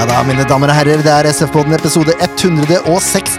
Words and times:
Ja 0.00 0.06
da, 0.08 0.22
mine 0.24 0.46
damer 0.48 0.70
og 0.72 0.78
herrer, 0.78 1.02
det 1.04 1.10
er 1.12 1.26
SF-podden 1.28 1.74
episode 1.76 2.14
165. 2.24 3.34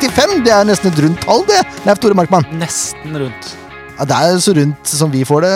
Det 0.45 0.51
er 0.53 0.67
nesten 0.69 0.91
et 0.91 0.99
rundt 1.01 1.23
tall, 1.25 1.41
det, 1.47 1.57
Leif 1.87 1.97
Tore 2.03 2.13
Markmann. 2.19 2.45
Nesten 2.59 3.17
rundt. 3.17 3.47
Ja, 3.95 4.05
det 4.05 4.19
er 4.27 4.37
så 4.45 4.53
rundt 4.53 4.91
som 4.91 5.09
vi 5.09 5.23
får 5.25 5.47
det. 5.47 5.55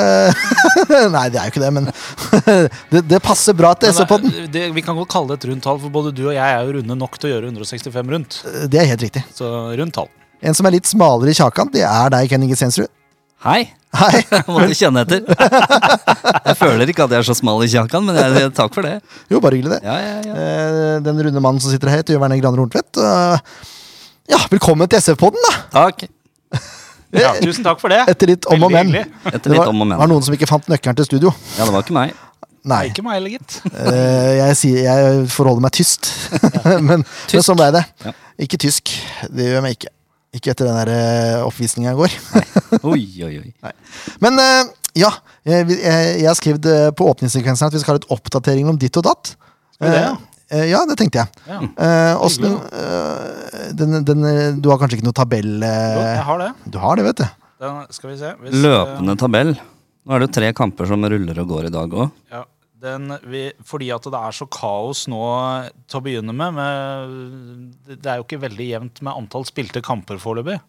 Nei, 1.13 1.21
det 1.29 1.37
er 1.37 1.45
jo 1.45 1.53
ikke 1.53 1.61
det, 1.61 1.69
men 1.75 1.91
det, 2.95 3.03
det 3.11 3.21
passer 3.21 3.53
bra 3.53 3.75
til 3.77 3.93
SF-podden. 3.93 4.33
det, 4.49 4.65
vi 4.73 4.81
kan 4.81 4.97
godt 4.97 5.11
kalle 5.13 5.29
det 5.29 5.43
et 5.43 5.47
rundt 5.51 5.67
tall, 5.67 5.77
for 5.85 5.93
både 5.93 6.15
du 6.17 6.23
og 6.23 6.33
jeg 6.33 6.41
er 6.41 6.65
jo 6.65 6.73
runde 6.79 6.97
nok 7.03 7.21
til 7.21 7.29
å 7.29 7.33
gjøre 7.35 7.53
165 7.53 8.13
rundt. 8.15 8.41
Det 8.73 8.81
er 8.81 8.89
helt 8.95 9.05
riktig. 9.05 9.27
Så 9.37 9.51
rundt 9.77 9.99
tall. 10.01 10.09
En 10.41 10.57
som 10.57 10.65
er 10.65 10.79
litt 10.79 10.89
smalere 10.89 11.29
i 11.29 11.37
kjakan, 11.37 11.69
det 11.77 11.85
er 11.85 12.17
deg, 12.17 12.33
Kenny 12.33 12.49
Inge 12.49 12.89
Hei, 13.45 13.59
Hei. 13.95 14.21
Jeg 14.33 14.43
måtte 14.49 14.75
kjenne 14.77 15.03
etter. 15.05 15.21
Jeg 16.49 16.57
føler 16.59 16.91
ikke 16.91 17.05
at 17.05 17.13
jeg 17.15 17.21
er 17.23 17.27
så 17.27 17.35
smal 17.37 17.63
i 17.65 17.69
kjakan, 17.71 18.05
men 18.07 18.17
jeg, 18.17 18.49
takk 18.57 18.73
for 18.75 18.85
det. 18.85 18.97
Jo, 19.31 19.39
bare 19.43 19.57
hyggelig, 19.57 19.77
det. 19.77 19.87
Ja, 19.87 19.95
ja, 20.01 20.15
ja. 20.25 20.35
Eh, 20.35 20.97
Den 21.05 21.21
runde 21.25 21.41
mannen 21.43 21.61
som 21.63 21.71
sitter 21.73 21.89
her, 21.91 22.01
heter 22.03 22.15
Jørn 22.15 22.25
Werner 22.25 22.41
Graner 22.41 22.61
Horntvedt. 22.63 22.99
Ja, 24.31 24.39
velkommen 24.51 24.89
til 24.91 25.01
SF-podden, 25.01 25.41
da! 25.49 25.55
Takk. 25.75 26.05
Ja, 27.15 27.29
tusen 27.39 27.63
takk 27.63 27.79
for 27.79 27.93
det. 27.93 28.01
Etter 28.11 28.27
litt 28.27 28.43
om 28.51 28.65
og 28.65 28.73
men. 28.73 28.89
Etter 28.97 29.45
Det 29.45 29.53
litt 29.53 29.61
var, 29.61 29.69
om 29.71 29.83
og 29.85 29.87
men. 29.87 29.95
var 30.01 30.09
noen 30.11 30.23
som 30.25 30.33
ikke 30.35 30.49
fant 30.49 30.65
nøkkelen 30.67 30.97
til 30.99 31.05
studio. 31.07 31.31
Ja, 31.55 31.63
det 31.63 31.71
var 31.71 31.85
ikke 31.85 31.95
meg. 31.95 32.11
Nei. 32.67 32.79
Ikke 32.89 33.05
meg 33.05 33.19
heller, 33.21 33.31
gitt. 33.37 33.55
Eh, 33.71 34.31
jeg, 34.41 34.57
sier, 34.59 34.79
jeg 34.83 35.21
forholder 35.31 35.63
meg 35.63 35.71
tyst. 35.77 36.09
men, 36.65 37.05
men 37.05 37.45
sånn 37.45 37.55
ble 37.61 37.69
det. 37.77 37.85
Ja. 38.03 38.11
Ikke 38.43 38.59
tysk. 38.59 38.91
Det 39.31 39.47
gjør 39.47 39.59
jeg 39.61 39.63
meg 39.69 39.77
ikke. 39.77 39.93
Ikke 40.35 40.51
etter 40.51 40.67
den 40.67 40.75
der 40.81 40.91
eh, 40.91 41.45
oppvisninga 41.45 41.93
i 41.93 41.97
går. 41.99 42.15
Oi, 42.91 43.03
oi, 43.23 43.33
oi. 43.39 43.71
Men 44.23 44.39
eh, 44.41 44.71
ja, 44.99 45.09
jeg, 45.47 45.67
jeg, 45.79 46.25
har 46.27 46.35
skrevet 46.37 46.67
eh, 46.71 46.87
på 46.95 47.07
åpningssekvensen 47.11 47.69
at 47.69 47.75
vi 47.75 47.81
skal 47.83 47.93
ha 47.95 47.99
litt 48.01 48.09
oppdatering 48.11 48.67
om 48.71 48.79
ditt 48.79 48.95
og 48.99 49.05
datt. 49.07 49.35
Skal 49.75 49.87
vi 49.87 49.93
det, 49.95 50.01
ja? 50.03 50.13
Eh, 50.15 50.57
eh, 50.59 50.65
ja, 50.73 50.81
det 50.89 50.97
tenkte 50.99 51.23
jeg. 51.23 51.45
Ja. 51.47 51.59
Uh, 51.79 52.25
åssen, 52.27 52.51
uh, 52.51 53.71
den, 53.75 53.97
den, 54.07 54.25
eh, 54.29 54.51
Du 54.59 54.69
har 54.71 54.79
kanskje 54.81 54.99
ikke 54.99 55.07
noe 55.07 55.15
tabell? 55.17 55.53
Jo, 55.59 55.69
eh, 55.69 56.11
jeg 56.17 56.25
har 56.29 56.43
det. 56.43 56.49
du 56.75 56.77
har 56.83 56.99
det, 56.99 57.07
vet 57.09 57.23
du. 57.23 57.25
Den, 57.65 57.79
skal 57.95 58.11
vi 58.11 58.17
se. 58.19 58.33
Hvis, 58.43 58.59
Løpende 58.65 59.15
tabell. 59.19 59.55
Nå 60.05 60.13
er 60.13 60.21
det 60.21 60.27
jo 60.29 60.35
tre 60.37 60.51
kamper 60.57 60.89
som 60.91 61.07
ruller 61.09 61.39
og 61.41 61.49
går 61.49 61.69
i 61.69 61.73
dag 61.73 61.95
òg. 61.95 62.11
eh, 62.11 62.35
Ja, 62.37 62.43
den, 62.85 63.09
vi, 63.27 63.47
fordi 63.65 63.89
at 63.95 64.05
det 64.13 64.21
er 64.21 64.35
så 64.37 64.47
kaos 64.51 65.05
nå 65.11 65.21
til 65.89 65.99
å 65.99 66.03
begynne 66.05 66.35
med, 66.37 66.55
med 66.55 67.97
Det 67.97 68.11
er 68.11 68.21
jo 68.21 68.25
ikke 68.27 68.43
veldig 68.45 68.67
jevnt 68.69 69.01
med 69.05 69.17
antall 69.17 69.47
spilte 69.49 69.83
kamper 69.85 70.21
foreløpig. 70.21 70.59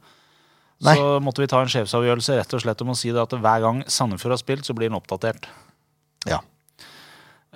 Så 0.83 1.07
måtte 1.25 1.41
vi 1.41 1.49
ta 1.49 1.63
en 1.65 1.71
sjefsavgjørelse 1.73 2.37
rett 2.37 2.57
og 2.57 2.63
slett 2.65 2.83
om 2.85 2.93
å 2.93 2.99
si 2.99 3.13
det 3.15 3.23
at 3.23 3.33
hver 3.33 3.63
gang 3.65 3.81
Sandefjord 3.89 4.35
har 4.35 4.43
spilt, 4.43 4.67
så 4.69 4.75
blir 4.77 4.91
den 4.91 4.99
oppdatert. 4.99 5.49
Ja. 6.29 6.43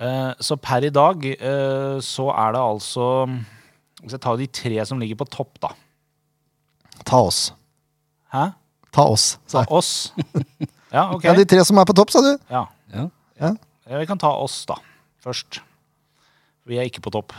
Eh, 0.01 0.31
så 0.41 0.57
per 0.57 0.87
i 0.87 0.93
dag 0.93 1.25
eh, 1.29 1.97
så 2.01 2.29
er 2.33 2.55
det 2.55 2.61
altså 2.63 3.05
Hvis 4.01 4.15
jeg 4.15 4.23
tar 4.23 4.39
de 4.39 4.47
tre 4.49 4.85
som 4.89 5.01
ligger 5.01 5.19
på 5.19 5.27
topp, 5.29 5.59
da. 5.61 5.75
Ta 7.05 7.19
oss. 7.27 7.51
Hæ? 8.33 8.47
Ta 8.91 9.05
oss. 9.11 9.35
Ta 9.51 9.65
oss? 9.69 9.91
Ja, 10.91 11.11
ok. 11.13 11.23
Ja, 11.27 11.35
de 11.37 11.45
tre 11.47 11.61
som 11.67 11.77
er 11.77 11.85
på 11.87 11.95
topp, 11.95 12.09
sa 12.13 12.23
du? 12.25 12.31
Ja. 12.49 12.65
Ja. 12.95 13.05
Ja. 13.41 13.51
Ja, 13.91 13.99
Vi 13.99 14.07
kan 14.07 14.19
ta 14.21 14.31
oss, 14.39 14.61
da. 14.69 14.77
Først. 15.23 15.59
Vi 16.69 16.77
er 16.79 16.87
ikke 16.87 17.01
på 17.03 17.11
topp. 17.13 17.33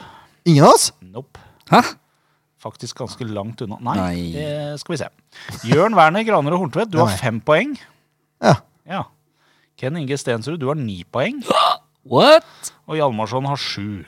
Ingen 0.45 0.67
av 0.67 0.75
oss? 0.77 0.91
Nope. 1.01 1.41
Hæ? 1.73 1.81
Faktisk 2.63 2.99
ganske 3.01 3.25
langt 3.27 3.63
unna. 3.65 3.79
Nei, 3.83 3.95
Nei. 3.99 4.21
Det 4.37 4.81
skal 4.83 4.93
vi 4.95 4.99
se. 5.01 5.09
Jørn 5.67 5.97
Werner 5.99 6.23
Graner 6.27 6.55
og 6.55 6.61
Horntvedt, 6.67 6.93
du 6.93 6.99
har 7.01 7.09
nei. 7.11 7.17
fem 7.19 7.41
poeng. 7.43 7.73
Ja. 8.43 8.55
Ja. 8.87 9.01
Ken 9.81 9.97
Inge 9.99 10.19
Stensrud, 10.21 10.61
du 10.63 10.69
har 10.69 10.79
ni 10.79 11.01
poeng. 11.11 11.41
What? 12.07 12.45
Og 12.87 12.99
Hjalmarsson 12.99 13.47
har 13.51 13.59
sju. 13.59 14.05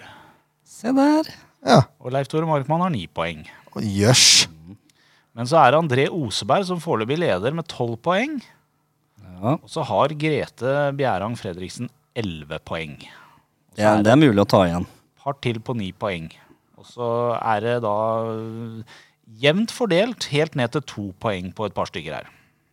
Se 0.69 0.92
der. 0.95 1.31
ja. 1.67 1.81
Og 2.03 2.12
Leif 2.15 2.28
Tore 2.31 2.47
Markmann 2.47 2.83
har 2.84 2.92
ni 2.95 3.06
poeng. 3.09 3.47
Jøss. 3.81 4.47
Men 5.34 5.49
så 5.50 5.59
er 5.65 5.72
det 5.75 5.81
André 5.81 6.05
Oseberg 6.15 6.66
som 6.69 6.78
foreløpig 6.82 7.16
leder 7.25 7.55
med 7.56 7.66
tolv 7.71 7.97
poeng. 8.05 8.37
Ja, 9.25 9.56
Og 9.56 9.66
så 9.71 9.82
har 9.82 10.12
Grete 10.15 10.93
Bjerang 10.94 11.34
Fredriksen 11.38 11.88
elleve 12.19 12.58
poeng. 12.66 12.97
Også 13.75 13.82
ja, 13.82 13.97
det 14.02 14.12
er 14.12 14.20
mulig 14.20 14.42
å 14.42 14.48
ta 14.48 14.62
igjen. 14.69 14.86
Par 15.25 15.36
til 15.42 15.58
på 15.64 15.75
ni 15.78 15.91
poeng. 15.97 16.28
Og 16.78 16.86
så 16.86 17.08
er 17.41 17.62
det 17.64 17.75
da 17.84 17.94
øh, 18.28 18.80
jevnt 19.41 19.72
fordelt 19.75 20.28
helt 20.32 20.56
ned 20.58 20.75
til 20.75 20.84
to 20.91 21.04
poeng 21.22 21.50
på 21.56 21.66
et 21.69 21.75
par 21.76 21.88
stykker 21.91 22.19
her. 22.20 22.28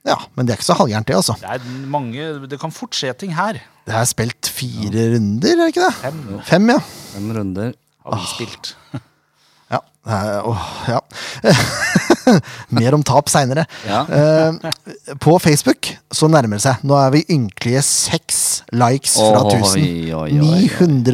Ja, 0.08 0.18
men 0.34 0.48
det 0.48 0.54
er 0.56 0.58
ikke 0.60 0.66
så 0.66 0.76
halvgærent, 0.80 1.08
det, 1.08 1.16
altså. 1.20 1.36
Det 1.38 1.50
er 1.54 1.88
mange 1.94 2.24
Det 2.50 2.58
kan 2.60 2.74
fort 2.74 2.98
skje 2.98 3.12
ting 3.22 3.36
her. 3.38 3.60
Det 3.86 3.94
er 3.94 4.08
spilt 4.10 4.50
fire 4.50 5.04
runder, 5.14 5.54
er 5.54 5.62
det 5.62 5.68
ikke 5.76 5.86
det? 5.86 5.94
Fem 6.02 6.22
Fem, 6.48 6.70
ja. 6.74 6.80
Fem 7.14 7.32
runder. 7.38 7.74
har 8.06 8.18
vi 8.18 8.30
spilt. 8.34 8.76
Ja. 9.72 9.80
Åh, 10.52 10.64
ja. 10.90 11.00
Mer 12.76 12.96
om 12.98 13.04
tap 13.06 13.30
seinere. 13.32 13.66
Ja. 13.88 14.02
på 15.22 15.36
Facebook 15.40 15.92
så 16.12 16.28
nærmer 16.32 16.58
det 16.60 16.64
seg. 16.66 16.82
Nå 16.88 16.98
er 16.98 17.12
vi 17.14 17.22
ynkelige 17.36 17.84
seks 17.86 18.40
likes 18.76 19.14
fra 19.20 19.44
1000. 19.46 19.78
oi, 19.78 20.14
oi, 20.18 20.40
oi. 20.42 20.62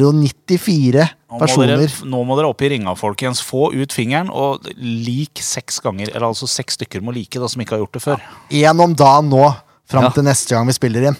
994 0.08 1.04
Nå 1.28 1.36
må, 1.36 1.38
dere, 1.38 1.42
personer. 1.44 1.94
nå 2.08 2.22
må 2.24 2.36
dere 2.38 2.48
opp 2.50 2.62
i 2.64 2.70
ringa, 2.72 2.94
folkens. 2.98 3.42
Få 3.44 3.68
ut 3.76 3.92
fingeren 3.94 4.30
og 4.32 4.68
lik 4.80 5.42
seks 5.44 5.80
ganger. 5.84 6.10
Eller 6.14 6.30
altså 6.30 6.48
seks 6.50 6.78
stykker 6.80 7.04
må 7.04 7.12
like, 7.16 7.36
da, 7.40 7.48
som 7.52 7.62
ikke 7.64 7.76
har 7.76 7.84
gjort 7.84 7.98
det 7.98 8.04
før. 8.04 8.24
Én 8.50 8.84
om 8.84 8.94
dagen 8.96 9.28
nå, 9.32 9.44
fram 9.88 10.08
Ja. 10.08 10.14
til 10.16 10.24
neste 10.26 10.56
gang 10.56 10.66
vi 10.68 10.76
spiller 10.76 11.10
inn. 11.10 11.18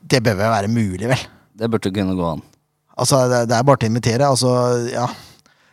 Det 0.00 0.22
bør 0.24 0.38
vel 0.38 0.54
være 0.54 0.70
mulig, 0.72 1.08
vel? 1.10 1.26
Det 1.60 1.68
burde 1.70 1.90
kunne 1.94 2.14
gå 2.16 2.28
an. 2.36 2.40
Altså, 3.00 3.24
det, 3.30 3.42
det 3.50 3.56
er 3.58 3.66
bare 3.66 3.80
til 3.82 3.88
å 3.88 3.92
invitere. 3.92 4.30
Altså, 4.30 4.54
ja. 4.92 5.08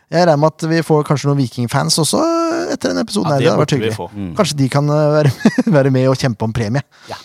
Jeg 0.08 0.24
regner 0.24 0.40
med 0.40 0.54
at 0.54 0.64
vi 0.70 0.78
får 0.86 1.02
kanskje 1.04 1.28
noen 1.28 1.40
Vikingfans 1.42 1.98
også 2.00 2.20
etter 2.72 2.92
denne 2.92 3.02
episoden. 3.04 3.28
Ja, 3.28 3.34
her. 3.34 3.40
det 3.40 3.44
det 3.44 3.50
hadde 3.52 3.62
vært 3.64 3.74
hyggelig. 3.76 3.94
få. 3.96 4.06
Kanskje 4.38 4.56
de 4.60 4.68
kan 4.72 4.88
eh, 4.94 5.08
være, 5.18 5.32
være 5.78 5.90
med 5.94 6.06
og 6.08 6.16
kjempe 6.20 6.46
om 6.48 6.54
premie. 6.56 6.82
Ja. 7.10 7.18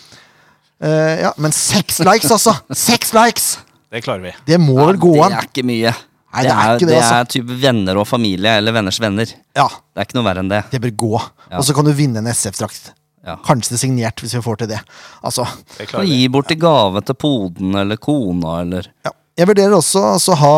Uh, 0.84 1.14
ja, 1.22 1.30
Men 1.40 1.54
seks 1.54 2.00
likes, 2.04 2.28
altså! 2.34 2.52
Seks 2.76 3.14
likes! 3.16 3.46
Det 3.94 4.02
klarer 4.04 4.24
vi. 4.26 4.32
Det 4.48 4.58
må 4.60 4.74
vel 4.82 4.98
gå 5.00 5.14
det 5.14 5.22
an? 5.28 5.36
er 5.38 5.46
ikke 5.48 5.64
mye. 5.64 5.92
Nei, 6.34 6.42
det 6.42 6.50
er 6.50 6.74
ikke 6.74 6.88
det, 6.88 6.90
det 6.90 6.98
altså. 6.98 7.14
er 7.22 7.28
typ 7.30 7.50
venner 7.62 8.00
og 8.02 8.08
familie, 8.10 8.56
eller 8.58 8.74
venners 8.74 8.98
venner. 9.00 9.30
Ja, 9.54 9.68
Det 9.70 10.02
er 10.02 10.08
ikke 10.08 10.18
noe 10.18 10.26
verre 10.26 10.42
enn 10.42 10.50
det. 10.50 10.60
det 10.72 10.80
bør 10.82 10.94
gå. 11.04 11.12
Ja. 11.46 11.60
Og 11.60 11.64
så 11.68 11.76
kan 11.78 11.86
du 11.86 11.92
vinne 11.94 12.18
en 12.20 12.26
SF-drakt. 12.32 12.90
Ja. 13.24 13.36
Kanskje 13.46 13.70
det 13.72 13.78
er 13.78 13.82
signert, 13.86 14.20
hvis 14.20 14.34
vi 14.34 14.42
får 14.44 14.58
til 14.64 14.72
det. 14.74 14.80
Altså, 15.24 15.46
Det 15.78 15.86
vi. 15.94 16.08
gi 16.10 16.26
bort 16.28 16.50
i 16.52 16.58
gave 16.60 17.00
til 17.06 17.16
poden 17.16 17.78
eller 17.80 17.96
kona 18.02 18.58
eller 18.66 18.90
ja. 19.06 19.14
Jeg 19.34 19.48
vurderer 19.50 19.72
også 19.74 20.00
altså 20.14 20.34
ha, 20.38 20.52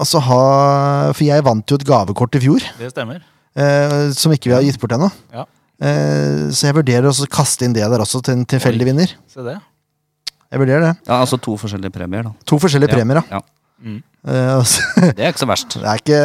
altså 0.00 0.20
ha 0.26 0.40
For 1.16 1.24
jeg 1.24 1.44
vant 1.46 1.72
jo 1.72 1.78
et 1.80 1.86
gavekort 1.88 2.36
i 2.36 2.42
fjor, 2.44 2.66
Det 2.78 2.90
stemmer. 2.92 3.22
eh, 3.56 4.10
som 4.16 4.32
ikke 4.34 4.50
vi 4.50 4.56
har 4.58 4.62
gitt 4.66 4.80
bort 4.82 4.96
ennå. 4.98 5.10
Ja, 5.34 5.46
Eh, 5.80 6.50
så 6.52 6.66
jeg 6.68 6.74
vurderer 6.76 7.06
også 7.08 7.24
å 7.24 7.28
kaste 7.32 7.64
inn 7.64 7.72
det 7.72 7.80
der 7.88 8.02
også 8.04 8.18
til 8.20 8.34
en 8.36 8.42
tilfeldig 8.44 8.84
vinner. 8.84 9.14
se 9.32 9.40
det. 9.40 9.54
Jeg 10.52 10.60
vurderer 10.60 10.82
det. 10.84 10.90
Ja, 11.08 11.22
altså 11.22 11.38
to 11.40 11.54
forskjellige 11.56 11.90
premier, 11.94 12.22
da. 12.26 12.32
To 12.44 12.58
forskjellige 12.60 12.90
Ja, 12.92 12.96
premier, 12.98 13.22
ja. 13.30 13.38
ja. 13.38 13.40
Mm. 13.80 14.02
Eh, 14.28 14.58
altså, 14.58 14.82
Det 15.16 15.24
er 15.24 15.32
ikke 15.32 15.40
så 15.40 15.48
verst. 15.48 15.78
det, 15.80 15.86
er 15.88 16.02
ikke, 16.02 16.18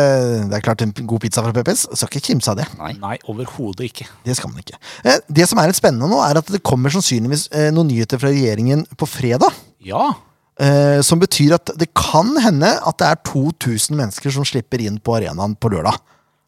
det 0.51 0.57
er 0.57 0.59
klart 0.65 0.81
en 0.83 0.91
god 1.07 1.19
pizza 1.23 1.39
fra 1.41 1.53
PPS. 1.55 1.85
Skal 1.95 2.11
ikke 2.11 2.25
kimse 2.33 2.51
av 2.51 2.57
det. 2.59 2.65
Nei. 2.77 2.91
Nei, 2.99 3.15
overhodet 3.31 3.87
ikke. 3.87 4.09
Det 4.27 4.35
skal 4.35 4.51
man 4.51 4.59
ikke. 4.59 4.75
Eh, 5.07 5.21
det 5.39 5.47
som 5.47 5.57
er 5.63 5.71
litt 5.71 5.79
spennende 5.79 6.11
nå, 6.11 6.19
er 6.27 6.41
at 6.43 6.51
det 6.51 6.59
kommer 6.61 6.91
sannsynligvis 6.91 7.47
eh, 7.55 7.71
noen 7.71 7.87
nyheter 7.93 8.19
fra 8.19 8.33
regjeringen 8.35 8.83
på 8.99 9.07
fredag. 9.07 9.55
Ja. 9.87 10.09
Eh, 10.55 11.01
som 11.03 11.19
betyr 11.19 11.57
at 11.57 11.71
det 11.75 11.89
kan 11.97 12.29
hende 12.39 12.69
at 12.79 12.99
det 13.01 13.07
er 13.09 13.17
2000 13.27 13.97
mennesker 13.99 14.31
som 14.31 14.45
slipper 14.47 14.79
inn 14.85 15.01
på 15.03 15.17
arenaen 15.17 15.57
på 15.59 15.71
lørdag. 15.73 15.97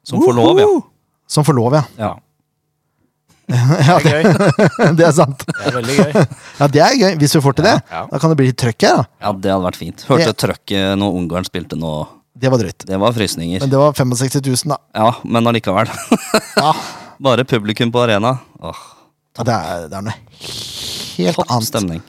Som 0.07 0.23
får 0.23 0.37
lov, 0.37 0.61
ja. 0.61 0.67
Som 1.27 1.43
får 1.43 1.57
lov, 1.57 1.75
ja. 1.75 1.83
ja. 1.99 2.13
ja 3.87 3.97
Det 4.03 4.13
er 4.13 4.27
gøy. 4.27 4.37
det 4.99 5.07
er 5.07 5.15
sant. 5.15 5.43
Det 5.47 5.67
er 5.67 5.75
veldig 5.75 5.97
gøy. 5.97 6.13
Ja, 6.61 6.67
Det 6.71 6.83
er 6.83 6.95
gøy, 7.01 7.17
hvis 7.19 7.35
vi 7.35 7.41
får 7.43 7.57
til 7.59 7.67
det. 7.67 7.75
Ja. 7.91 8.05
Da 8.11 8.21
kan 8.23 8.31
det 8.31 8.39
bli 8.39 8.47
litt 8.51 8.59
trøkk 8.63 8.87
her. 8.87 9.01
da. 9.01 9.09
Ja, 9.25 9.33
det 9.35 9.51
hadde 9.51 9.67
vært 9.67 9.81
fint. 9.81 10.05
Hørte 10.07 10.35
trøkket 10.45 10.95
når 11.01 11.19
Ungarn 11.19 11.47
spilte 11.47 11.79
nå. 11.79 11.91
Det 12.37 12.51
var 12.53 12.61
drøyt. 12.61 12.85
Det 12.87 12.99
var 13.01 13.15
frysninger. 13.15 13.63
Men 13.63 13.71
det 13.71 13.79
var 13.81 13.95
65 13.97 14.39
000, 14.45 14.71
da. 14.71 14.77
Ja, 14.95 15.11
men 15.25 15.49
allikevel. 15.51 15.89
Ja, 16.55 16.71
Bare 17.27 17.43
publikum 17.49 17.89
på 17.91 18.03
arena. 18.03 18.35
Åh, 18.61 18.81
det, 19.41 19.53
er, 19.53 19.87
det 19.89 19.97
er 19.97 20.03
noe 20.05 20.17
helt 21.17 21.39
topp 21.39 21.49
annet. 21.55 21.69
stemning. 21.71 22.03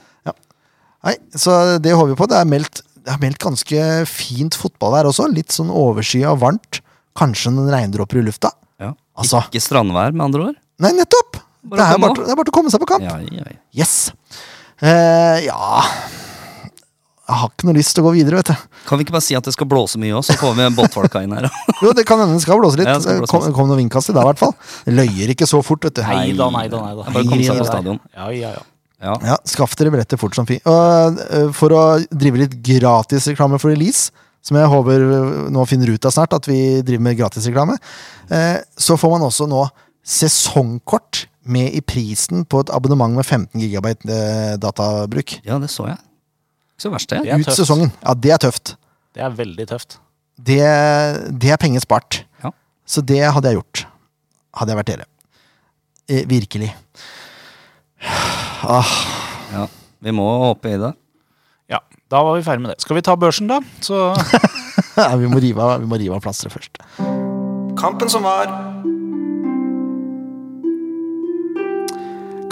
Nei, 1.07 1.15
Så 1.39 1.55
det 1.83 1.95
håper 1.95 2.13
vi 2.13 2.19
på. 2.19 2.29
Det 2.31 2.39
er 2.41 2.49
meldt, 2.49 2.83
det 3.05 3.15
er 3.15 3.21
meldt 3.23 3.43
ganske 3.43 3.89
fint 4.11 4.59
fotballvær 4.59 5.11
også. 5.11 5.29
Litt 5.33 5.55
sånn 5.55 5.71
overskya 5.71 6.33
og 6.35 6.43
varmt. 6.43 6.81
Kanskje 7.19 7.53
noen 7.55 7.71
regndråper 7.73 8.21
i 8.21 8.25
lufta. 8.27 8.53
Ja. 8.83 8.93
Altså. 9.19 9.43
Ikke 9.49 9.63
strandvær, 9.63 10.15
med 10.15 10.29
andre 10.29 10.51
ord. 10.51 10.59
Nei, 10.83 10.95
nettopp! 10.95 11.41
Bare 11.69 11.83
det, 11.83 11.87
er 11.91 12.01
bare, 12.01 12.23
det 12.23 12.33
er 12.33 12.39
bare 12.39 12.47
til 12.49 12.55
å 12.55 12.57
komme 12.61 12.71
seg 12.73 12.83
på 12.83 12.89
kamp. 12.89 13.05
Ja, 13.05 13.17
ja, 13.19 13.43
ja. 13.51 13.59
Yes. 13.75 13.97
Uh, 14.79 15.43
ja 15.43 15.59
Jeg 17.27 17.35
har 17.41 17.51
ikke 17.51 17.67
noe 17.67 17.75
lyst 17.75 17.97
til 17.97 18.05
å 18.05 18.07
gå 18.07 18.13
videre, 18.15 18.39
vet 18.39 18.53
du. 18.53 18.69
Kan 18.87 19.01
vi 19.01 19.05
ikke 19.05 19.17
bare 19.17 19.27
si 19.27 19.35
at 19.37 19.45
det 19.45 19.53
skal 19.57 19.67
blåse 19.69 19.99
mye 20.01 20.15
òg, 20.17 20.23
så 20.25 20.37
får 20.39 20.55
vi 20.57 20.69
båtfolka 20.79 21.25
inn 21.27 21.35
her. 21.35 21.51
Jo, 21.83 21.91
det 21.99 22.07
kan 22.09 22.23
hende 22.23 22.39
det 22.39 22.45
skal 22.47 22.63
blåse 22.63 22.79
litt. 22.79 22.89
Ja, 22.89 22.97
det 22.97 23.05
skal 23.05 23.21
blåse 23.21 23.35
kom, 23.35 23.51
kom 23.59 23.69
noen 23.73 23.83
vindkast 23.83 24.15
i 24.15 24.17
dag, 24.17 24.25
i 24.25 24.31
hvert 24.31 24.41
fall. 24.41 24.55
Løyer 24.89 25.35
ikke 25.35 25.51
så 25.51 25.61
fort, 25.67 25.83
vet 25.85 25.99
du. 25.99 26.05
Nei 26.07 26.33
da, 26.39 26.49
nei 26.55 26.67
da. 26.71 26.81
bare 27.03 27.27
kom 27.27 27.43
seg 27.43 27.61
på 27.61 27.69
stadion. 27.69 28.01
Ja, 28.15 28.31
ja, 28.33 28.55
ja. 28.57 28.65
Ja. 29.03 29.15
Ja, 29.23 29.37
Skaff 29.47 29.77
dere 29.79 29.93
billetter 29.95 30.19
fort 30.19 30.35
som 30.35 30.47
fint. 30.49 30.65
Og 30.67 31.21
eh, 31.29 31.51
for 31.55 31.75
å 31.77 31.83
drive 32.11 32.41
litt 32.45 32.57
gratisreklame 32.67 33.61
for 33.63 33.71
Elise, 33.75 34.11
som 34.43 34.57
jeg 34.59 34.71
håper 34.71 35.05
nå 35.55 35.65
finner 35.69 35.91
ut 35.93 36.07
av 36.09 36.15
snart, 36.15 36.35
at 36.35 36.47
vi 36.49 36.59
driver 36.87 37.05
med 37.07 37.19
gratisreklame, 37.19 37.77
eh, 38.33 38.59
så 38.79 38.97
får 38.99 39.13
man 39.15 39.27
også 39.29 39.47
nå 39.51 39.65
sesongkort 40.09 41.27
med 41.49 41.73
i 41.79 41.81
prisen 41.85 42.43
på 42.49 42.61
et 42.65 42.73
abonnement 42.75 43.15
med 43.17 43.25
15 43.27 43.61
gigabyte 43.63 44.09
eh, 44.13 44.57
databruk. 44.61 45.39
Ja, 45.47 45.59
det 45.63 45.71
så 45.73 45.89
jeg. 45.91 45.99
Ikke 46.79 46.87
så 46.87 46.93
verst, 46.95 47.11
det. 47.13 47.23
Det 47.27 47.39
Ut 47.41 47.47
tøft. 47.49 47.59
sesongen. 47.61 47.93
Ja, 48.05 48.15
det 48.15 48.35
er 48.35 48.43
tøft. 48.47 48.75
Det 49.17 49.25
er 49.25 49.33
veldig 49.39 49.69
tøft. 49.71 49.99
Det, 50.39 50.59
det 51.43 51.51
er 51.55 51.59
penger 51.61 51.83
spart. 51.83 52.21
Ja. 52.45 52.53
Så 52.87 53.03
det 53.03 53.23
hadde 53.27 53.51
jeg 53.51 53.59
gjort. 53.59 53.87
Hadde 54.59 54.75
jeg 54.75 54.81
vært 54.83 54.93
dere. 54.93 55.09
Eh, 56.09 56.23
virkelig. 56.31 56.71
Ah, 58.67 58.87
Ja, 59.53 59.67
vi 60.03 60.13
må 60.15 60.25
hoppe 60.43 60.73
i 60.75 60.79
det. 60.81 60.91
Ja, 61.71 61.79
da 62.11 62.23
var 62.27 62.37
vi 62.37 62.45
ferdig 62.47 62.65
med 62.65 62.73
det. 62.75 62.83
Skal 62.83 62.99
vi 62.99 63.05
ta 63.07 63.15
børsen, 63.17 63.49
da? 63.51 63.61
Så 63.85 63.97
ja, 64.99 65.09
vi, 65.17 65.29
må 65.31 65.41
rive 65.43 65.63
av, 65.63 65.79
vi 65.83 65.89
må 65.89 65.99
rive 66.01 66.17
av 66.19 66.25
plasteret 66.25 66.57
først. 66.57 66.81
Kampen 67.79 68.11
som 68.11 68.27
var. 68.27 68.51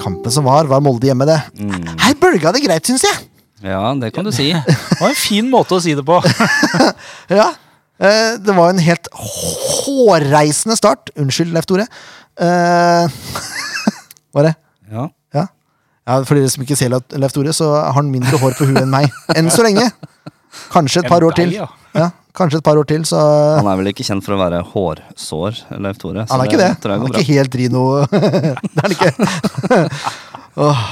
Kampen 0.00 0.32
som 0.32 0.47
var, 0.47 0.69
var 0.70 0.82
Molde 0.85 1.08
hjemme, 1.11 1.26
det. 1.29 1.41
Her 2.05 2.19
bølga 2.23 2.53
det 2.55 2.62
greit, 2.64 2.87
syns 2.87 3.05
jeg. 3.06 3.26
Ja, 3.67 3.81
det 3.99 4.12
kan 4.14 4.26
du 4.26 4.31
si. 4.35 4.50
det 4.67 5.00
var 5.00 5.11
en 5.11 5.19
fin 5.19 5.49
måte 5.50 5.79
å 5.79 5.82
si 5.82 5.97
det 5.99 6.05
på. 6.06 6.20
Ja. 7.41 7.50
Eh, 7.97 8.35
det 8.44 8.53
var 8.53 8.69
en 8.70 8.81
helt 8.85 9.08
hårreisende 9.17 10.76
start. 10.79 11.11
Unnskyld, 11.17 11.55
Leif 11.56 11.67
Tore. 11.67 11.87
Uh, 12.37 13.08
var 14.37 14.44
det? 14.50 14.53
Ja. 14.93 15.06
Ja. 16.06 16.20
For 16.25 16.38
dere 16.38 16.49
som 16.53 16.62
ikke 16.62 16.76
ser 16.79 16.93
Leif 16.94 17.32
Tore, 17.35 17.53
så 17.56 17.70
har 17.82 17.93
han 17.99 18.11
mindre 18.12 18.38
hår 18.38 18.55
på 18.58 18.69
huet 18.69 18.82
enn 18.85 18.93
meg. 18.93 19.11
Enn 19.35 19.50
så 19.50 19.64
lenge. 19.67 19.88
Kanskje 20.73 21.03
et 21.05 21.11
par 21.11 21.25
år 21.26 21.35
til. 21.37 21.53
ja. 21.58 22.11
Kanskje 22.37 22.58
et 22.61 22.64
par 22.67 22.76
år 22.76 22.85
til, 22.85 23.00
så 23.08 23.17
Han 23.56 23.67
er 23.70 23.79
vel 23.81 23.88
ikke 23.94 24.05
kjent 24.05 24.20
for 24.26 24.35
å 24.37 24.38
være 24.38 24.58
hårsår, 24.75 25.62
Leif 25.81 25.97
Tore? 26.03 26.26
så 26.29 26.37
Han 26.37 26.43
er 26.44 26.50
ikke 26.50 26.58
det. 26.61 26.69
jeg 26.85 26.91
Han 26.93 27.06
er 27.06 27.17
ikke 27.17 27.32
helt 27.32 27.55
Rino 27.56 27.85
Det 28.12 28.20
er 28.76 28.82
han 28.82 28.93
ikke. 28.93 29.12
Åh, 30.67 30.82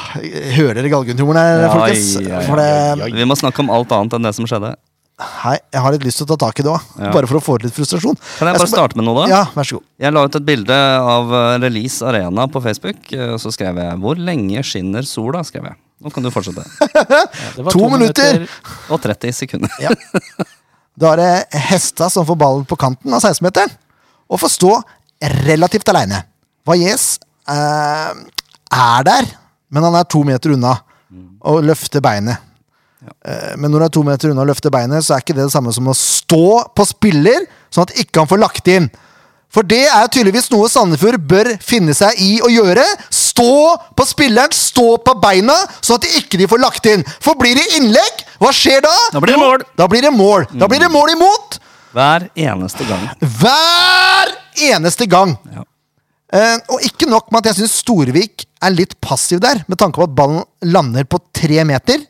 hører 0.57 0.75
dere 0.81 0.91
galgenhumoren 0.93 1.39
her, 1.41 1.63
Ja, 1.65 1.69
folkens? 1.73 2.09
ja, 2.21 2.25
ja, 2.35 2.41
For 2.49 2.61
det. 2.61 3.13
Vi 3.17 3.25
må 3.29 3.37
snakke 3.37 3.61
om 3.65 3.71
alt 3.73 3.93
annet 3.97 4.17
enn 4.19 4.27
det 4.29 4.35
som 4.37 4.49
skjedde. 4.49 4.75
Hei, 5.21 5.59
jeg 5.73 5.81
har 5.85 5.95
litt 5.95 6.05
lyst 6.07 6.19
til 6.21 6.27
å 6.27 6.33
ta 6.35 6.47
tak 6.47 6.59
i 6.59 6.65
det 6.67 6.71
òg, 6.73 6.81
Ja. 6.99 7.13
bare 7.15 7.27
for 7.31 7.39
å 7.39 7.43
få 7.43 7.55
ut 7.57 7.63
litt 7.63 7.75
frustrasjon. 7.75 8.17
Kan 8.39 8.49
jeg 8.49 8.59
bare 8.59 8.71
starte 8.71 8.97
med 8.99 9.05
noe, 9.07 9.25
da? 9.25 9.29
Ja, 9.31 9.45
vær 9.55 9.63
så 9.69 9.79
god. 9.79 9.85
Jeg 9.99 10.13
la 10.13 10.25
ut 10.25 10.35
et 10.35 10.45
bilde 10.47 10.75
av 10.75 11.33
eh, 11.33 11.59
Release 11.63 12.03
Arena 12.03 12.47
på 12.51 12.63
Facebook, 12.63 13.13
eh, 13.13 13.33
og 13.35 13.39
så 13.39 13.53
skrev 13.55 13.77
jeg 13.79 13.99
'Hvor 14.01 14.17
lenge 14.19 14.63
skinner 14.65 15.03
sola?' 15.03 15.45
skrev 15.45 15.65
jeg. 15.71 15.77
Nå 16.03 16.13
kan 16.13 16.23
du 16.23 16.31
fortsette. 16.31 16.65
Det 17.57 17.65
var 17.65 17.71
To 17.73 17.89
minutter. 17.89 18.49
Og 18.91 19.01
30 19.01 19.33
sekunder. 19.33 19.71
Ja. 19.81 19.91
Da 20.99 21.13
er 21.13 21.17
det 21.17 21.61
Hesta 21.71 22.11
som 22.11 22.27
får 22.27 22.37
ballen 22.37 22.65
på 22.67 22.77
kanten 22.77 23.13
av 23.15 23.23
16-meteren, 23.23 23.71
og 24.29 24.41
får 24.41 24.51
stå 24.51 24.83
relativt 25.47 25.89
aleine. 25.89 26.25
Valles 26.67 27.19
eh, 27.49 28.13
er 28.73 29.03
der, 29.07 29.31
men 29.71 29.83
han 29.83 29.95
er 29.95 30.05
to 30.05 30.23
meter 30.25 30.53
unna 30.55 30.81
og 31.45 31.63
løfter 31.63 32.01
beinet. 32.01 32.39
Eh, 33.25 33.55
Men 33.57 33.71
når 33.71 33.79
du 33.79 33.85
er 33.85 33.95
to 33.97 34.05
meter 34.07 34.33
unna 34.33 34.45
å 34.45 34.49
løfte 34.49 34.73
beinet, 34.73 35.05
så 35.05 35.15
er 35.15 35.25
ikke 35.25 35.37
det 35.37 35.47
det 35.47 35.55
samme 35.55 35.73
som 35.73 35.89
å 35.89 35.97
stå 35.97 36.75
på 36.75 36.87
spiller, 36.89 37.47
sånn 37.73 37.89
at 37.89 37.97
ikke 38.05 38.23
han 38.23 38.31
får 38.31 38.43
lagt 38.43 38.71
inn. 38.73 38.91
For 39.55 39.63
det 39.63 39.85
er 39.87 40.09
tydeligvis 40.11 40.49
noe 40.51 40.67
Sandefjord 40.71 41.21
bør 41.31 41.53
finne 41.63 41.95
seg 41.95 42.19
i 42.19 42.33
å 42.43 42.49
gjøre. 42.51 42.83
Stå 43.15 43.77
på 43.95 44.07
spilleren, 44.09 44.51
stå 44.51 44.97
på 45.07 45.15
beina, 45.23 45.55
sånn 45.79 46.01
at 46.01 46.07
de 46.09 46.23
ikke 46.23 46.49
får 46.51 46.63
lagt 46.63 46.89
inn. 46.91 47.05
For 47.23 47.39
blir 47.39 47.55
det 47.59 47.69
innlegg, 47.79 48.25
hva 48.43 48.51
skjer 48.55 48.83
da? 48.83 48.95
Da 49.15 49.23
blir 49.23 49.37
det 49.37 49.43
mål. 49.43 49.67
Da 49.79 49.87
blir 49.91 50.03
det 50.03 50.11
mål. 50.15 50.49
Da 50.59 50.71
blir 50.71 50.83
det 50.83 50.91
mål 50.91 51.15
imot. 51.15 51.61
Hver 51.95 52.27
eneste 52.35 52.87
gang. 52.89 53.05
Hver 53.23 54.35
eneste 54.73 55.07
gang. 55.11 55.37
Ja. 55.55 55.63
Uh, 56.35 56.59
og 56.75 56.83
ikke 56.83 57.07
nok 57.07 57.29
med 57.31 57.45
at 57.45 57.53
jeg 57.53 57.61
syns 57.61 57.77
Storvik 57.85 58.43
er 58.59 58.75
litt 58.75 58.97
passiv 59.05 59.39
der, 59.45 59.61
med 59.71 59.79
tanke 59.79 60.01
på 60.01 60.09
at 60.09 60.17
ballen 60.19 60.43
lander 60.67 61.07
på 61.07 61.21
tre 61.37 61.63
meter. 61.69 62.03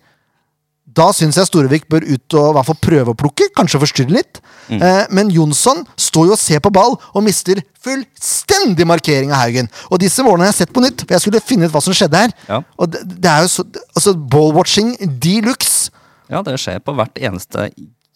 Da 0.94 1.08
syns 1.16 1.36
jeg 1.40 1.48
Storevik 1.48 1.88
bør 1.90 2.04
ut 2.06 2.36
og 2.38 2.50
i 2.50 2.54
hvert 2.56 2.68
fall 2.68 2.78
prøve 2.86 3.12
å 3.14 3.18
plukke, 3.18 3.48
kanskje 3.56 3.80
forstyrre 3.82 4.14
litt. 4.14 4.40
Eh, 4.70 5.04
men 5.10 5.32
Jonsson 5.34 5.82
står 6.00 6.28
jo 6.30 6.36
og 6.36 6.40
ser 6.40 6.62
på 6.64 6.70
ball 6.72 6.94
og 7.12 7.24
mister 7.26 7.58
fullstendig 7.84 8.86
markering 8.88 9.32
av 9.34 9.42
Haugen. 9.42 9.68
Og 9.90 10.00
disse 10.00 10.22
målene 10.24 10.46
har 10.46 10.52
jeg 10.54 10.60
sett 10.62 10.74
på 10.76 10.84
nytt, 10.84 11.02
for 11.04 11.16
jeg 11.16 11.24
skulle 11.24 11.42
finne 11.44 11.66
ut 11.68 11.74
hva 11.74 11.82
som 11.84 11.96
skjedde 11.96 12.22
her. 12.22 12.34
Ja. 12.48 12.60
Og 12.78 12.92
det, 12.94 13.02
det 13.18 13.30
er 13.32 13.42
jo 13.44 13.50
så 13.56 13.66
Altså, 13.94 14.14
ballwatching 14.14 14.94
de 15.20 15.34
luxe. 15.44 15.90
Ja, 16.30 16.40
det 16.46 16.56
skjer 16.62 16.78
på 16.80 16.94
hvert 16.96 17.18
eneste 17.20 17.68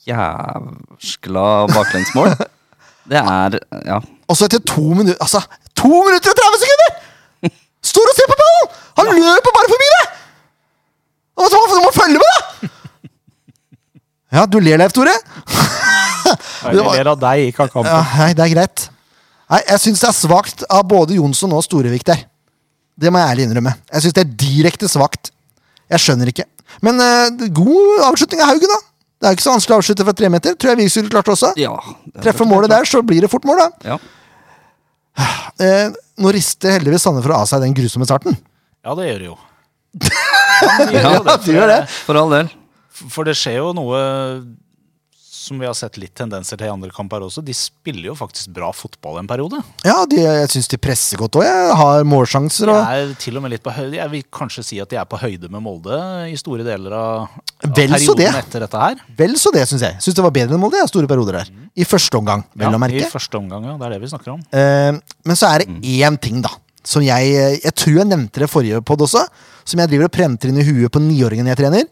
jævskla 0.08 1.48
baklengsmål. 1.74 2.32
Det 3.08 3.16
er 3.16 3.54
Ja. 3.88 4.02
Og 4.28 4.36
så 4.36 4.44
etter 4.44 4.60
to 4.68 4.82
minutter 4.92 5.16
Altså, 5.24 5.40
to 5.72 5.88
minutter 5.88 6.28
og 6.28 6.36
30 6.36 6.58
sekunder! 6.60 7.54
Står 7.88 8.10
og 8.10 8.16
ser 8.18 8.28
på 8.28 8.36
ballen! 8.36 8.66
Han 9.00 9.08
løper 9.16 9.54
bare 9.56 9.70
forbi 9.72 9.88
det! 9.94 10.02
Så 11.38 11.60
må, 11.62 11.80
må 11.84 11.94
følge 11.94 12.18
med, 12.18 12.28
da! 12.28 12.72
Ja, 14.38 14.44
du 14.44 14.58
ler, 14.60 14.76
Leif 14.80 14.92
Tore. 14.92 15.14
Jeg 16.28 16.74
ler 16.76 17.08
av 17.08 17.20
deg, 17.20 17.46
ikke 17.48 17.64
av 17.64 17.70
kampen. 17.72 17.92
Ja, 17.92 18.00
nei, 18.20 18.32
det 18.36 18.44
er 18.44 18.52
greit. 18.52 18.88
Nei, 19.48 19.62
Jeg 19.70 19.80
syns 19.80 20.02
det 20.02 20.10
er 20.10 20.16
svakt 20.18 20.64
av 20.68 20.82
både 20.90 21.16
Jonsson 21.16 21.54
og 21.56 21.64
Storevik 21.64 22.04
der. 22.04 22.26
Det 22.98 23.12
må 23.14 23.22
jeg 23.22 23.32
ærlig 23.32 23.46
innrømme. 23.48 23.72
Jeg 23.94 24.04
syns 24.04 24.16
det 24.18 24.24
er 24.26 24.34
direkte 24.42 24.90
svakt. 24.90 25.30
Jeg 25.88 26.04
skjønner 26.04 26.28
ikke. 26.32 26.44
Men 26.84 27.00
uh, 27.00 27.48
god 27.56 28.04
avslutning 28.10 28.42
av 28.44 28.52
Haugen, 28.52 28.68
da. 28.68 28.80
Det 29.18 29.26
er 29.26 29.32
jo 29.32 29.38
ikke 29.38 29.46
så 29.46 29.54
vanskelig 29.54 29.74
å 29.74 29.80
avslutte 29.80 30.06
fra 30.06 30.14
tre 30.20 30.28
meter. 30.30 30.54
Tror 30.58 30.74
jeg 30.74 30.80
Vigsrud 30.82 31.08
klarte 31.10 31.32
også. 31.32 31.54
ja 31.58 31.72
er 31.78 32.22
Treffer 32.26 32.46
målet 32.46 32.70
der, 32.70 32.84
så 32.86 33.00
blir 33.06 33.24
det 33.24 33.32
fort 33.32 33.48
mål, 33.48 33.64
da. 33.64 33.94
Ja. 33.94 33.98
Uh, 35.58 35.96
nå 36.22 36.30
rister 36.34 36.76
heldigvis 36.76 37.06
Sandefjord 37.06 37.40
av 37.40 37.48
seg 37.50 37.64
den 37.64 37.74
grusomme 37.74 38.06
starten. 38.06 38.36
Ja, 38.84 38.92
det 38.98 39.08
gjør 39.08 39.22
det 39.22 39.30
jo. 39.32 39.38
Ja, 39.98 40.78
det 40.84 41.02
gjør 41.02 41.20
det 41.24 41.54
gjør 41.54 41.70
det. 41.70 41.82
For 42.06 42.18
all 42.20 42.32
del. 42.34 42.48
For 43.14 43.28
det 43.28 43.36
skjer 43.38 43.60
jo 43.60 43.68
noe 43.78 43.98
som 45.48 45.56
vi 45.62 45.64
har 45.64 45.72
sett 45.78 45.94
litt 45.96 46.12
tendenser 46.18 46.58
til 46.60 46.66
i 46.66 46.70
andre 46.72 46.90
kamper 46.92 47.22
også. 47.24 47.40
De 47.46 47.54
spiller 47.56 48.10
jo 48.10 48.14
faktisk 48.18 48.50
bra 48.52 48.68
fotball 48.76 49.20
en 49.22 49.28
periode. 49.30 49.62
Ja, 49.86 50.02
de, 50.10 50.18
jeg 50.20 50.50
syns 50.52 50.66
de 50.68 50.76
presser 50.82 51.16
godt 51.22 51.38
òg. 51.40 51.46
Jeg 51.46 51.76
har 51.78 52.04
målsjanser 52.04 52.68
De 52.68 52.74
er 52.74 53.14
til 53.22 53.38
og 53.38 53.44
med 53.46 53.54
litt 53.54 53.62
på 53.64 53.72
høyde. 53.72 53.96
Jeg 53.96 54.12
vil 54.12 54.26
kanskje 54.34 54.64
si 54.66 54.80
at 54.82 54.90
de 54.92 54.98
er 55.00 55.06
på 55.08 55.16
høyde 55.22 55.48
med 55.48 55.62
Molde 55.64 55.96
i 56.28 56.36
store 56.36 56.66
deler 56.66 56.92
av, 56.98 57.30
av 57.64 57.72
Vel 57.78 57.94
perioden 57.96 58.20
det. 58.26 58.28
etter 58.42 58.66
dette 58.66 58.82
her. 58.82 59.00
Vel 59.22 59.38
så 59.40 59.54
det, 59.54 59.64
syns 59.70 59.86
jeg. 59.86 59.96
Syns 60.04 60.18
det 60.20 60.26
var 60.26 60.34
bedre 60.36 60.58
enn 60.58 60.64
Molde 60.66 60.82
i 60.84 60.90
store 60.90 61.08
perioder 61.08 61.40
der. 61.40 61.54
I 61.78 61.86
første 61.88 62.20
omgang, 62.20 62.44
vel 62.52 62.68
å 62.68 62.76
Ja, 62.76 62.82
merke. 62.84 63.00
I 63.06 63.12
første 63.14 63.40
omgang, 63.40 63.64
ja. 63.70 63.78
Det 63.80 63.88
er 63.88 63.96
det 63.96 64.02
vi 64.04 64.12
snakker 64.12 64.34
om. 64.34 64.44
Eh, 64.52 65.00
men 65.24 65.38
så 65.38 65.54
er 65.54 65.64
Mm. 65.70 65.80
det 65.80 65.96
én 66.02 66.20
ting, 66.20 66.42
da. 66.44 66.50
Som 66.88 67.04
jeg 67.04 67.32
Jeg 67.62 67.74
tror 67.76 67.98
jeg 68.00 68.08
nevnte 68.08 68.40
det 68.44 68.48
forrige 68.50 68.80
pod 68.86 69.02
også. 69.04 69.26
Som 69.68 69.82
jeg 69.82 69.90
driver 69.92 70.08
og 70.08 70.14
prenter 70.14 70.48
inn 70.52 70.60
i 70.62 70.64
huet 70.64 70.92
på 70.94 71.02
niåringen 71.04 71.50
jeg 71.52 71.60
trener. 71.60 71.84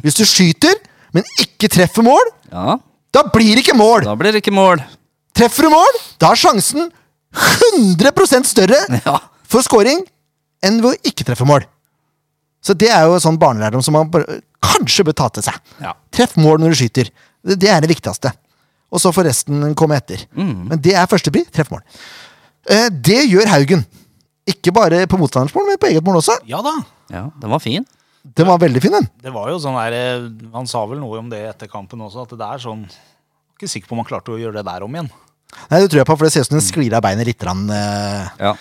Hvis 0.00 0.16
du 0.16 0.24
skyter, 0.24 0.78
men 1.12 1.26
ikke 1.42 1.68
treffer 1.68 2.06
mål, 2.06 2.30
Ja, 2.50 2.78
da 3.12 3.22
blir 3.34 3.54
det 3.58 3.64
ikke 3.66 3.76
mål! 3.76 4.04
da 4.06 4.14
blir 4.16 4.32
det 4.32 4.40
ikke 4.44 4.54
mål. 4.54 4.80
Treffer 5.36 5.66
du 5.66 5.70
mål, 5.74 5.98
da 6.22 6.30
er 6.32 6.38
sjansen 6.40 6.88
100 7.34 8.44
større 8.46 8.78
Ja. 9.06 9.18
for 9.46 9.62
scoring 9.62 10.04
enn 10.62 10.80
ved 10.82 10.94
å 10.94 11.08
ikke 11.10 11.24
treffe 11.28 11.46
mål. 11.48 11.64
Så 12.62 12.74
det 12.76 12.90
er 12.92 13.06
jo 13.08 13.18
sånn 13.22 13.38
barnelærdom 13.40 13.82
som 13.82 13.94
man 13.96 14.10
bare, 14.12 14.40
kanskje 14.62 15.04
bør 15.08 15.16
ta 15.16 15.28
til 15.32 15.46
seg. 15.46 15.56
Ja. 15.80 15.94
Treff 16.12 16.34
mål 16.36 16.60
når 16.60 16.74
du 16.74 16.80
skyter. 16.82 17.08
Det, 17.42 17.56
det 17.62 17.70
er 17.72 17.80
det 17.80 17.88
viktigste. 17.90 18.32
Og 18.92 19.00
så 19.00 19.12
får 19.14 19.28
resten 19.30 19.74
komme 19.78 19.96
etter. 19.96 20.26
Men 20.36 20.76
det 20.82 20.92
er 20.98 21.08
førstepri. 21.08 21.44
Treff 21.54 21.70
mål. 21.72 21.80
Eh, 22.68 22.88
det 22.92 23.22
gjør 23.30 23.48
Haugen. 23.54 23.84
Ikke 24.50 24.72
bare 24.74 25.04
på 25.10 25.18
motstanderens 25.20 25.54
mål, 25.56 25.68
men 25.70 25.80
på 25.80 25.90
eget 25.90 26.04
mål 26.06 26.20
også. 26.20 26.36
Ja 26.50 26.60
da. 26.64 26.76
Ja, 27.10 27.24
den 27.42 27.50
var 27.52 27.62
fin. 27.62 27.86
Den 28.36 28.46
var 28.50 28.60
veldig 28.60 28.82
fin, 28.84 28.92
den. 28.92 29.06
Det 29.22 29.32
var 29.32 29.48
jo 29.48 29.56
sånn 29.62 29.78
der, 29.78 29.94
eh, 29.96 30.26
Han 30.52 30.66
sa 30.68 30.82
vel 30.86 31.00
noe 31.00 31.18
om 31.22 31.30
det 31.32 31.40
etter 31.54 31.70
kampen 31.72 32.02
også, 32.04 32.26
at 32.26 32.34
det 32.36 32.44
er 32.46 32.60
sånn 32.60 32.82
Ikke 33.56 33.68
sikker 33.70 33.88
på 33.88 33.96
om 33.96 34.02
han 34.02 34.08
klarte 34.10 34.34
å 34.34 34.38
gjøre 34.40 34.58
det 34.60 34.66
der 34.68 34.84
om 34.84 34.92
igjen. 34.94 35.08
Nei, 35.70 35.80
Det 35.80 35.88
tror 35.90 36.00
jeg 36.02 36.06
på, 36.10 36.16
for 36.18 36.26
det 36.28 36.32
ser 36.34 36.44
ut 36.44 36.50
som 36.50 36.58
den 36.58 36.66
sklir 36.66 36.94
av 36.94 37.02
beinet 37.02 37.26
litt. 37.26 37.42
Rann, 37.42 37.64
eh, 37.70 38.28
Ja, 38.38 38.52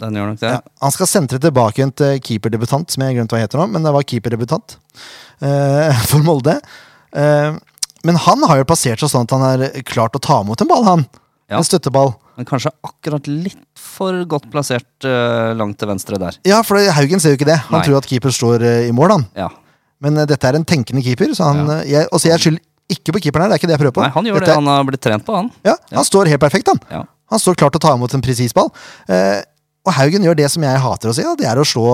den 0.00 0.14
gjør 0.14 0.30
nok 0.30 0.40
det. 0.40 0.52
Ja, 0.54 0.60
han 0.80 0.94
skal 0.94 1.10
sentre 1.10 1.40
tilbake 1.42 1.82
igjen 1.82 1.94
til 1.94 2.20
keeperdebutant, 2.20 2.90
som 2.94 3.02
jeg 3.02 3.16
glemte 3.18 3.34
hva 3.34 3.42
heter 3.42 3.58
nå, 3.58 3.66
men 3.74 3.82
det 3.82 3.92
var 3.92 4.06
keeperdebutant 4.06 4.76
eh, 5.42 5.98
for 6.10 6.22
Molde. 6.22 6.60
Eh, 7.12 7.58
men 8.06 8.20
han 8.22 8.42
har 8.46 8.60
jo 8.60 8.68
plassert 8.70 9.02
seg 9.02 9.10
sånn 9.10 9.26
at 9.26 9.34
han 9.34 9.42
har 9.42 9.82
klart 9.88 10.14
å 10.14 10.22
ta 10.22 10.40
imot 10.44 10.62
en 10.62 10.70
ball, 10.70 10.84
han. 10.86 11.06
Ja. 11.50 11.58
En 11.58 11.66
støtteball. 11.66 12.14
Men 12.38 12.46
kanskje 12.46 12.70
akkurat 12.86 13.26
litt 13.26 13.58
for 13.82 14.14
godt 14.30 14.46
plassert 14.52 15.06
uh, 15.08 15.50
langt 15.58 15.74
til 15.80 15.90
venstre 15.90 16.20
der. 16.22 16.36
Ja, 16.46 16.60
for 16.62 16.78
Haugen 16.94 17.18
ser 17.22 17.34
jo 17.34 17.38
ikke 17.40 17.48
det. 17.50 17.56
Han 17.68 17.80
Nei. 17.80 17.84
tror 17.88 17.98
at 17.98 18.06
keeper 18.06 18.30
står 18.34 18.62
uh, 18.62 18.86
i 18.86 18.92
mål, 18.94 19.16
han. 19.16 19.24
Ja. 19.34 19.48
Men 20.04 20.20
uh, 20.22 20.24
dette 20.30 20.46
er 20.46 20.54
en 20.60 20.66
tenkende 20.68 21.02
keeper, 21.02 21.34
så 21.34 21.50
han 21.50 21.64
Ja. 21.66 21.78
jeg, 21.98 22.10
også 22.14 22.30
jeg 22.30 22.44
skylder 22.44 22.62
ikke 22.94 23.12
på 23.16 23.20
keeperen 23.26 23.44
her, 23.44 23.50
det 23.50 23.56
er 23.58 23.60
ikke 23.60 23.68
det 23.68 23.74
jeg 23.76 23.82
prøver 23.82 23.96
på. 23.98 24.04
Nei, 24.06 24.12
han 24.14 24.24
gjør 24.30 24.38
Dette 24.38 24.48
det 24.52 24.54
han 24.60 24.70
har 24.70 24.84
blitt 24.88 25.02
trent 25.04 25.24
på, 25.26 25.34
han. 25.36 25.50
Ja, 25.66 25.74
han 25.98 26.06
står 26.08 26.30
helt 26.30 26.40
perfekt, 26.40 26.70
han. 26.70 26.78
Ja. 26.94 27.02
Han 27.34 27.42
står 27.42 27.58
klar 27.60 27.74
til 27.74 27.82
å 27.82 27.84
ta 27.84 27.90
imot 27.98 28.14
en 28.16 28.22
presis 28.24 28.54
ball. 28.56 28.70
Eh, 29.12 29.42
og 29.84 29.92
Haugen 29.98 30.24
gjør 30.24 30.38
det 30.38 30.46
som 30.54 30.64
jeg 30.64 30.80
hater 30.80 31.10
å 31.10 31.12
si, 31.12 31.20
ja, 31.26 31.34
det 31.36 31.44
er 31.50 31.60
å 31.60 31.66
slå 31.68 31.84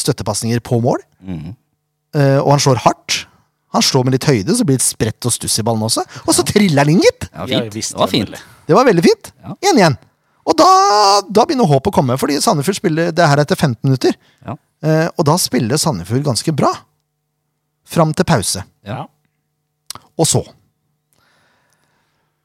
støttepasninger 0.00 0.58
på 0.66 0.80
mål. 0.82 1.04
Mm. 1.22 1.52
Eh, 2.18 2.40
og 2.40 2.50
han 2.56 2.64
slår 2.64 2.82
hardt. 2.82 3.20
Han 3.74 3.82
slår 3.82 4.08
med 4.08 4.16
litt 4.16 4.26
høyde, 4.26 4.54
så 4.58 4.66
blir 4.66 4.78
det 4.78 4.86
sprett 4.86 5.26
og 5.26 5.34
stuss 5.34 5.60
i 5.62 5.64
ballen 5.66 5.86
også. 5.86 6.02
Og 6.26 6.34
så 6.34 6.42
triller 6.46 6.82
han 6.82 6.90
inn, 6.96 7.02
gitt! 7.06 7.28
Ja, 7.30 7.46
Ja, 7.46 7.62
fint. 7.62 7.74
visst 7.78 7.94
Det 7.94 8.02
var 8.02 8.10
fint. 8.10 8.34
Det 8.68 8.74
var 8.76 8.86
veldig 8.88 9.04
fint. 9.04 9.30
1-1. 9.44 9.78
Ja. 9.80 9.90
Og 10.44 10.56
da, 10.60 10.66
da 11.24 11.44
begynner 11.48 11.68
håpet 11.70 11.88
å 11.92 11.94
komme, 11.96 12.16
fordi 12.20 12.36
Sandefjord 12.44 12.76
spiller 12.76 13.12
det 13.16 13.26
her 13.30 13.40
etter 13.40 13.56
15 13.56 13.78
minutter. 13.88 14.16
Ja. 14.44 14.56
Eh, 14.84 15.06
og 15.16 15.24
da 15.28 15.38
spiller 15.40 15.80
Sandefjord 15.80 16.24
ganske 16.26 16.52
bra. 16.56 16.70
Fram 17.88 18.12
til 18.16 18.24
pause. 18.28 18.62
Ja. 18.84 19.04
Og 20.20 20.28
så 20.28 20.42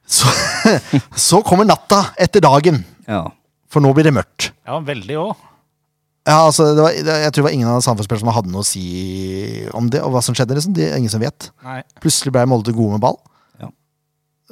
Så, 0.10 0.26
så 1.30 1.42
kommer 1.46 1.68
natta 1.70 2.08
etter 2.18 2.42
dagen, 2.42 2.82
Ja. 3.08 3.28
for 3.70 3.82
nå 3.84 3.92
blir 3.94 4.08
det 4.08 4.14
mørkt. 4.16 4.52
ja, 4.66 4.80
veldig 4.80 5.18
òg. 5.22 5.36
Ja, 6.30 6.40
altså, 6.46 6.66
det 6.76 6.82
var, 6.84 6.92
det, 6.94 7.14
Jeg 7.24 7.32
tror 7.34 7.42
det 7.44 7.48
var 7.48 7.54
ingen 7.56 7.70
av 7.70 7.82
Sandefjord-spillerne 7.82 8.26
som 8.26 8.34
hadde 8.36 8.52
noe 8.54 8.62
å 8.62 8.68
si 8.68 9.68
om 9.74 9.88
det, 9.90 10.02
og 10.04 10.12
hva 10.14 10.22
som 10.26 10.36
skjedde. 10.38 10.54
liksom. 10.58 10.74
Det 10.78 10.90
er 10.92 10.98
ingen 11.00 11.10
som 11.14 11.22
vet. 11.22 11.52
Nei. 11.66 11.80
Plutselig 12.04 12.34
ble 12.36 12.44
Molde 12.50 12.74
gode 12.76 12.98
med 12.98 13.02
ball. 13.06 13.18
Ja. 13.62 13.70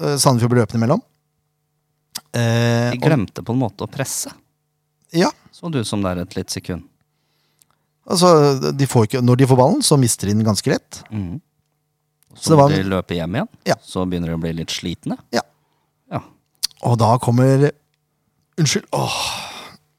Eh, 0.01 0.15
Sandefjord 0.17 0.53
ble 0.53 0.61
løpende 0.63 0.79
imellom. 0.81 1.01
Eh, 2.37 2.91
De 2.93 2.97
og- 2.99 3.07
glemte 3.07 3.41
på 3.43 3.53
en 3.55 3.59
måte 3.63 3.85
å 3.85 3.89
presse. 3.89 4.29
ja, 5.11 5.31
Så 5.51 5.71
du 5.73 5.79
som 5.83 6.01
der 6.05 6.19
et 6.21 6.35
litt 6.37 6.49
sekund. 6.53 6.83
altså, 8.07 8.71
de 8.77 8.85
får 8.85 9.07
ikke, 9.07 9.21
Når 9.25 9.37
de 9.37 9.47
får 9.47 9.57
ballen, 9.57 9.81
så 9.81 9.97
mister 9.99 10.27
de 10.27 10.33
den 10.37 10.45
ganske 10.45 10.67
lett. 10.69 11.03
Mm. 11.11 11.41
Så 12.37 12.53
Så 12.53 12.69
de 12.69 12.83
løper 12.83 13.15
hjem 13.17 13.33
igjen. 13.39 13.47
Ja. 13.65 13.75
Så 13.81 14.05
begynner 14.05 14.27
de 14.27 14.35
å 14.37 14.41
bli 14.41 14.53
litt 14.53 14.69
slitne. 14.69 15.17
Ja. 15.33 15.41
Ja. 16.11 16.19
Og 16.83 16.97
da 16.99 17.17
kommer 17.17 17.71
Unnskyld. 18.59 18.85
Åh, 18.91 19.17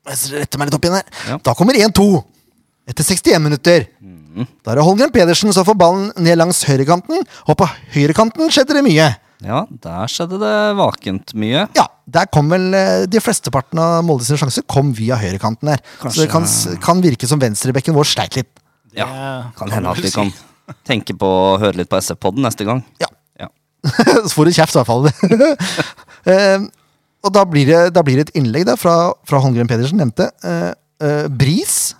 jeg 0.08 0.40
retter 0.40 0.58
meg 0.58 0.66
litt 0.68 0.74
opp 0.74 0.82
igjen 0.82 0.94
her. 0.98 1.04
Ja. 1.28 1.36
Da 1.38 1.54
kommer 1.54 1.74
1-2. 1.78 2.24
Etter 2.88 3.04
61 3.04 3.40
minutter. 3.42 3.86
Da 4.64 4.72
er 4.72 4.74
det 4.80 4.84
Holmgren 4.84 5.12
Pedersen 5.12 5.52
som 5.54 5.64
får 5.64 5.76
ballen 5.78 6.08
ned 6.18 6.38
langs 6.38 6.64
høyrekanten. 6.64 7.22
Og 7.46 7.56
på 7.56 7.68
høyrekanten 7.94 8.50
skjedde 8.50 8.74
det 8.74 8.82
mye. 8.84 9.16
Ja, 9.44 9.62
der 9.70 10.10
skjedde 10.10 10.40
det 10.42 10.54
vakent 10.78 11.34
mye. 11.38 11.66
Ja, 11.76 11.84
der 12.10 12.26
kom 12.34 12.48
vel 12.50 12.72
eh, 12.74 13.04
de 13.10 13.20
flesteparten 13.22 13.78
av 13.82 14.00
Molde 14.06 14.26
sine 14.26 14.40
sjanser 14.40 14.64
kom 14.66 14.90
via 14.96 15.18
høyrekanten 15.20 15.70
her. 15.70 15.82
Så 16.08 16.24
det 16.24 16.30
kan, 16.32 16.46
kan 16.82 17.02
virke 17.04 17.28
som 17.30 17.40
venstrebekken 17.42 17.94
vår 17.94 18.08
sleit 18.10 18.38
litt. 18.40 18.50
Det 18.88 19.04
Ja, 19.04 19.08
Kan 19.58 19.70
hende 19.70 19.92
at 19.92 20.02
vi 20.02 20.10
kan 20.10 20.32
tenke 20.88 21.14
på 21.16 21.28
å 21.28 21.54
høre 21.62 21.78
litt 21.80 21.90
på 21.90 22.00
SF-podden 22.00 22.42
neste 22.44 22.66
gang. 22.66 22.82
Ja. 23.02 23.10
Ja. 23.38 23.50
Så 24.26 24.32
får 24.34 24.50
du 24.50 24.56
kjeft, 24.58 24.74
i 24.74 24.82
hvert 24.82 24.90
fall. 24.90 25.08
Eh, 26.28 26.60
og 27.24 27.30
da 27.32 27.44
blir, 27.48 27.64
det, 27.64 27.92
da 27.96 28.02
blir 28.04 28.18
det 28.18 28.26
et 28.26 28.36
innlegg 28.36 28.66
da, 28.68 28.74
fra, 28.76 29.14
fra 29.24 29.38
Holmgren 29.40 29.68
Pedersen, 29.70 29.96
nevnte. 30.02 30.26
Uh, 30.44 30.74
uh, 31.00 31.26
Bris, 31.32 31.94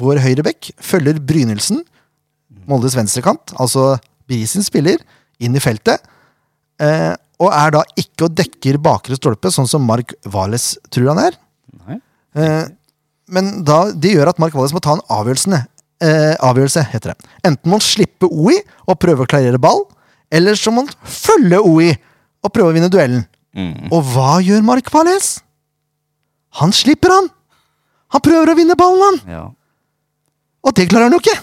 vår 0.00 0.22
høyrebekk, 0.24 0.70
følger 0.80 1.18
Brynildsen, 1.20 1.82
Moldes 2.70 2.96
venstrekant, 2.96 3.52
altså 3.60 3.98
Bris 4.30 4.54
sin 4.54 4.64
spiller, 4.64 5.02
inn 5.42 5.58
i 5.58 5.60
feltet. 5.60 6.00
Eh, 6.82 7.14
og 7.38 7.54
er 7.54 7.74
da 7.74 7.82
ikke 7.98 8.26
og 8.26 8.34
dekker 8.38 8.80
bakre 8.82 9.16
stolpe, 9.18 9.50
sånn 9.54 9.68
som 9.70 9.84
Mark 9.86 10.14
Wales 10.26 10.72
tror 10.90 11.12
han 11.12 11.22
er. 11.28 11.38
Eh, 12.38 12.64
men 13.34 13.50
da, 13.66 13.88
det 13.92 14.14
gjør 14.14 14.32
at 14.32 14.40
Mark 14.42 14.56
Wales 14.56 14.74
må 14.74 14.82
ta 14.84 14.96
en 14.96 15.04
avgjørelse, 15.12 15.62
eh, 16.04 16.34
avgjørelse 16.44 16.84
heter 16.92 17.12
det. 17.12 17.30
Enten 17.46 17.70
må 17.70 17.78
han 17.78 17.84
slippe 17.84 18.28
OI 18.30 18.58
og 18.86 18.98
prøve 19.02 19.24
å 19.24 19.30
klarere 19.30 19.60
ball, 19.62 19.84
eller 20.34 20.58
så 20.58 20.72
må 20.74 20.84
han 20.84 20.94
følge 21.02 21.60
OI 21.62 21.90
og 22.44 22.54
prøve 22.54 22.72
å 22.72 22.76
vinne 22.76 22.90
duellen. 22.92 23.26
Mm. 23.56 23.88
Og 23.94 24.02
hva 24.12 24.38
gjør 24.44 24.64
Mark 24.66 24.90
Wales? 24.94 25.38
Han 26.62 26.74
slipper 26.74 27.12
han! 27.12 27.30
Han 28.14 28.24
prøver 28.24 28.52
å 28.52 28.56
vinne 28.56 28.76
ballen, 28.78 29.04
han! 29.04 29.18
Ja. 29.30 29.44
Og 30.64 30.74
det 30.76 30.88
klarer 30.90 31.08
han 31.08 31.16
jo 31.16 31.22
ikke! 31.22 31.38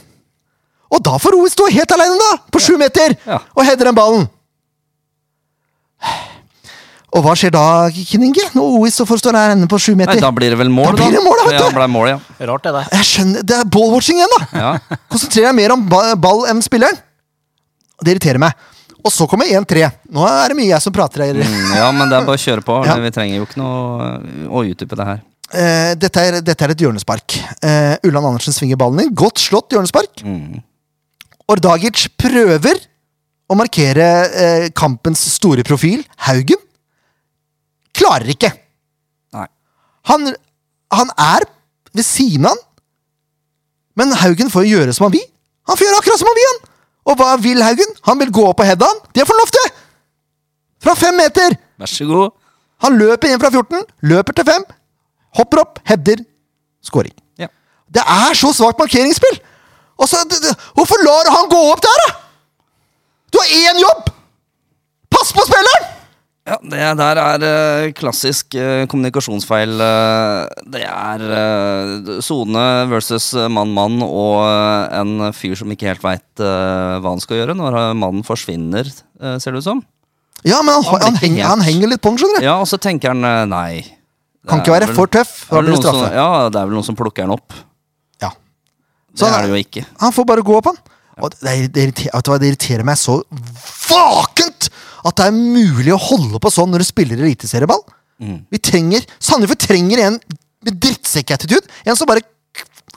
Og 0.96 1.02
da 1.04 1.18
får 1.20 1.36
OI 1.38 1.52
stå 1.52 1.68
helt 1.74 1.94
alene, 1.96 2.18
da! 2.20 2.32
På 2.52 2.62
sju 2.64 2.76
meter! 2.82 3.16
Ja. 3.28 3.42
Og 3.56 3.68
header 3.68 3.90
den 3.90 3.98
ballen. 3.98 4.28
Og 7.16 7.24
hva 7.24 7.32
skjer 7.40 7.54
da, 7.56 7.64
Kinninge? 7.96 8.44
Når 8.58 8.74
OIS 8.82 8.98
så 9.00 9.06
forstår 9.08 9.38
er 9.40 9.54
ende 9.54 9.70
på 9.72 9.78
sju 9.80 9.94
Nei, 9.94 10.02
meter? 10.04 10.20
da 10.20 10.32
blir 10.36 10.52
det 10.52 10.60
vel 10.60 10.72
mål, 10.74 10.98
Da 10.98 11.06
blir 11.06 11.16
det 11.16 11.24
mål, 11.24 11.38
da, 11.40 11.46
vet 11.48 11.62
Ja, 11.62 11.68
ble 11.72 11.88
mål, 11.94 12.08
ja. 12.12 12.18
Rart, 12.50 12.66
det 12.66 12.74
der. 12.76 12.90
Jeg 12.98 13.08
skjønner, 13.08 13.46
Det 13.48 13.56
er 13.56 13.70
ballwatching 13.72 14.20
igjen, 14.20 14.34
da! 14.36 14.48
ja. 14.60 14.98
Konsentrerer 15.14 15.48
deg 15.54 15.56
mer 15.62 15.76
om 15.78 15.86
ball 16.26 16.44
enn 16.52 16.60
spilleren. 16.66 17.00
Det 18.04 18.12
irriterer 18.18 18.42
meg. 18.44 18.58
Og 19.06 19.14
så 19.14 19.28
kommer 19.30 19.48
1-3. 19.48 19.86
Nå 20.12 20.26
er 20.28 20.52
det 20.52 20.58
mye 20.58 20.72
jeg 20.74 20.82
som 20.84 20.94
prater 20.96 21.24
her. 21.24 21.40
Mm, 21.40 21.72
ja, 21.78 21.88
men 21.96 22.10
det 22.12 22.18
er 22.18 22.28
bare 22.28 22.40
å 22.40 22.42
kjøre 22.42 22.66
på. 22.66 22.82
Ja. 22.90 22.98
Vi 23.00 23.14
trenger 23.16 23.38
jo 23.40 23.46
ikke 23.48 23.62
noe 23.62 24.10
å 24.50 24.66
utdype 24.66 24.98
det 25.00 25.08
her. 25.12 25.24
Uh, 25.56 25.92
dette, 26.02 26.24
er, 26.26 26.40
dette 26.44 26.66
er 26.66 26.74
et 26.74 26.82
hjørnespark. 26.84 27.38
Uh, 27.62 27.96
Ulland 28.10 28.32
Andersen 28.34 28.56
svinger 28.56 28.80
ballen 28.82 29.06
inn. 29.06 29.14
Godt 29.16 29.40
slått 29.40 29.72
hjørnespark. 29.78 30.26
Mm. 30.26 30.60
Ordagic 31.54 32.10
prøver 32.20 32.82
å 33.46 33.58
markere 33.58 34.06
eh, 34.34 34.68
kampens 34.78 35.22
store 35.36 35.66
profil, 35.68 36.04
Haugen. 36.28 36.62
Klarer 37.96 38.32
ikke. 38.34 38.52
Nei. 39.36 39.48
Han, 40.12 40.32
han 40.94 41.12
er 41.16 41.46
ved 41.96 42.08
siden 42.08 42.50
av 42.50 42.56
han. 42.56 42.64
Men 43.96 44.12
Haugen 44.20 44.50
får 44.52 44.68
gjøre 44.68 44.96
som 44.96 45.08
han 45.08 45.16
vil. 45.16 45.24
Han 45.70 45.78
får 45.78 45.88
gjøre 45.88 46.00
akkurat 46.02 46.20
som 46.22 46.30
han 46.30 46.38
vil, 46.38 46.50
han! 46.52 46.72
Og 47.06 47.20
hva 47.20 47.30
vil 47.40 47.62
Haugen? 47.64 47.94
Han 48.10 48.20
vil 48.20 48.34
gå 48.34 48.44
opp 48.50 48.60
og 48.60 48.68
heade 48.68 48.88
han. 48.90 48.98
Det 49.16 49.24
får 49.24 49.38
han 49.38 49.44
lov 49.44 49.54
til! 49.56 49.70
Fra 50.84 50.96
fem 51.00 51.16
meter! 51.18 51.56
Vær 51.80 51.92
så 51.92 52.08
god. 52.10 52.34
Han 52.84 52.98
løper 53.00 53.32
inn 53.32 53.40
fra 53.40 53.50
14, 53.54 53.86
løper 54.12 54.36
til 54.36 54.48
5, 54.50 54.66
hopper 55.40 55.62
opp, 55.62 55.80
header, 55.88 56.20
scoring. 56.84 57.14
Ja. 57.40 57.48
Det 57.88 58.04
er 58.04 58.36
så 58.38 58.52
svakt 58.58 58.82
markeringsspill! 58.82 59.40
Og 59.96 60.10
så, 60.12 60.20
hvorfor 60.76 61.00
lar 61.08 61.32
han 61.32 61.48
gå 61.50 61.62
opp 61.72 61.82
der, 61.86 62.04
da?! 62.04 62.25
Du 63.36 63.40
har 63.42 63.50
én 63.52 63.80
jobb! 63.84 64.08
Pass 65.12 65.34
på 65.36 65.44
spilleren! 65.44 65.92
Ja, 66.46 66.56
det 66.62 66.80
der 67.00 67.20
er 67.20 67.44
uh, 67.44 67.88
klassisk 67.98 68.54
uh, 68.56 68.86
kommunikasjonsfeil. 68.88 69.74
Uh, 69.82 70.46
det 70.72 70.84
er 70.86 71.24
sone 72.24 72.64
versus 72.92 73.32
mann-mann 73.52 73.98
og 74.06 74.40
en 74.96 75.34
fyr 75.36 75.58
som 75.60 75.74
ikke 75.74 75.90
helt 75.90 76.06
veit 76.06 76.40
hva 76.40 77.02
han 77.12 77.20
skal 77.24 77.42
gjøre 77.42 77.58
når 77.60 77.80
mannen 77.98 78.24
forsvinner, 78.28 78.88
ser 79.42 79.52
det 79.58 79.64
ut 79.66 79.68
som. 79.68 79.84
Ja, 80.46 80.62
men 80.64 80.78
han, 80.78 80.86
Han 81.02 81.20
han, 81.20 81.38
han 81.50 81.66
henger 81.66 81.92
litt 81.92 82.04
på 82.06 82.14
den, 82.14 82.22
skjønner 82.24 82.40
du. 82.44 82.48
Ja, 82.48 82.56
og 82.62 82.70
så 82.72 82.80
tenker 82.80 83.12
han 83.16 83.50
nei. 83.52 83.82
Det 83.82 84.52
Kan 84.54 84.62
ikke 84.62 84.76
være 84.78 84.92
vel- 84.92 85.00
for 85.02 85.12
tøff, 85.12 85.38
da 85.50 85.60
blir 85.60 85.74
det 85.74 85.80
noen 85.82 85.88
som- 85.90 86.14
Ja, 86.14 86.28
det 86.54 86.62
er 86.62 86.68
vel 86.70 86.78
noen 86.78 86.86
som 86.88 86.96
plukker 87.00 87.26
han 87.26 87.34
opp. 87.36 87.56
Ja. 88.22 88.30
Det 88.30 89.18
Så 89.20 89.26
han- 89.26 89.40
er 89.40 89.48
det 89.48 89.56
jo 89.58 89.64
ikke. 89.66 89.86
Han 90.06 90.14
får 90.14 90.26
bare 90.30 90.46
gå 90.46 90.60
opp, 90.62 90.70
han. 90.70 90.78
Og 91.22 91.32
det, 91.32 91.40
det, 91.42 91.54
det, 91.74 91.84
irriterer, 91.88 92.40
det 92.42 92.50
irriterer 92.52 92.84
meg 92.88 92.98
så 93.00 93.22
vakent 93.90 94.70
at 95.06 95.20
det 95.20 95.28
er 95.30 95.36
mulig 95.36 95.94
å 95.94 96.02
holde 96.02 96.42
på 96.42 96.52
sånn 96.52 96.72
når 96.74 96.82
du 96.84 96.88
spiller 96.88 97.22
eliteserieball. 97.22 97.84
Mm. 98.24 98.40
Vi 98.52 98.60
trenger 98.64 99.06
Sandefjord 99.20 99.64
trenger 99.68 100.02
en 100.08 100.20
med 100.66 100.80
drittsekk-attitude. 100.82 101.68
En 101.86 101.98
som 102.00 102.10
bare 102.10 102.24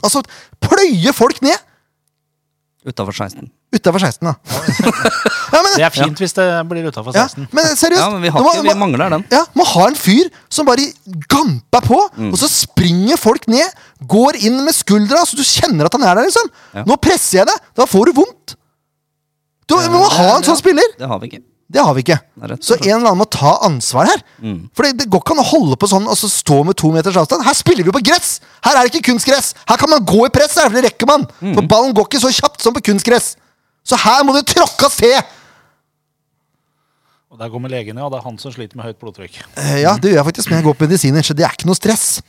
altså, 0.03 0.23
pløyer 0.63 1.13
folk 1.17 1.43
ned 1.45 1.59
Utafor 2.89 3.13
16. 3.13 3.43
utafor 3.75 4.01
16. 4.01 4.25
Da. 4.25 4.33
ja, 5.53 5.59
men, 5.61 5.73
Det 5.77 5.85
er 5.85 5.93
fint 5.93 6.21
hvis 6.23 6.33
det 6.39 6.45
blir 6.71 6.87
utafor 6.89 7.13
ja, 7.13 7.27
16. 7.27 7.49
men 7.53 7.67
seriøst. 7.77 8.01
Ja, 8.01 8.07
men 8.15 8.23
vi, 8.23 8.31
må- 8.33 8.53
vi 8.65 8.75
mangler 8.81 9.11
den. 9.13 9.25
ja, 9.35 9.43
må 9.59 9.67
ha 9.75 9.89
en 9.91 9.99
fyr 9.99 10.31
som 10.49 10.65
bare 10.71 10.87
gamper 11.29 11.85
på, 11.85 11.99
Mm. 12.17 12.31
og 12.33 12.39
så 12.41 12.49
springer 12.49 13.21
folk 13.21 13.45
ned. 13.51 13.67
Går 14.07 14.37
inn 14.47 14.61
med 14.65 14.75
skuldra, 14.77 15.25
så 15.27 15.35
du 15.37 15.43
kjenner 15.43 15.87
at 15.89 15.93
han 15.93 16.05
er 16.07 16.15
der. 16.15 16.29
liksom 16.29 16.51
Ja. 16.75 16.85
Nå 16.87 16.97
presser 17.03 17.39
jeg 17.41 17.47
deg, 17.47 17.57
da 17.75 17.87
får 17.87 18.07
du 18.07 18.13
vondt. 18.21 18.55
Du 19.69 19.77
vi 19.77 19.89
må 19.93 20.05
ha 20.09 20.37
en 20.37 20.43
Ja, 20.43 20.49
sånn 20.49 20.57
spiller. 20.57 20.85
Det 20.99 21.09
har 21.09 21.19
vi 21.21 21.27
ikke. 21.29 21.43
Det 21.71 21.83
har 21.85 21.93
vi 21.93 22.01
ikke. 22.01 22.17
Det 22.41 22.53
og 22.53 22.63
Så 22.65 22.77
en 22.79 22.87
eller 22.89 23.11
annen 23.11 23.19
må 23.21 23.27
ta 23.29 23.59
ansvar 23.67 24.07
her. 24.09 24.23
Mm. 24.41 24.71
For 24.73 24.83
det, 24.87 24.97
det 25.03 25.11
går 25.11 25.21
ikke 25.21 25.35
an 25.35 25.43
å 25.43 25.49
holde 25.51 25.77
på 25.77 25.89
sånn 25.91 26.07
og 26.09 26.17
så 26.17 26.31
stå 26.33 26.65
med 26.65 26.77
to 26.81 26.89
meters 26.95 27.19
avstand. 27.21 27.45
Her 27.45 27.53
spiller 27.53 27.85
vi 27.85 27.93
på 27.93 28.01
gress! 28.01 28.39
Her 28.65 28.79
er 28.79 28.87
det 28.89 28.95
ikke 28.95 29.11
kunstgress! 29.13 29.51
Her 29.69 29.77
kan 29.77 29.91
man 29.91 30.01
gå 30.09 30.23
i 30.25 30.31
press, 30.33 30.55
for 30.57 30.73
det 30.73 30.87
rekker 30.87 31.07
man. 31.11 31.27
Mm. 31.43 31.53
For 31.59 31.69
ballen 31.69 31.93
går 31.93 32.09
ikke 32.09 32.23
så 32.25 32.33
kjapt 32.33 32.63
som 32.65 32.73
på 32.73 32.81
kunstgress. 32.89 33.35
Så 33.85 33.99
her 34.01 34.25
må 34.25 34.33
det 34.39 34.47
tråkkes 34.49 34.97
til! 34.97 35.19
Og 37.29 37.37
der 37.37 37.51
kommer 37.53 37.69
legen, 37.69 37.99
ja. 38.01 38.09
Det 38.09 38.17
er 38.17 38.25
han 38.25 38.39
som 38.41 38.53
sliter 38.55 38.79
med 38.81 38.89
høyt 38.89 38.99
blodtrykk. 39.03 39.37
Eh, 39.61 39.83
Ja, 39.83 39.99
det 40.01 40.15
gjør 40.15 40.23
jeg 40.23 40.29
faktisk, 40.31 40.49
men 40.49 40.63
jeg 40.63 40.65
går 40.71 40.79
på 40.79 40.87
medisiner, 40.89 41.21
så 41.23 41.37
det 41.37 41.45
er 41.45 41.53
ikke 41.53 41.69
noe 41.69 41.77
stress. 41.77 42.23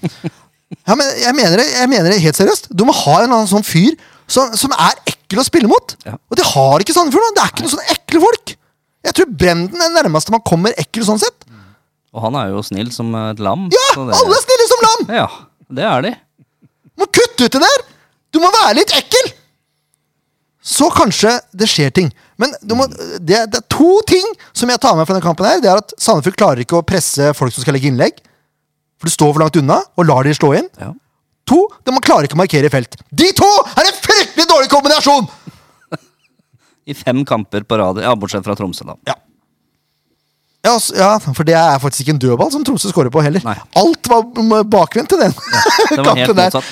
Ja, 0.85 0.95
men 0.95 1.07
jeg 1.17 1.33
mener 1.37 1.57
det, 1.61 1.65
jeg 1.73 1.89
mener 1.89 2.11
det 2.13 2.21
helt 2.21 2.37
seriøst. 2.37 2.67
Du 2.77 2.83
må 2.85 2.93
ha 2.93 3.15
en 3.19 3.25
eller 3.25 3.39
annen 3.41 3.49
sånn 3.49 3.65
fyr 3.65 3.95
som, 4.29 4.51
som 4.57 4.73
er 4.77 4.99
ekkel 5.09 5.41
å 5.41 5.45
spille 5.47 5.69
mot. 5.71 5.95
Ja. 6.05 6.13
Og 6.29 6.37
det 6.37 6.45
har 6.51 6.83
ikke 6.83 6.93
Sandefjord. 6.93 7.33
Det 7.37 7.41
er 7.43 7.53
ikke 7.53 7.65
noen 7.65 7.73
sånne 7.73 7.95
ekle 7.95 8.21
folk. 8.23 8.53
Jeg 9.07 9.15
tror 9.17 9.29
Brenden 9.41 9.81
er 9.81 9.93
nærmeste 9.95 10.33
man 10.35 10.43
kommer 10.45 10.75
ekkel 10.77 11.05
sånn 11.07 11.21
sett. 11.21 11.45
Og 12.13 12.23
han 12.25 12.37
er 12.41 12.51
jo 12.53 12.61
snill 12.65 12.89
som 12.93 13.09
et 13.17 13.41
lam. 13.41 13.67
Ja, 13.73 13.87
det- 13.95 14.17
alle 14.17 14.37
er 14.37 14.43
snille 14.45 14.67
som 14.69 14.85
lam! 14.85 15.03
Ja, 15.19 15.27
det 15.77 15.83
er 15.85 16.01
de. 16.07 16.13
Du 16.89 17.03
må 17.03 17.09
kutte 17.13 17.45
ut 17.45 17.53
det 17.57 17.61
der! 17.65 17.83
Du 18.33 18.39
må 18.41 18.49
være 18.53 18.75
litt 18.81 18.93
ekkel! 18.97 19.29
Så 20.69 20.89
kanskje 20.93 21.31
det 21.55 21.69
skjer 21.71 21.93
ting. 21.95 22.09
Men 22.41 22.51
du 22.61 22.75
må, 22.77 22.85
det, 22.89 23.45
det 23.49 23.61
er 23.61 23.67
to 23.71 24.01
ting 24.09 24.25
som 24.53 24.69
jeg 24.69 24.81
tar 24.83 24.97
med 24.97 25.07
fra 25.07 25.15
denne 25.15 25.23
kampen. 25.25 25.47
her 25.47 25.61
Det 25.63 25.69
er 25.71 25.79
at 25.81 25.93
Sandefjord 26.01 26.37
klarer 26.37 26.61
ikke 26.65 26.77
å 26.81 26.85
presse 26.85 27.31
folk 27.37 27.53
som 27.55 27.63
skal 27.63 27.77
legge 27.77 27.89
innlegg. 27.89 28.19
For 28.99 29.09
du 29.09 29.13
står 29.15 29.33
for 29.33 29.43
langt 29.43 29.59
unna 29.61 29.79
og 29.95 30.07
lar 30.09 30.27
de 30.27 30.35
slå 30.35 30.51
inn. 30.59 30.67
Ja. 30.79 30.91
To, 31.49 31.63
de 31.85 31.95
man 31.95 32.03
klarer 32.05 32.27
ikke 32.27 32.37
å 32.37 32.41
markere 32.43 32.69
i 32.69 32.73
felt. 32.73 32.99
De 33.09 33.31
to 33.37 33.47
er 33.73 33.87
en 33.87 33.97
fryktelig 34.03 34.45
dårlig 34.49 34.69
kombinasjon! 34.71 35.29
I 36.89 36.95
fem 36.97 37.23
kamper 37.27 37.65
på 37.69 37.77
rad. 37.77 38.01
Ja, 38.01 38.15
bortsett 38.17 38.45
fra 38.45 38.55
Tromsø, 38.57 38.85
da. 38.87 38.95
Ja. 39.09 39.15
Ja, 40.59 40.73
altså, 40.75 40.95
ja, 40.99 41.09
for 41.23 41.47
det 41.47 41.55
er 41.55 41.77
faktisk 41.79 42.03
ikke 42.03 42.13
en 42.17 42.21
dødball 42.21 42.49
som 42.51 42.63
Tromsø 42.67 42.89
skårer 42.91 43.11
på 43.13 43.21
heller. 43.23 43.43
Nei. 43.45 43.55
Alt 43.79 44.09
var 44.11 44.25
bakvendt 44.67 45.13
til 45.13 45.21
den 45.21 45.35
Det 45.37 46.03
var 46.03 46.17
helt 46.19 46.33
motsatt. 46.35 46.71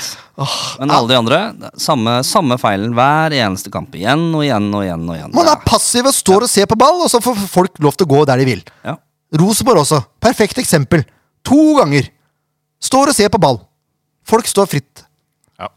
Men 0.81 0.91
alle 0.93 1.10
de 1.10 1.17
andre, 1.17 1.38
samme, 1.81 2.17
samme 2.27 2.57
feilen 2.62 2.91
hver 2.98 3.34
eneste 3.39 3.72
kamp. 3.74 3.96
Igjen 3.98 4.27
og 4.36 4.43
igjen 4.46 4.67
og 4.75 4.84
igjen. 4.84 5.07
og 5.07 5.15
igjen. 5.15 5.34
Man 5.38 5.50
er 5.50 5.63
passiv 5.65 6.10
og 6.12 6.13
står 6.17 6.46
og 6.46 6.51
ser 6.51 6.67
på 6.69 6.77
ball, 6.77 7.00
og 7.05 7.10
så 7.10 7.22
får 7.24 7.39
folk 7.50 7.79
lov 7.81 7.96
til 7.98 8.05
å 8.10 8.12
gå 8.12 8.19
der 8.29 8.43
de 8.43 8.50
vil. 8.51 8.62
Ja. 8.86 8.98
Rosenborg 9.39 9.86
også. 9.86 10.01
Perfekt 10.22 10.60
eksempel. 10.62 11.07
To 11.48 11.62
ganger. 11.79 12.12
Står 12.84 13.12
og 13.12 13.17
ser 13.17 13.31
på 13.34 13.39
ball. 13.41 13.60
Folk 14.27 14.48
står 14.50 14.67
fritt. 14.69 15.03
Ja. 15.60 15.69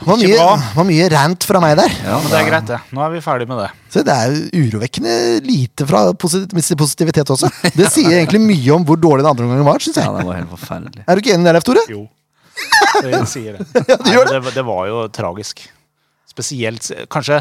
Det 0.00 0.06
var 0.08 0.16
mye, 0.20 0.44
var 0.76 0.86
mye 0.88 1.08
rant 1.12 1.44
fra 1.44 1.60
meg 1.60 1.74
der. 1.76 1.92
Ja, 2.06 2.20
Men 2.22 2.30
det 2.32 2.38
er 2.38 2.46
greit, 2.48 2.68
det. 2.70 2.78
Nå 2.96 3.02
er 3.04 3.10
vi 3.12 3.20
ferdig 3.24 3.48
med 3.50 3.58
det. 3.60 3.66
Så 3.92 4.04
det 4.06 4.14
er 4.14 4.32
jo 4.32 4.62
urovekkende 4.64 5.16
lite 5.44 5.84
fra 5.88 6.06
posit 6.16 6.54
positivitet 6.80 7.32
også. 7.34 7.50
Det 7.76 7.90
sier 7.92 8.16
egentlig 8.22 8.40
mye 8.44 8.78
om 8.78 8.86
hvor 8.88 9.00
dårlig 9.00 9.26
den 9.26 9.32
andre 9.32 9.48
omgangen 9.48 9.68
var, 9.68 9.82
syns 9.84 10.00
ja, 10.00 10.08
det 10.16 10.24
var 10.28 10.38
helt 10.40 10.54
forferdelig. 10.54 11.04
Er 11.04 11.18
du 11.18 11.24
ikke 11.24 11.34
enig 11.36 11.44
i 11.44 11.50
det, 11.50 11.54
Leif 11.58 11.68
Tore? 11.68 11.84
Jo. 11.92 12.06
Det 13.04 13.20
sier 13.28 13.58
det. 13.58 13.68
Ja, 13.90 13.98
du 14.00 14.32
Nei, 14.32 14.40
det, 14.40 14.54
det 14.56 14.64
var 14.70 14.88
jo 14.88 15.04
tragisk. 15.12 15.66
Spesielt 16.30 16.86
Kanskje 17.10 17.40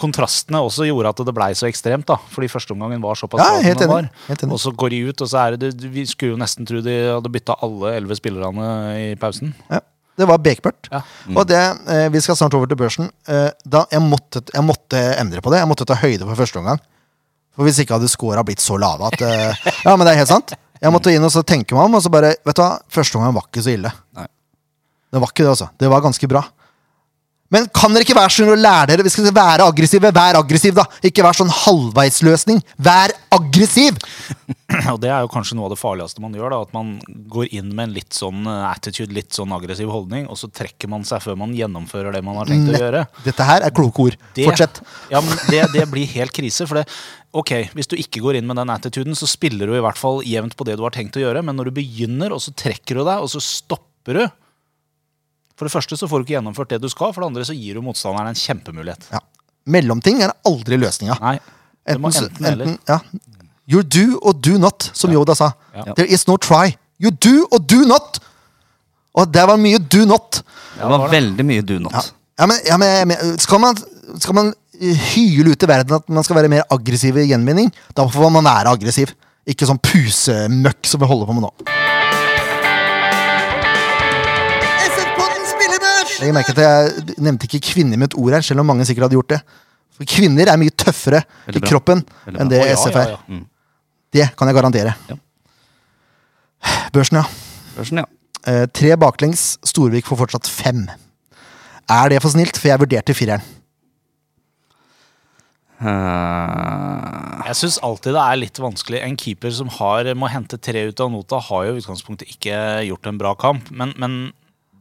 kontrastene 0.00 0.62
også 0.64 0.86
gjorde 0.88 1.12
at 1.12 1.22
det 1.28 1.34
blei 1.36 1.50
så 1.58 1.68
ekstremt. 1.68 2.06
da 2.08 2.16
Fordi 2.32 2.48
førsteomgangen 2.50 3.02
var 3.04 3.18
såpass 3.20 3.42
Ja, 3.42 3.50
bra 3.52 3.60
som 3.60 3.68
helt 3.68 3.84
enig. 3.86 4.10
Helt 4.28 4.44
enig. 4.46 4.56
Og 4.56 4.62
så 4.62 4.72
går 4.72 4.94
de 4.94 5.00
ut, 5.10 5.22
og 5.24 5.30
så 5.30 5.42
er 5.44 5.56
det 5.60 5.70
Vi 5.84 6.06
skulle 6.08 6.34
jo 6.34 6.40
nesten 6.40 6.68
tro 6.68 6.82
de 6.84 6.96
hadde 7.12 7.32
bytta 7.32 7.58
alle 7.64 7.94
elleve 7.98 8.16
spillerne 8.18 8.68
i 8.98 9.08
pausen. 9.20 9.52
Ja, 9.70 9.82
det 10.20 10.28
var 10.28 10.40
bekmørkt. 10.44 10.90
Ja. 10.92 11.02
Og 11.34 11.46
det, 11.48 11.60
eh, 11.88 12.08
vi 12.12 12.20
skal 12.20 12.36
snart 12.36 12.56
over 12.58 12.68
til 12.70 12.76
børsen. 12.80 13.10
Eh, 13.28 13.50
da, 13.64 13.84
jeg, 13.92 14.02
måtte, 14.04 14.42
jeg 14.52 14.64
måtte 14.66 15.00
endre 15.20 15.40
på 15.44 15.52
det. 15.52 15.62
Jeg 15.62 15.70
måtte 15.70 15.86
ta 15.88 15.96
høyde 16.00 16.26
for 16.26 16.40
første 16.42 16.60
omgang. 16.60 16.82
For 17.56 17.66
hvis 17.66 17.80
ikke 17.82 17.96
hadde 17.96 18.08
scora 18.10 18.44
blitt 18.46 18.62
så 18.62 18.76
lave 18.80 19.08
at 19.10 19.22
eh, 19.26 19.70
Ja, 19.84 19.96
men 19.96 20.04
det 20.06 20.14
er 20.14 20.22
helt 20.22 20.32
sant. 20.32 20.54
Jeg 20.80 20.92
måtte 20.94 21.12
inn 21.12 21.24
og 21.24 21.32
så 21.32 21.42
tenke 21.44 21.76
meg 21.76 21.88
om, 21.88 21.96
og 21.98 22.04
så 22.04 22.12
bare 22.12 22.34
Vet 22.46 22.56
du 22.56 22.62
hva, 22.62 22.78
første 22.88 23.18
omgang 23.20 23.34
var 23.36 23.48
ikke 23.48 23.64
så 23.64 23.74
ille. 23.74 23.92
Nei. 24.16 24.26
Det 25.10 25.20
var 25.20 25.32
ikke 25.32 25.44
det, 25.44 25.52
altså. 25.56 25.68
Det 25.80 25.90
var 25.90 26.04
ganske 26.04 26.28
bra. 26.30 26.44
Men 27.50 27.66
kan 27.74 27.90
dere 27.90 28.04
ikke 28.06 28.14
være 28.14 28.30
så 28.30 28.44
snill 28.44 28.52
å 28.54 28.60
lære 28.60 28.92
dere? 28.92 29.02
Vi 29.06 29.10
skal 29.10 29.26
være 29.34 29.64
aggressive. 29.66 30.10
Vær 30.14 30.36
aggressiv, 30.38 30.74
da! 30.76 30.84
Ikke 31.06 31.24
vær 31.26 31.34
sånn 31.34 31.50
halvveisløsning. 31.50 32.60
Vær 32.78 33.10
aggressiv! 33.34 33.98
Og 34.92 35.00
det 35.02 35.10
er 35.10 35.24
jo 35.24 35.30
kanskje 35.32 35.56
noe 35.58 35.66
av 35.66 35.72
det 35.74 35.80
farligste 35.80 36.22
man 36.22 36.34
gjør. 36.36 36.52
da 36.54 36.60
At 36.62 36.74
man 36.76 36.92
går 37.32 37.48
inn 37.58 37.72
med 37.74 37.88
en 37.88 37.94
litt 37.96 38.14
sånn 38.14 38.44
eh, 38.46 38.66
attitude, 38.70 39.10
litt 39.16 39.34
sånn 39.34 39.50
aggressiv 39.56 39.90
holdning, 39.90 40.28
og 40.30 40.38
så 40.38 40.46
trekker 40.54 40.90
man 40.92 41.02
seg 41.08 41.24
før 41.24 41.40
man 41.42 41.56
gjennomfører 41.58 42.14
det 42.14 42.22
man 42.26 42.38
har 42.38 42.46
tenkt 42.50 42.70
å 42.70 42.78
gjøre. 42.78 43.02
Dette 43.26 43.48
her 43.50 43.66
er 43.66 43.74
kloke 43.74 44.06
ord. 44.06 44.18
Det- 44.38 44.46
Fortsett. 44.46 44.78
Ja, 45.10 45.18
men 45.26 45.34
det, 45.50 45.64
det 45.74 45.88
blir 45.90 46.06
helt 46.14 46.34
krise. 46.36 46.68
For 46.70 46.78
det, 46.78 46.86
ok, 47.34 47.54
hvis 47.74 47.90
du 47.90 47.96
ikke 47.98 48.22
går 48.22 48.38
inn 48.38 48.46
med 48.46 48.60
den 48.62 48.70
attituden, 48.70 49.18
så 49.18 49.26
spiller 49.30 49.66
du 49.66 49.74
i 49.74 49.82
hvert 49.82 49.98
fall 49.98 50.22
jevnt 50.22 50.54
på 50.54 50.66
det 50.70 50.78
du 50.78 50.86
har 50.86 50.94
tenkt 50.94 51.18
å 51.18 51.24
gjøre. 51.26 51.42
Men 51.42 51.58
når 51.58 51.72
du 51.72 51.80
begynner, 51.82 52.30
og 52.36 52.44
så 52.46 52.54
trekker 52.54 53.00
du 53.02 53.04
deg, 53.10 53.18
og 53.26 53.32
så 53.34 53.42
stopper 53.42 54.22
du 54.22 54.24
For 55.60 55.68
det 55.68 55.74
første 55.74 55.96
så 56.00 56.06
får 56.08 56.22
du 56.22 56.24
ikke 56.24 56.38
gjennomført 56.38 56.70
det 56.72 56.78
du 56.80 56.88
skal, 56.88 57.10
for 57.12 57.20
det 57.20 57.26
andre 57.28 57.42
så 57.44 57.52
gir 57.52 57.76
du 57.76 57.82
motstanderen 57.84 58.30
en 58.32 58.38
kjempemulighet. 58.40 59.10
Ja. 59.12 59.18
Mellomting 59.68 60.22
er 60.24 60.32
aldri 60.48 60.78
løsninga. 60.80 61.18
Nei, 61.20 61.34
det 61.84 61.98
må 62.00 62.08
så- 62.16 62.30
enten 62.32 62.78
ja. 62.88 62.96
You 63.68 63.82
do 63.84 64.18
og 64.24 64.40
do 64.40 64.56
not, 64.58 64.88
som 64.96 65.12
Yoda 65.12 65.34
sa. 65.36 65.50
Ja. 65.76 65.92
There 65.92 66.08
is 66.08 66.24
no 66.26 66.38
try. 66.40 66.72
You 66.98 67.10
do 67.12 67.44
og 67.52 67.68
do 67.68 67.84
not! 67.84 68.18
Og 69.14 69.30
det 69.30 69.44
var 69.46 69.60
mye 69.60 69.78
do 69.78 70.06
not. 70.08 70.40
Det 70.78 70.88
var 70.88 71.08
veldig 71.12 71.44
mye 71.44 71.62
do 71.62 71.78
not. 71.78 71.92
Ja, 71.92 72.02
ja, 72.40 72.46
men, 72.46 72.58
ja, 72.64 72.76
men, 72.80 73.08
men 73.12 73.38
skal, 73.38 73.60
man, 73.60 73.76
skal 74.16 74.34
man 74.40 74.54
eh, 74.80 74.96
hyle 75.12 75.52
ut 75.52 75.62
i 75.62 75.68
verden 75.68 76.00
at 76.00 76.08
man 76.08 76.24
skal 76.24 76.40
være 76.40 76.48
mer 76.48 76.64
aggressiv 76.72 77.20
i 77.20 77.28
gjenvinning, 77.28 77.68
da 77.94 78.08
får 78.08 78.32
man 78.32 78.48
være 78.48 78.72
aggressiv. 78.72 79.12
Ikke 79.46 79.68
sånn 79.68 79.80
pusemøkk 79.82 80.88
som 80.88 81.04
vi 81.04 81.10
holder 81.10 81.28
på 81.28 81.36
med 81.36 81.50
nå. 81.50 81.99
Legg 86.20 86.32
merke 86.36 86.52
til 86.54 86.64
Jeg 86.66 87.16
nevnte 87.22 87.48
ikke 87.48 87.60
kvinner 87.72 87.96
med 88.00 88.10
et 88.10 88.16
ord 88.20 88.34
her, 88.36 88.44
selv 88.44 88.60
om 88.62 88.68
mange 88.70 88.84
sikkert 88.88 89.08
hadde 89.08 89.16
gjort 89.18 89.32
det. 89.34 89.40
For 89.96 90.08
kvinner 90.08 90.48
er 90.52 90.60
mye 90.60 90.72
tøffere 90.80 91.22
i 91.52 91.60
kroppen 91.64 92.02
enn 92.32 92.50
det 92.52 92.62
SF 92.76 92.96
er. 92.96 93.14
ja. 93.16 93.40
Det 94.10 94.24
kan 94.36 94.48
jeg 94.50 94.56
garantere. 94.56 94.92
Ja. 95.08 95.14
Børsen, 96.92 97.20
ja. 97.20 97.24
Børsen, 97.76 98.00
ja. 98.02 98.06
Eh, 98.50 98.64
tre 98.74 98.96
baklengs. 98.98 99.58
Storvik 99.64 100.08
får 100.08 100.18
fortsatt 100.24 100.48
fem. 100.50 100.86
Er 101.90 102.10
det 102.10 102.18
for 102.24 102.32
snilt? 102.34 102.58
For 102.58 102.68
jeg 102.72 102.80
vurderte 102.82 103.14
fireren. 103.14 103.44
Eh, 105.80 107.46
Jeg 107.50 107.56
syns 107.56 107.78
alltid 107.86 108.12
det 108.16 108.22
er 108.24 108.40
litt 108.40 108.58
vanskelig. 108.60 109.00
En 109.06 109.16
keeper 109.18 109.54
som 109.54 109.70
har, 109.78 110.10
må 110.18 110.28
hente 110.30 110.58
tre 110.60 110.82
ut 110.90 111.00
av 111.02 111.10
nota, 111.14 111.38
har 111.48 111.68
jo 111.68 111.76
i 111.76 111.80
utgangspunktet 111.80 112.28
ikke 112.34 112.58
gjort 112.90 113.08
en 113.10 113.18
bra 113.20 113.32
kamp. 113.38 113.70
Men, 113.72 113.94
men 114.00 114.18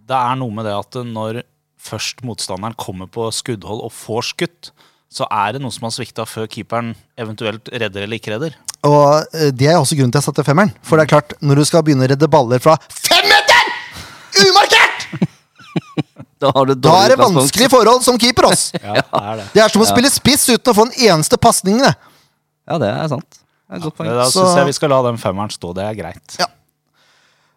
det 0.09 0.17
er 0.17 0.37
noe 0.41 0.53
med 0.53 0.65
det 0.65 0.75
at 0.75 0.99
når 1.05 1.43
først 1.79 2.23
motstanderen 2.27 2.75
kommer 2.79 3.07
på 3.11 3.29
skuddhold 3.33 3.83
og 3.85 3.93
får 3.95 4.31
skutt, 4.33 4.71
så 5.09 5.25
er 5.33 5.55
det 5.55 5.61
noe 5.63 5.73
som 5.73 5.87
har 5.87 5.93
svikta 5.95 6.25
før 6.29 6.49
keeperen 6.51 6.91
eventuelt 7.17 7.69
redder 7.71 8.05
eller 8.05 8.19
ikke 8.19 8.33
redder. 8.35 8.57
Og 8.85 9.25
eh, 9.33 9.49
det 9.55 9.71
er 9.71 9.79
også 9.79 9.97
grunnen 9.97 10.13
til 10.13 10.19
at 10.19 10.23
jeg 10.23 10.29
satte 10.29 10.45
femmeren. 10.47 10.73
For 10.85 10.99
det 10.99 11.07
er 11.07 11.13
klart, 11.15 11.33
når 11.41 11.61
du 11.61 11.65
skal 11.67 11.83
begynne 11.85 12.05
å 12.05 12.11
redde 12.11 12.29
baller 12.31 12.61
fra 12.63 12.75
femmeter! 12.93 13.73
Umarkert! 14.45 15.07
da 16.39 16.53
har 16.55 16.69
du 16.69 16.75
Da 16.79 16.93
er 17.03 17.13
det 17.13 17.19
vanskelige 17.19 17.71
forhold 17.73 18.05
som 18.05 18.19
keeper, 18.21 18.51
oss! 18.51 18.69
Ja, 18.79 19.01
det 19.01 19.23
er 19.23 19.41
det. 19.41 19.47
Det 19.55 19.63
er 19.65 19.73
som 19.73 19.83
å 19.83 19.89
spille 19.89 20.13
spiss 20.13 20.45
uten 20.51 20.71
å 20.71 20.77
få 20.77 20.87
en 20.87 20.95
eneste 21.09 21.41
pasning. 21.41 21.81
Ja, 21.83 22.77
det 22.81 22.91
er 22.93 23.09
sant. 23.11 23.41
Det 23.69 23.77
er 23.79 23.83
godt 23.87 23.97
poeng. 23.97 24.13
Da 24.13 24.29
syns 24.29 24.55
jeg 24.61 24.69
vi 24.69 24.77
skal 24.77 24.93
la 24.93 25.01
den 25.09 25.19
femmeren 25.21 25.51
stå. 25.53 25.73
Det 25.77 25.85
er 25.89 25.97
greit. 25.97 26.37
Ja. 26.41 26.47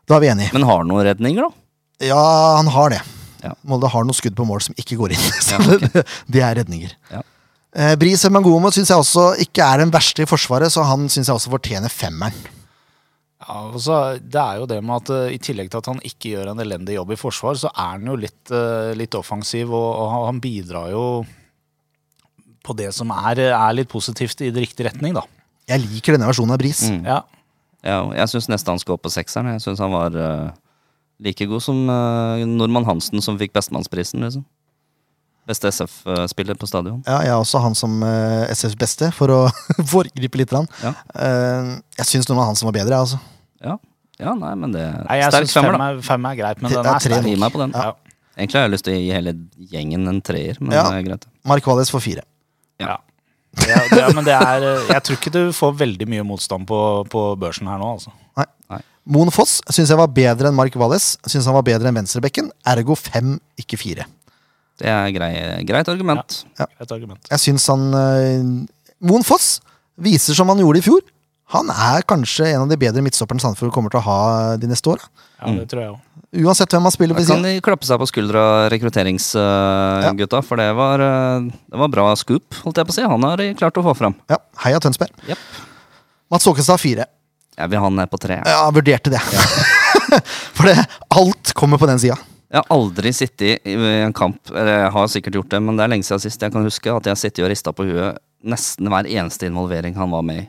Da 0.08 0.16
er 0.18 0.24
vi 0.24 0.32
enige. 0.32 0.56
Men 0.56 0.66
har 0.68 0.82
du 0.82 0.90
noen 0.90 1.06
redninger, 1.06 1.46
da? 1.46 1.61
Ja, 2.02 2.22
han 2.58 2.70
har 2.74 2.90
det. 2.94 3.02
Ja. 3.42 3.52
Molde 3.66 3.88
har 3.90 4.04
noen 4.06 4.14
skudd 4.16 4.36
på 4.38 4.46
mål 4.46 4.62
som 4.62 4.74
ikke 4.78 4.96
går 5.00 5.14
inn. 5.16 5.22
Så 5.44 5.56
Ja, 5.58 5.60
okay. 5.66 5.88
det, 5.94 6.02
det 6.36 6.42
er 6.46 6.58
redninger. 6.62 6.96
Ja. 7.10 7.22
Eh, 7.72 7.94
Bris 7.98 8.22
Mangomo 8.30 8.70
syns 8.74 8.90
jeg 8.92 9.00
også 9.00 9.30
ikke 9.42 9.64
er 9.64 9.80
den 9.82 9.92
verste 9.94 10.22
i 10.26 10.28
Forsvaret, 10.28 10.70
så 10.74 10.84
han 10.86 11.06
syns 11.10 11.30
jeg 11.30 11.34
også 11.38 11.52
fortjener 11.54 11.90
femmeren. 11.92 12.36
Ja, 13.42 13.56
altså, 13.72 13.96
det 14.22 14.38
er 14.38 14.60
jo 14.60 14.66
det 14.70 14.76
med 14.86 15.00
at 15.00 15.08
uh, 15.10 15.24
I 15.34 15.38
tillegg 15.42 15.70
til 15.72 15.80
at 15.80 15.88
han 15.90 15.98
ikke 16.06 16.34
gjør 16.36 16.52
en 16.52 16.60
elendig 16.62 16.94
jobb 16.94 17.10
i 17.16 17.18
forsvar, 17.18 17.56
så 17.58 17.72
er 17.72 17.96
han 17.96 18.06
jo 18.06 18.14
litt, 18.22 18.52
uh, 18.54 18.92
litt 18.94 19.16
offensiv, 19.18 19.72
og, 19.74 19.88
og 20.04 20.12
han- 20.28 20.38
bidrar 20.44 20.92
jo 20.92 21.02
på 22.62 22.76
det 22.78 22.92
som 22.94 23.10
er, 23.10 23.40
er 23.50 23.74
litt 23.74 23.90
positivt 23.90 24.44
i 24.46 24.52
riktig 24.54 24.86
retning, 24.86 25.16
da. 25.18 25.24
Jeg 25.72 25.82
liker 25.82 26.14
denne 26.14 26.28
versjonen 26.30 26.54
av 26.54 26.60
Bris. 26.62 26.84
Mm. 26.90 27.02
Ja, 27.08 27.22
Ja, 27.82 27.96
jeg 28.14 28.30
syns 28.30 28.46
nesten 28.46 28.76
han 28.76 28.78
skal 28.78 28.94
opp 28.94 29.02
på 29.02 29.10
sekseren. 29.10 29.48
Jeg 29.56 29.62
syns 29.64 29.80
han 29.82 29.90
var 29.90 30.14
eh, 30.14 30.52
like 31.24 31.46
god 31.50 31.62
som 31.64 31.84
uh, 31.90 32.42
Normann 32.48 32.86
Hansen, 32.88 33.22
som 33.24 33.38
fikk 33.40 33.52
Bestemannsprisen. 33.56 34.22
liksom. 34.24 34.44
Beste 35.48 35.70
SF-spiller 35.74 36.54
på 36.54 36.68
stadion. 36.70 37.00
Ja, 37.06 37.16
jeg 37.26 37.32
er 37.34 37.40
også 37.40 37.58
han 37.64 37.74
som 37.78 37.96
uh, 38.06 38.44
SFs 38.54 38.76
beste, 38.78 39.08
for 39.16 39.32
å 39.34 39.38
foregripe 39.92 40.38
litt. 40.38 40.52
Ja. 40.84 40.92
Uh, 41.16 41.72
jeg 41.98 42.10
syns 42.12 42.28
Norman 42.30 42.52
Hansen 42.52 42.68
var 42.70 42.76
bedre, 42.76 42.94
jeg, 42.94 43.08
altså. 43.08 43.18
Ja, 43.62 43.78
ja 44.22 44.34
nei, 44.38 44.52
men 44.58 44.74
det 44.74 44.84
Nei, 45.02 45.18
jeg 45.22 45.34
Sterk 45.34 45.50
femmer, 45.50 45.78
da. 45.80 45.90
fem 46.06 46.30
er 46.30 46.38
greit, 46.38 46.62
men 46.62 46.70
den 46.74 46.84
er 46.86 46.94
er 46.94 47.02
sterk. 47.02 47.26
Gi 47.26 47.38
meg 47.42 47.54
på 47.54 47.62
den. 47.64 47.74
Ja. 47.74 47.94
Egentlig 48.38 48.58
har 48.60 48.68
jeg 48.68 48.72
lyst 48.76 48.86
til 48.86 48.94
å 48.94 49.00
gi 49.00 49.10
hele 49.12 49.32
gjengen 49.72 50.08
en 50.08 50.20
treer, 50.24 50.56
men 50.62 50.72
Ja. 50.76 50.84
det 50.88 51.00
er 51.02 51.08
greit. 51.10 51.26
Mark 51.48 51.66
Wallis 51.68 51.90
får 51.92 52.04
fire. 52.06 52.22
Ja. 52.80 53.00
Ja, 53.68 53.82
det, 53.90 54.04
men 54.16 54.24
det 54.24 54.32
er 54.32 54.64
eh, 54.64 54.86
Jeg 54.94 55.02
tror 55.04 55.18
ikke 55.18 55.30
du 55.34 55.40
får 55.52 55.74
veldig 55.76 56.06
mye 56.08 56.22
motstand 56.24 56.64
på, 56.70 56.78
på 57.12 57.24
børsen 57.36 57.68
her 57.68 57.76
nå, 57.82 57.90
altså. 57.98 58.14
Moen 59.02 59.32
Foss 59.34 59.58
syns 59.72 59.90
jeg 59.90 59.98
var 59.98 60.10
bedre 60.14 60.50
enn 60.50 60.56
Mark 60.56 60.74
Valles. 60.78 61.16
Syns 61.26 61.48
han 61.48 61.56
var 61.56 61.64
bedre 61.66 61.90
enn 61.90 61.98
venstrebekken. 61.98 62.52
Ergo 62.70 62.94
fem, 62.98 63.34
ikke 63.58 63.78
fire. 63.80 64.06
Det 64.80 64.88
er 64.88 65.10
grei, 65.14 65.32
greit 65.68 65.90
argument. 65.90 66.38
Et 66.58 66.94
argument. 66.94 67.26
Jeg 67.30 67.42
syns 67.42 67.66
han 67.70 67.88
uh, 67.94 68.46
Moen 69.02 69.26
Foss 69.26 69.56
viser 70.02 70.38
som 70.38 70.50
han 70.50 70.62
gjorde 70.62 70.80
i 70.80 70.86
fjor. 70.86 71.02
Han 71.52 71.68
er 71.68 72.06
kanskje 72.08 72.46
en 72.54 72.62
av 72.64 72.70
de 72.70 72.78
bedre 72.80 73.02
midtstopperne 73.04 73.42
Sandefjord 73.42 73.74
kommer 73.74 73.92
til 73.92 74.00
å 74.00 74.06
ha 74.06 74.20
de 74.56 74.70
neste 74.70 74.88
åra. 74.88 75.04
Ja, 75.42 75.52
det 75.58 75.66
tror 75.68 75.82
jeg 75.82 75.92
også. 75.92 76.08
Uansett 76.32 76.72
hvem 76.72 76.86
han 76.88 76.94
spiller 76.94 77.18
ved 77.18 77.28
kan 77.28 77.42
de 77.44 77.58
klappe 77.60 77.84
seg 77.84 77.98
på 78.00 78.06
skuldra, 78.08 78.44
rekrutteringsgutta, 78.72 80.40
for 80.46 80.62
det 80.62 80.70
var, 80.78 81.02
uh, 81.04 81.50
det 81.50 81.82
var 81.82 81.90
bra 81.92 82.06
scoop, 82.16 82.56
holdt 82.62 82.80
jeg 82.80 82.88
på 82.88 82.94
å 82.94 82.96
si. 82.96 83.04
Han 83.04 83.26
har 83.28 83.42
klart 83.58 83.76
å 83.76 83.84
få 83.84 83.92
fram. 83.98 84.16
Ja, 84.32 84.40
Heia 84.64 84.80
Tønsberg. 84.80 85.12
Yep. 85.28 85.42
Mats 86.32 86.48
Åkestad 86.48 86.80
fire. 86.80 87.04
Jeg 87.58 87.70
vil 87.72 87.82
ha 87.82 87.88
den 87.90 87.98
ned 88.00 88.10
på 88.12 88.20
tre. 88.20 88.38
Ja, 88.48 88.66
vurderte 88.72 89.12
det. 89.12 89.20
For 90.56 90.68
det, 90.68 90.76
alt 91.12 91.52
kommer 91.58 91.80
på 91.80 91.88
den 91.90 92.00
sida. 92.00 92.16
Jeg 92.52 92.60
har 92.60 92.74
aldri 92.74 93.12
sittet 93.16 93.64
i 93.68 93.74
en 94.02 94.12
kamp, 94.12 94.50
eller 94.52 94.82
jeg 94.84 94.92
har 94.92 95.06
sikkert 95.08 95.36
gjort 95.38 95.52
det, 95.54 95.60
men 95.64 95.78
det 95.78 95.86
er 95.86 95.92
lenge 95.94 96.04
siden 96.04 96.20
sist 96.20 96.42
jeg 96.44 96.52
kan 96.52 96.66
huske 96.66 96.92
at 96.92 97.06
jeg 97.08 97.14
har 97.14 97.20
sittet 97.20 97.46
og 97.46 97.48
rista 97.52 97.72
på 97.72 97.86
huet 97.88 98.18
nesten 98.44 98.90
hver 98.92 99.08
eneste 99.08 99.48
involvering 99.48 99.96
han 99.96 100.12
var 100.12 100.26
med 100.26 100.42
i. 100.42 100.44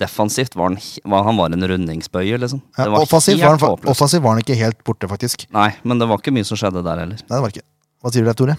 Defensivt 0.00 0.54
var 0.56 0.70
han, 0.70 0.76
var 1.12 1.24
han 1.26 1.38
var 1.40 1.54
en 1.54 1.66
rundingsbøye, 1.72 2.36
liksom. 2.42 2.60
Ja, 2.76 2.86
var 2.92 3.06
offensivt, 3.06 3.40
var 3.40 3.56
han, 3.56 3.88
offensivt 3.90 4.22
var 4.22 4.36
han 4.36 4.44
ikke 4.44 4.58
helt 4.60 4.84
borte, 4.86 5.08
faktisk. 5.10 5.46
Nei, 5.54 5.70
men 5.82 6.00
det 6.02 6.08
var 6.10 6.20
ikke 6.20 6.34
mye 6.34 6.46
som 6.46 6.60
skjedde 6.60 6.84
der 6.86 7.02
heller. 7.04 7.20
Nei, 7.24 7.32
det 7.34 7.42
var 7.44 7.54
ikke. 7.54 7.66
Hva 8.00 8.12
sier 8.12 8.24
du 8.24 8.30
der, 8.30 8.38
Tore? 8.38 8.56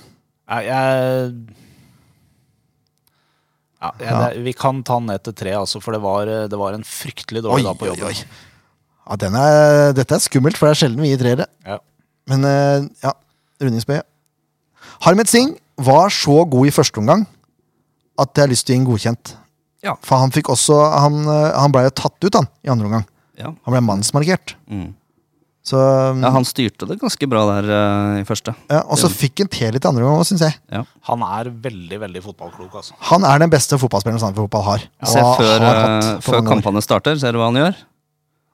Nei, 0.52 0.62
jeg 0.68 1.32
Ja, 3.82 3.90
ja, 3.98 4.18
det, 4.30 4.44
vi 4.46 4.54
kan 4.54 4.84
ta 4.86 5.00
den 5.00 5.10
ned 5.10 5.24
til 5.26 5.34
tre, 5.34 5.56
altså, 5.58 5.82
for 5.82 5.96
det 5.96 6.02
var, 6.04 6.30
det 6.52 6.58
var 6.60 6.76
en 6.78 6.86
fryktelig 6.86 7.42
Oi, 7.42 7.48
dårlig 7.48 7.66
dag 7.66 7.80
på 7.80 7.90
jobben. 7.90 8.12
oi. 8.12 8.50
Ja, 9.08 9.18
den 9.24 9.36
er, 9.36 9.92
dette 9.98 10.16
er 10.16 10.22
skummelt, 10.24 10.60
for 10.60 10.70
det 10.70 10.76
er 10.76 10.82
sjelden 10.84 11.02
vi 11.02 11.10
gir 11.10 11.22
treere. 11.22 11.48
Ja. 11.66 11.80
Men 12.30 12.46
eh, 12.46 12.86
ja, 13.02 13.16
rundingsbøye. 13.64 14.04
Harmet 15.08 15.32
Singh 15.32 15.58
var 15.82 16.14
så 16.14 16.44
god 16.46 16.70
i 16.70 16.74
første 16.76 17.02
omgang 17.02 17.26
at 18.22 18.36
jeg 18.38 18.46
har 18.46 18.52
lyst 18.52 18.68
til 18.68 18.76
å 18.76 18.78
gi 18.78 18.82
en 18.84 18.90
godkjent. 18.92 19.34
Ja. 19.82 19.96
For 20.06 20.22
han 20.22 20.34
fikk 20.34 20.52
også 20.54 20.76
Han, 21.02 21.24
eh, 21.26 21.52
han 21.58 21.74
ble 21.74 21.88
jo 21.88 21.94
tatt 22.04 22.22
ut, 22.22 22.38
han, 22.38 22.48
i 22.62 22.70
andre 22.70 22.90
omgang. 22.92 23.06
Ja. 23.42 23.50
Han 23.50 23.74
ble 23.74 23.82
mannsmarkert. 23.88 24.56
Mm. 24.70 24.92
Så 25.62 25.78
ja, 25.78 26.30
han 26.34 26.46
styrte 26.48 26.88
det 26.90 26.96
ganske 26.98 27.28
bra 27.30 27.44
der 27.52 27.68
uh, 27.70 28.16
i 28.18 28.26
første. 28.26 28.56
ja, 28.72 28.80
Og 28.90 28.98
så 28.98 29.12
fikk 29.14 29.44
han 29.44 29.50
til 29.54 29.76
litt 29.76 29.86
andre 29.86 30.08
ganger 30.08 30.26
syns 30.26 30.42
jeg. 30.48 30.56
Ja. 30.74 30.82
Han 31.12 31.22
er 31.28 31.52
veldig, 31.54 32.00
veldig 32.02 32.24
fotballklok, 32.26 32.80
altså. 32.80 32.98
Han 33.12 33.28
er 33.30 33.44
den 33.44 33.54
beste 33.54 33.78
fotballspilleren 33.78 34.24
Sandefjord 34.24 34.50
Fotball 34.50 34.66
har. 34.66 34.88
Se 35.06 35.22
Og 35.22 35.38
før, 35.38 35.68
har 35.68 35.82
eh, 36.00 36.10
før 36.26 36.42
kampene 36.50 36.82
starter, 36.82 37.20
ser 37.22 37.38
du 37.38 37.42
hva 37.44 37.52
han 37.52 37.62
gjør? 37.62 37.78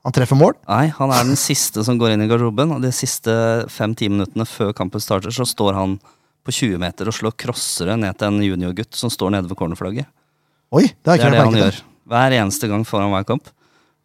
Han 0.08 0.16
treffer 0.16 0.40
mål. 0.40 0.54
Nei, 0.68 0.86
han 1.00 1.16
er 1.16 1.26
den 1.32 1.40
siste 1.40 1.84
som 1.88 1.98
går 2.00 2.14
inn 2.16 2.24
i 2.24 2.30
garderoben. 2.30 2.76
Og 2.76 2.84
de 2.84 2.92
siste 2.96 3.34
fem-ti 3.72 4.12
minuttene 4.12 4.46
før 4.48 4.76
kampen 4.76 5.04
starter, 5.04 5.32
så 5.36 5.48
står 5.48 5.80
han 5.80 5.98
på 6.48 6.54
20 6.56 6.80
meter 6.80 7.08
og 7.08 7.16
slår 7.16 7.36
crossere 7.40 7.96
ned 8.00 8.16
til 8.20 8.32
en 8.32 8.44
juniorgutt 8.44 8.96
som 8.96 9.12
står 9.12 9.34
nede 9.36 9.50
ved 9.52 9.60
cornerflagget. 9.60 10.08
Oi, 10.76 10.86
det 10.92 11.12
har 11.12 11.20
Det 11.20 11.28
er 11.28 11.36
det 11.36 11.44
han 11.44 11.60
gjør. 11.60 11.80
Hver 12.08 12.36
eneste 12.40 12.70
gang 12.72 12.84
foran 12.88 13.12
hver 13.16 13.28
kamp. 13.28 13.52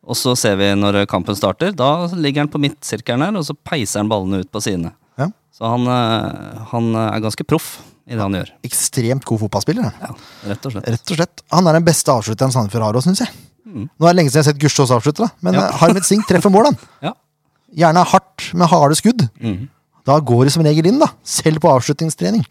Og 0.03 0.17
så 0.19 0.33
ser 0.39 0.57
vi 0.59 0.67
når 0.75 1.05
kampen 1.11 1.37
starter, 1.39 1.71
da 1.79 2.09
ligger 2.19 2.43
han 2.43 2.51
på 2.51 2.59
midtsirkelen 2.63 3.23
her, 3.23 3.37
og 3.39 3.45
så 3.47 3.55
peiser 3.55 4.03
han 4.03 4.09
ballene 4.11 4.41
ut 4.43 4.51
på 4.51 4.63
sidene. 4.65 4.91
Ja. 5.21 5.29
Så 5.55 5.69
han, 5.71 5.87
eh, 5.87 6.63
han 6.73 6.89
er 6.99 7.21
ganske 7.23 7.45
proff 7.47 7.77
i 8.11 8.17
det 8.17 8.21
han 8.25 8.35
gjør. 8.35 8.51
Ekstremt 8.67 9.25
god 9.29 9.39
fotballspiller. 9.45 9.93
Ja, 10.03 10.11
rett 10.51 10.67
og. 10.67 10.75
Rett 10.83 11.13
og 11.15 11.21
slett. 11.21 11.45
Han 11.55 11.69
er 11.71 11.79
den 11.79 11.87
beste 11.87 12.11
avslutteren 12.11 12.51
Sandefjord 12.55 12.83
har 12.89 12.99
òg, 12.99 13.05
syns 13.07 13.23
jeg. 13.23 13.31
Mm. 13.63 13.85
Nå 13.87 14.09
er 14.09 14.11
det 14.11 14.19
lenge 14.19 14.33
siden 14.33 14.41
jeg 14.43 14.49
har 14.49 14.53
sett 14.53 14.63
Gustavs 14.65 14.91
avslutte, 14.97 15.23
da. 15.23 15.31
men 15.41 15.55
Ja. 15.55 15.69
eh, 15.69 15.79
Harmet 15.79 16.05
Singh 16.09 16.27
treffer 16.27 16.51
mål, 16.51 16.73
han. 16.73 17.15
Gjerne 17.83 18.03
hardt 18.05 18.51
med 18.59 18.69
harde 18.69 18.99
skudd. 18.99 19.23
Mm. 19.41 19.69
Da 20.05 20.19
går 20.19 20.45
det 20.45 20.53
som 20.53 20.65
regel 20.67 20.91
inn, 20.91 20.99
da. 20.99 21.07
Selv 21.25 21.63
på 21.63 21.71
avslutningstrening. 21.71 22.43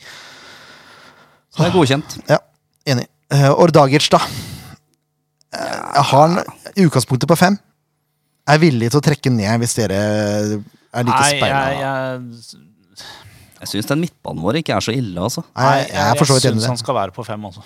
Så 1.51 1.59
det 1.61 1.67
er 1.67 1.75
godkjent. 1.75 2.15
Ja, 2.31 2.39
enig. 2.87 3.05
Ordagic, 3.59 4.07
da. 4.09 4.23
Jeg 5.51 6.03
har 6.11 6.25
en 6.29 6.39
i 6.79 6.85
utgangspunktet 6.87 7.27
på 7.29 7.35
fem. 7.39 7.57
Jeg 8.47 8.55
Er 8.57 8.61
villig 8.63 8.89
til 8.91 8.99
å 9.01 9.03
trekke 9.03 9.31
ned 9.33 9.59
hvis 9.61 9.75
dere 9.77 9.97
er 9.99 11.05
like 11.07 11.27
speila. 11.27 11.59
jeg, 11.71 11.81
jeg, 11.81 12.61
Jeg 13.61 13.69
syns 13.73 13.89
den 13.91 14.01
midtbanen 14.01 14.41
vår 14.43 14.57
ikke 14.61 14.73
er 14.77 14.81
så 14.85 14.95
ille, 14.95 15.15
altså. 15.21 15.43
Nei, 15.53 15.75
jeg 15.83 15.91
jeg, 15.93 16.17
jeg, 16.23 16.41
syns 16.47 16.65
han 16.71 16.79
skal 16.79 16.97
være 16.97 17.13
på 17.15 17.25
fem, 17.27 17.43
altså. 17.51 17.61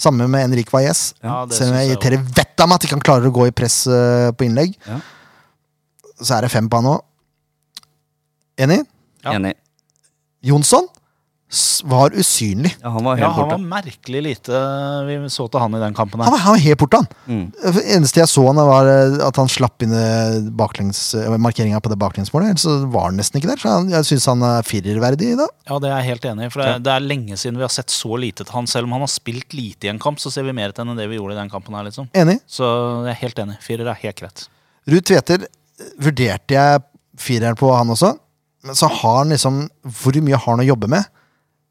Samme 0.00 0.26
med 0.32 0.42
Henrik 0.46 0.70
Valles. 0.72 1.14
Ja, 1.22 1.42
det 1.48 1.56
Selv 1.56 1.72
om 1.72 1.76
jeg 1.78 1.86
jeg 1.88 1.94
irriterer 1.94 2.22
vettet 2.24 2.62
av 2.64 2.68
meg 2.70 2.78
at 2.80 2.84
ikke 2.86 2.96
han 2.98 3.04
klarer 3.04 3.28
å 3.28 3.34
gå 3.36 3.46
i 3.48 3.54
press 3.56 3.82
eh, 3.88 4.30
på 4.36 4.46
innlegg, 4.48 4.76
Ja. 4.88 4.98
så 6.20 6.36
er 6.38 6.46
det 6.46 6.50
fem 6.52 6.68
på 6.72 6.80
han 6.80 6.88
òg. 6.94 7.02
Enig? 8.60 8.80
Ja. 9.24 9.34
Enig. 9.36 9.54
Jonsson 10.44 10.88
var 11.84 12.12
usynlig. 12.14 12.70
Ja, 12.82 12.92
han 12.94 13.04
var 13.04 13.18
Ja, 13.18 13.28
han 13.34 13.48
var 13.50 13.58
merkelig 13.58 14.20
lite 14.22 14.58
vi 15.08 15.16
så 15.34 15.48
til 15.50 15.58
han 15.58 15.74
i 15.74 15.80
den 15.82 15.94
kampen 15.94 16.20
Han 16.20 16.28
her. 16.28 16.36
var, 16.36 16.42
han 16.44 16.54
var 16.54 16.62
helt 16.62 16.78
borte, 16.78 17.00
han. 17.00 17.08
Mm. 17.26 17.80
Eneste 17.96 18.20
jeg 18.20 18.30
så 18.30 18.44
han 18.46 18.60
var 18.68 18.86
eh, 18.86 19.16
at 19.26 19.40
han 19.40 19.50
slapp 19.50 19.82
inn 19.82 19.94
eh, 19.96 20.36
eh, 20.38 21.36
markeringa 21.42 21.80
på 21.82 21.90
det 21.90 21.98
baklengsmålet. 21.98 22.52
Ellers 22.52 22.66
så 22.68 22.76
var 22.92 23.08
han 23.08 23.18
nesten 23.18 23.40
ikke 23.40 23.50
der. 23.50 23.62
Så 23.62 23.74
jeg 23.90 24.08
syns 24.12 24.28
han 24.30 24.46
er 24.46 24.66
firerverdig 24.66 25.32
da. 25.40 25.48
Ja, 25.66 25.80
det 25.82 25.90
er 25.90 25.96
jeg 25.98 26.10
helt 26.12 26.28
enig 26.30 26.46
i. 26.46 26.52
For 26.54 26.62
det, 26.62 26.78
det 26.86 26.94
er 26.94 27.06
lenge 27.08 27.40
siden 27.40 27.58
vi 27.58 27.66
har 27.66 27.74
sett 27.74 27.90
så 27.90 28.14
lite 28.20 28.46
til 28.46 28.54
han. 28.54 28.70
Selv 28.70 28.86
om 28.86 28.94
han 28.94 29.04
har 29.06 29.10
spilt 29.10 29.56
lite 29.58 29.90
i 29.90 29.92
en 29.92 29.98
kamp, 30.02 30.22
så 30.22 30.30
ser 30.30 30.46
vi 30.46 30.54
mer 30.56 30.70
til 30.70 30.84
han 30.84 30.94
enn 30.94 31.02
det 31.02 31.10
vi 31.10 31.18
gjorde 31.18 31.34
i 31.34 31.40
den 31.42 31.50
kampen 31.50 31.74
her, 31.74 31.86
liksom. 31.90 32.06
Enig. 32.14 32.38
Så 32.46 32.66
jeg 33.08 33.16
er 33.16 33.22
helt 33.26 33.42
enig. 33.42 33.58
Firer 33.66 33.90
er 33.90 34.02
helt 34.06 34.22
greit. 34.22 34.46
Ruud 34.90 35.06
Tveter 35.10 35.48
eh, 35.50 35.94
vurderte 35.98 36.54
jeg 36.54 36.84
fireren 37.20 37.58
på 37.58 37.74
han 37.74 37.90
også. 37.90 38.14
Men 38.62 38.76
så 38.76 38.90
har 38.92 39.22
han 39.22 39.30
liksom 39.32 39.62
Hvor 39.88 40.16
mye 40.20 40.36
har 40.36 40.52
han 40.52 40.60
å 40.62 40.66
jobbe 40.68 40.88
med? 40.92 41.06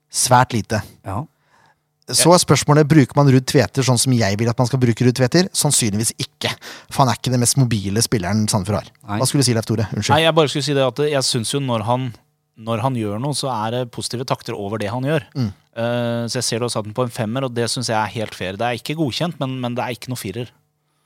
Svært 0.09 0.55
lite. 0.55 0.81
Ja. 1.05 1.21
Så 2.09 2.31
er 2.33 2.41
spørsmålet 2.41 2.87
bruker 2.89 3.17
man 3.19 3.27
Ruud 3.29 3.45
Tveter 3.45 3.85
sånn 3.85 3.99
som 4.01 4.13
jeg 4.17 4.37
vil 4.39 4.49
at 4.49 4.57
man 4.57 4.65
skal 4.69 4.81
bruke 4.81 5.05
Ruud 5.05 5.17
Tveter. 5.17 5.49
Sannsynligvis 5.53 6.15
ikke. 6.17 6.51
For 6.89 7.03
han 7.03 7.11
er 7.11 7.19
ikke 7.19 7.33
den 7.35 7.43
mest 7.43 7.59
mobile 7.61 8.01
spilleren 8.01 8.47
Sandefjord 8.49 8.79
har. 8.79 8.89
Nei. 9.03 9.19
Hva 9.21 9.27
skulle 9.29 9.45
du 9.45 9.49
si, 9.49 9.53
Leif 9.57 9.67
Tore? 9.69 9.85
Unnskyld. 9.93 10.15
Nei, 10.15 10.23
jeg 10.25 10.35
bare 10.39 10.51
skulle 10.51 10.65
si 10.65 10.77
det 10.77 10.87
at 10.87 11.01
jeg 11.11 11.27
syns 11.27 11.53
jo 11.53 11.61
når 11.61 11.85
han, 11.85 12.07
når 12.57 12.85
han 12.85 12.97
gjør 12.97 13.21
noe, 13.21 13.37
så 13.37 13.51
er 13.53 13.75
det 13.77 13.83
positive 13.93 14.25
takter 14.29 14.57
over 14.57 14.81
det 14.81 14.89
han 14.89 15.05
gjør. 15.05 15.27
Mm. 15.37 15.51
Uh, 15.77 16.25
så 16.25 16.39
jeg 16.39 16.47
ser 16.47 16.63
du 16.63 16.65
har 16.65 16.73
satt 16.73 16.89
den 16.89 16.97
på 16.97 17.05
en 17.05 17.13
femmer, 17.13 17.45
og 17.45 17.53
det 17.53 17.69
syns 17.69 17.91
jeg 17.91 17.99
er 17.99 18.15
helt 18.17 18.33
fair. 18.35 18.57
Det 18.57 18.65
er 18.65 18.81
ikke 18.81 18.97
godkjent, 18.97 19.37
men, 19.43 19.59
men 19.61 19.77
det 19.77 19.85
er 19.85 19.99
ikke 19.99 20.09
noe 20.09 20.19
firer. 20.19 20.49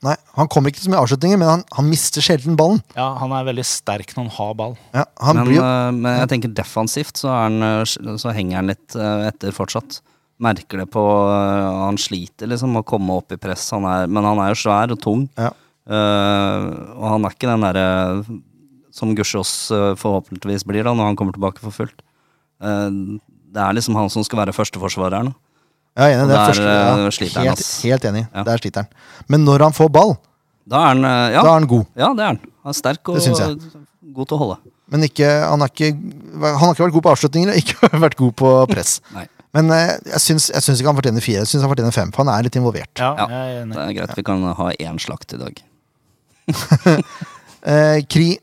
Nei, 0.04 0.14
Han 0.36 0.48
kommer 0.52 0.72
ikke 0.72 0.82
så 0.82 0.90
mye 0.92 1.00
avslutninger, 1.00 1.38
men 1.40 1.48
han, 1.48 1.62
han 1.72 1.86
mister 1.88 2.24
sjelden 2.24 2.58
ballen. 2.60 2.82
Ja, 2.96 3.06
han 3.20 3.32
er 3.32 3.46
veldig 3.48 3.64
sterk 3.66 4.12
når 4.12 4.26
han 4.26 4.34
har 4.36 4.56
ball. 4.58 4.74
Ja, 4.92 5.04
han 5.24 5.38
Men, 5.38 5.48
blir 5.48 5.58
jo 5.58 5.64
eh, 5.64 5.92
men 5.96 6.18
jeg 6.20 6.30
tenker 6.34 6.56
defensivt 6.58 7.20
så, 7.20 7.30
er 7.32 7.46
han, 7.46 7.64
eh, 7.64 8.16
så 8.20 8.34
henger 8.36 8.60
han 8.60 8.72
litt 8.72 8.96
eh, 8.98 9.28
etter 9.30 9.54
fortsatt. 9.56 10.02
Merker 10.44 10.82
det 10.82 10.88
på 10.90 11.00
Han 11.00 11.96
sliter 12.00 12.50
liksom 12.50 12.72
med 12.74 12.82
å 12.82 12.88
komme 12.90 13.20
opp 13.20 13.32
i 13.32 13.38
press, 13.40 13.68
han 13.72 13.86
er, 13.88 14.08
men 14.10 14.26
han 14.26 14.40
er 14.42 14.50
jo 14.50 14.64
svær 14.64 14.92
og 14.92 15.00
tung. 15.00 15.28
Ja. 15.38 15.52
Uh, 15.84 16.64
og 16.96 17.04
han 17.12 17.26
er 17.28 17.34
ikke 17.36 17.48
den 17.50 17.64
derre 17.64 17.84
som 18.94 19.12
Gussiås 19.14 19.52
forhåpentligvis 20.00 20.64
blir 20.64 20.86
da 20.86 20.94
når 20.96 21.10
han 21.10 21.18
kommer 21.20 21.36
tilbake 21.36 21.60
for 21.62 21.76
fullt. 21.76 22.02
Uh, 22.58 23.20
det 23.54 23.62
er 23.62 23.76
liksom 23.78 23.94
han 23.94 24.10
som 24.10 24.26
skal 24.26 24.42
være 24.42 24.56
førsteforsvareren. 24.56 25.30
Ja, 25.94 26.08
enig. 26.10 26.26
Det 26.30 26.34
er 26.36 26.46
første, 26.50 26.70
ja, 26.74 27.10
sliter 27.14 27.38
han, 27.38 27.48
helt, 27.48 27.60
ass. 27.62 27.82
helt 27.86 28.04
enig. 28.10 28.22
Ja. 28.34 28.42
Der 28.48 28.58
sliter 28.62 28.82
han. 28.84 28.88
Men 29.30 29.44
når 29.46 29.62
han 29.68 29.76
får 29.76 29.90
ball, 29.94 30.16
Da 30.66 30.80
er 30.80 30.86
han 30.94 31.04
eh, 31.04 31.32
ja, 31.36 31.42
da 31.44 31.50
er 31.52 31.58
han 31.60 31.66
god. 31.70 31.84
ja, 32.00 32.08
det 32.16 32.24
er 32.24 32.30
han. 32.32 32.40
Han 32.64 32.72
er 32.72 32.78
sterk 32.78 33.08
og 33.12 33.18
Det 33.18 33.22
syns 33.26 33.42
jeg. 33.44 33.58
god 34.16 34.26
til 34.30 34.36
å 34.36 34.40
holde. 34.40 34.56
Men 34.94 35.04
ikke, 35.06 35.28
han, 35.48 35.60
har 35.64 35.70
ikke, 35.72 35.90
han 36.42 36.58
har 36.60 36.74
ikke 36.74 36.84
vært 36.86 36.94
god 36.96 37.04
på 37.06 37.12
avslutninger 37.14 37.52
og 37.52 37.60
ikke 37.62 37.90
vært 38.06 38.16
god 38.20 38.34
på 38.42 38.50
press. 38.72 38.96
Nei. 39.16 39.26
Men 39.54 39.70
eh, 39.70 39.92
jeg 40.16 40.20
syns, 40.24 40.48
jeg 40.50 40.64
syns 40.66 40.80
ikke 40.82 40.90
han 40.90 40.98
fortjener 40.98 41.22
fire. 41.24 41.44
Jeg 41.44 41.50
syns 41.52 41.62
han 41.62 41.70
fortjener 41.70 41.94
fem, 41.94 42.10
for 42.16 42.24
han 42.24 42.32
er 42.34 42.48
litt 42.48 42.56
involvert. 42.58 42.90
Ja, 42.98 43.12
Ja, 43.20 43.28
jeg 43.30 43.54
er 43.54 43.62
enig. 43.62 43.76
Det 43.76 43.84
er 43.84 43.94
greit, 44.00 44.16
vi 44.18 44.24
kan 44.26 44.42
ha 44.58 44.70
én 44.74 44.98
slakt 45.04 45.36
i 45.36 45.40
dag. 45.44 45.62
Eh, 47.64 48.02
Kri, 48.12 48.34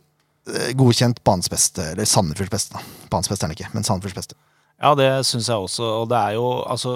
eh, 0.49 0.71
godkjent 0.73 1.19
banens 1.27 1.45
beste. 1.51 1.83
Eller 1.91 2.07
Sandefjords 2.09 2.49
beste, 2.49 2.73
da. 2.73 2.79
Banens 3.11 3.29
beste 3.29 3.45
er 3.45 3.51
han 3.51 3.53
ikke, 3.53 3.67
men 3.75 3.85
Sandefjords 3.85 4.15
beste. 4.17 4.37
Ja, 4.81 4.95
det 4.97 5.09
syns 5.29 5.45
jeg 5.51 5.61
også. 5.61 5.85
Og 6.01 6.07
det 6.09 6.17
er 6.17 6.39
jo 6.39 6.47
altså 6.65 6.95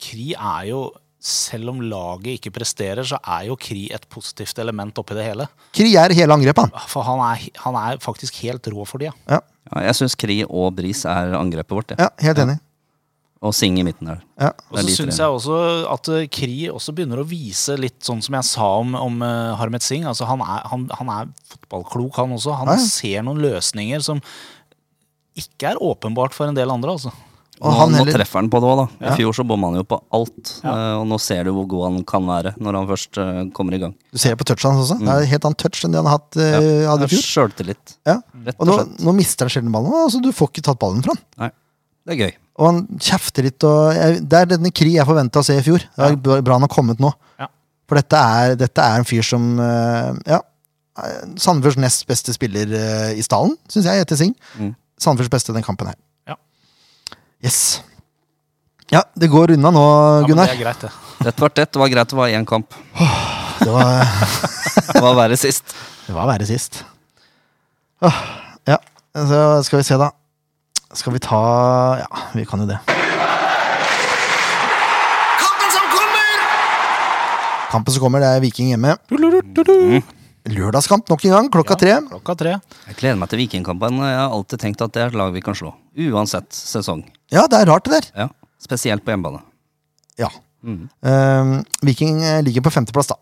Kri 0.00 0.32
er 0.34 0.66
jo 0.72 0.88
Selv 1.20 1.68
om 1.68 1.82
laget 1.84 2.38
ikke 2.38 2.54
presterer, 2.54 3.04
så 3.04 3.18
er 3.28 3.50
jo 3.50 3.56
Kri 3.60 3.90
et 3.92 4.06
positivt 4.08 4.56
element 4.62 4.96
oppi 4.96 5.12
det 5.18 5.26
hele. 5.26 5.44
Kri 5.76 5.90
er 6.00 6.14
hele 6.16 6.32
angrepet, 6.32 6.70
han. 6.72 6.88
For 6.88 7.04
han 7.04 7.20
er, 7.26 7.42
han 7.60 7.76
er 7.76 8.00
faktisk 8.00 8.38
helt 8.40 8.64
rå 8.72 8.86
for 8.88 9.04
de, 9.04 9.10
Ja, 9.28 9.42
Ja, 9.70 9.84
jeg 9.86 9.98
syns 10.00 10.16
Kri 10.18 10.40
og 10.46 10.72
Bris 10.78 11.04
er 11.06 11.36
angrepet 11.38 11.76
vårt. 11.76 11.94
Ja. 11.94 12.08
ja 12.08 12.30
helt 12.30 12.42
enig. 12.42 12.56
Og 13.40 13.54
Sing 13.56 13.78
i 13.80 13.84
midten 13.86 14.10
der. 14.10 14.18
Ja. 14.36 14.50
Og 14.68 14.82
så 14.82 14.96
syns 14.98 15.16
jeg 15.20 15.32
også 15.32 15.58
at 15.88 16.10
eh, 16.12 16.26
Kri 16.32 16.66
også 16.68 16.92
begynner 16.96 17.22
å 17.22 17.28
vise 17.28 17.76
litt 17.80 18.02
sånn 18.04 18.20
som 18.24 18.36
jeg 18.36 18.48
sa 18.50 18.66
om, 18.82 18.92
om 18.98 19.22
eh, 19.24 19.52
Harmet 19.56 19.84
Singh. 19.86 20.08
Altså 20.10 20.28
han, 20.28 20.42
er, 20.44 20.66
han, 20.68 20.84
han 20.98 21.12
er 21.14 21.30
fotballklok, 21.54 22.18
han 22.20 22.34
også. 22.36 22.58
Han 22.60 22.72
ser 22.84 23.24
noen 23.24 23.40
løsninger 23.40 24.04
som 24.04 24.20
ikke 25.40 25.72
er 25.72 25.80
åpenbart 25.80 26.36
for 26.36 26.50
en 26.50 26.58
del 26.58 26.72
andre, 26.72 26.98
altså. 26.98 27.14
Og 27.60 27.68
nå, 27.72 27.76
han 27.78 27.90
nå 27.92 27.98
heller- 28.00 28.14
treffer 28.16 28.40
han 28.40 28.48
på 28.48 28.60
det 28.62 28.68
òg, 28.70 28.76
da. 28.80 28.86
I 29.04 29.08
Ja. 29.10 29.16
fjor 29.16 29.34
så 29.36 29.44
bomma 29.46 29.68
han 29.68 29.76
jo 29.76 29.84
på 29.84 29.98
alt. 30.16 30.60
Ja. 30.64 30.70
eh, 30.70 30.94
og 31.00 31.06
nå 31.10 31.18
ser 31.20 31.44
du 31.44 31.50
hvor 31.52 31.66
god 31.68 31.82
han 31.92 32.04
kan 32.04 32.24
være 32.24 32.54
når 32.58 32.78
han 32.78 32.86
først 32.88 33.18
eh, 33.20 33.50
kommer 33.52 33.74
i 33.74 33.78
gang. 33.78 33.94
Du 34.12 34.18
ser 34.18 34.34
på 34.36 34.44
touchen 34.48 34.72
hans 34.72 34.88
også. 34.90 34.98
Det 34.98 35.08
er 35.08 35.26
helt 35.28 35.44
annen 35.44 35.56
touch 35.60 35.84
enn 35.84 35.92
det 35.92 36.00
han 36.00 36.06
har 36.08 36.18
hatt, 36.18 36.36
ja. 36.40 36.60
hadde 36.88 37.04
i 37.04 37.12
fjor. 37.12 37.24
Sjøltillit, 37.28 37.96
Ja. 38.06 38.16
rett 38.46 38.56
Og 38.58 38.68
og 38.68 38.88
nå, 38.88 38.96
nå 39.04 39.14
mister 39.14 39.44
han 39.44 39.50
sjelden 39.50 39.70
ballen. 39.72 39.92
Altså, 39.92 40.22
du 40.22 40.32
får 40.32 40.48
ikke 40.54 40.62
tatt 40.70 40.78
ballen 40.80 41.02
fra 41.04 41.12
han. 41.14 41.22
Nei, 41.38 41.50
det 42.06 42.16
er 42.16 42.24
gøy. 42.26 42.34
Og 42.60 42.66
han 42.66 42.86
kjefter 42.98 43.42
litt. 43.44 43.62
Og 43.64 43.94
jeg, 43.94 44.28
det 44.28 44.38
er 44.40 44.46
denne 44.56 44.70
Kri 44.72 44.92
jeg 44.96 45.06
forventa 45.06 45.40
å 45.40 45.44
se 45.44 45.56
i 45.56 45.62
fjor. 45.62 45.80
Det 45.96 46.26
er 46.38 46.42
bra 46.42 46.54
han 46.58 46.62
har 46.66 46.68
kommet 46.72 46.98
nå. 47.00 47.12
Ja. 47.38 47.46
For 47.88 47.96
dette 47.96 48.16
er, 48.16 48.54
dette 48.56 48.78
er 48.80 48.98
en 49.00 49.04
fyr 49.04 49.22
som 49.24 49.58
eh, 49.60 50.12
Ja. 50.26 50.40
eh, 50.98 51.22
Sandefjords 51.36 51.76
nest 51.80 52.06
beste 52.06 52.32
spiller 52.32 52.68
eh, 52.72 53.14
i 53.18 53.22
stallen, 53.22 53.56
syns 53.68 53.84
jeg, 53.84 54.00
etter 54.04 54.16
Sing. 54.16 54.34
Mm. 54.58 54.74
Sandefjords 55.00 55.30
beste 55.30 55.52
den 55.56 55.62
kampen 55.64 55.86
her. 55.88 55.94
Ja. 57.40 57.46
Yes. 57.48 57.82
Ja, 58.90 59.02
det 59.14 59.28
går 59.30 59.52
unna 59.54 59.70
nå, 59.70 59.80
Ja, 59.80 60.20
men 60.20 60.26
Gunnar. 60.28 60.46
det 60.50 60.56
er 60.58 60.62
greit, 60.64 60.80
det. 60.82 60.90
Dette 61.24 61.40
var 61.44 61.48
tett. 61.54 61.70
Det 61.72 61.78
var 61.80 61.88
greit 61.88 62.08
det 62.10 62.16
var 62.18 62.28
én 62.28 62.44
kamp. 62.46 62.74
Det 63.60 63.70
var, 63.70 64.04
Det 64.92 65.00
var 65.04 65.14
verre 65.14 65.36
sist. 65.38 65.74
det 66.06 66.12
var 66.16 66.26
verre 66.26 66.46
sist. 66.48 66.82
Ja, 68.66 68.78
så 69.14 69.62
skal 69.64 69.78
vi 69.78 69.84
se, 69.86 69.96
da. 70.00 70.10
Skal 70.92 71.12
vi 71.14 71.20
ta 71.22 71.38
Ja, 72.00 72.08
vi 72.34 72.44
kan 72.48 72.60
jo 72.60 72.66
det. 72.66 72.78
Kampen 75.38 75.70
som 75.70 75.86
kommer! 75.94 76.34
Kampen 77.70 77.94
som 77.94 78.02
kommer, 78.02 78.20
det 78.20 78.26
er 78.36 78.40
Viking 78.42 78.68
hjemme. 78.74 78.96
Lørdagskamp 80.50 81.08
nok 81.10 81.24
en 81.28 81.34
gang, 81.36 81.48
klokka 81.52 81.76
tre. 81.78 81.94
Klokka 82.10 82.36
tre. 82.38 82.56
Jeg 82.88 82.98
gleder 82.98 83.18
meg 83.20 83.30
til 83.30 83.40
Vikingkampen. 83.42 84.02
Jeg 84.02 84.18
har 84.18 84.34
alltid 84.34 84.62
tenkt 84.62 84.84
at 84.84 84.94
det 84.96 85.04
er 85.04 85.12
et 85.12 85.18
lag 85.18 85.32
vi 85.34 85.42
kan 85.44 85.56
slå. 85.56 85.72
Uansett 86.10 86.50
sesong. 86.56 87.04
Ja, 87.32 87.46
det 87.50 87.60
er 87.60 87.70
rart, 87.70 87.86
det 87.86 87.98
der. 87.98 88.10
Ja, 88.24 88.28
Spesielt 88.60 89.04
på 89.04 89.14
hjemmebane. 89.14 89.40
Ja. 90.20 90.28
Mm. 90.66 90.88
Eh, 91.00 91.52
Viking 91.88 92.22
eh, 92.22 92.42
ligger 92.44 92.66
på 92.66 92.72
femteplass, 92.74 93.08
da. 93.12 93.16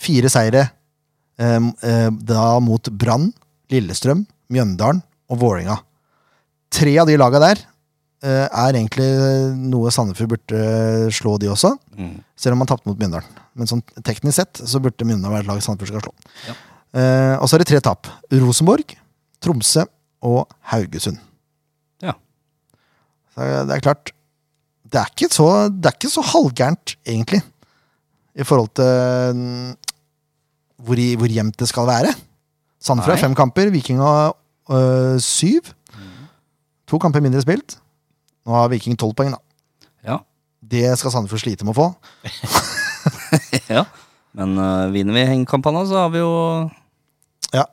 Fire 0.00 0.30
seire 0.32 0.64
eh, 1.38 2.10
da 2.10 2.44
mot 2.64 2.90
Brann, 2.90 3.30
Lillestrøm, 3.70 4.24
Mjøndalen 4.50 5.02
og 5.30 5.42
Vålerenga. 5.42 5.78
Tre 6.70 6.94
av 7.02 7.10
de 7.10 7.18
laga 7.18 7.40
der 7.42 7.60
uh, 8.24 8.46
er 8.46 8.76
egentlig 8.76 9.06
noe 9.58 9.90
Sandefjord 9.94 10.36
burde 10.36 11.10
slå, 11.14 11.36
de 11.42 11.50
også. 11.50 11.72
Mm. 11.98 12.20
Selv 12.38 12.54
om 12.54 12.62
man 12.62 12.70
tapte 12.70 12.86
mot 12.86 12.98
Mjøndalen. 12.98 13.38
Men 13.58 13.70
sånn 13.70 13.82
teknisk 14.06 14.38
sett 14.38 14.60
så 14.70 14.80
burde 14.82 15.06
Mjøndalen 15.06 15.34
være 15.34 15.46
et 15.46 15.50
lag 15.50 15.62
Sandefjord 15.64 15.90
skal 15.90 16.04
slå. 16.06 16.30
Ja. 16.46 16.54
Eh, 16.90 17.34
og 17.38 17.46
så 17.46 17.56
er 17.56 17.62
det 17.62 17.70
tre 17.70 17.80
tap. 17.84 18.08
Rosenborg, 18.32 18.96
Tromsø 19.42 19.84
og 20.26 20.48
Haugesund. 20.72 21.20
Ja. 22.02 22.16
Så 23.34 23.46
det 23.68 23.76
er 23.76 23.84
klart 23.84 24.14
Det 24.90 24.98
er 24.98 25.10
ikke 25.12 25.30
så, 25.30 25.68
det 25.70 25.86
er 25.86 25.94
ikke 25.94 26.10
så 26.10 26.22
halvgærent, 26.32 26.96
egentlig. 27.06 27.38
I 28.34 28.42
forhold 28.42 28.72
til 28.74 29.36
mm, 29.38 29.76
hvor, 30.82 30.98
i, 30.98 31.14
hvor 31.14 31.30
jevnt 31.30 31.58
det 31.60 31.68
skal 31.70 31.86
være. 31.86 32.10
Sandefjord 32.80 33.16
har 33.16 33.22
fem 33.22 33.36
kamper, 33.38 33.70
Viking 33.70 34.00
har 34.02 34.34
øh, 34.70 35.20
syv. 35.20 35.70
To 36.90 36.98
kamper 36.98 37.22
mindre 37.22 37.42
spilt. 37.42 37.78
Nå 38.46 38.56
har 38.56 38.68
Viking 38.72 38.98
tolv 38.98 39.14
poeng, 39.14 39.30
da. 39.30 39.38
Ja. 40.02 40.16
Det 40.58 40.98
skal 40.98 41.14
Sandefjord 41.14 41.44
slite 41.44 41.66
med 41.68 41.76
å 41.76 41.78
få. 41.78 41.88
ja. 43.76 43.84
Men 44.34 44.58
øh, 44.58 44.90
vinner 44.94 45.14
vi 45.14 45.26
hengekampene, 45.28 45.84
så 45.86 46.04
har 46.04 46.10
vi 46.10 46.18
jo 46.18 46.32
Ja. 47.54 47.64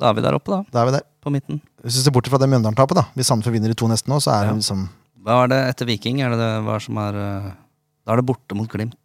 Da 0.00 0.10
er 0.10 0.16
vi 0.18 0.24
der 0.24 0.36
oppe, 0.38 0.50
da. 0.54 0.62
Da 0.72 0.82
er 0.82 0.90
vi 0.90 0.94
der. 0.98 1.06
På 1.22 1.30
midten. 1.30 1.60
Hvis 1.84 1.98
du 1.98 2.02
ser 2.02 2.14
bort 2.14 2.26
fra 2.30 2.38
det 2.42 2.48
Mjøndalen-tapet, 2.50 2.98
da. 2.98 3.04
Hvis 3.14 3.28
Sandefjord 3.30 3.54
vinner 3.54 3.70
de 3.70 3.76
to 3.78 3.86
neste 3.90 4.10
nå, 4.10 4.18
så 4.22 4.32
er 4.34 4.44
Ja. 4.46 4.50
det 4.52 4.62
liksom 4.62 4.88
Hva 5.22 5.44
er 5.44 5.48
det 5.52 5.58
etter 5.70 5.86
Viking? 5.86 6.20
Er 6.22 6.30
det 6.34 6.38
det 6.40 6.50
hva 6.66 6.80
som 6.82 6.96
er 6.98 7.14
øh, 7.14 7.50
Da 8.06 8.12
er 8.12 8.16
det 8.16 8.26
borte 8.26 8.56
mot 8.58 8.68
Glimt. 8.68 8.96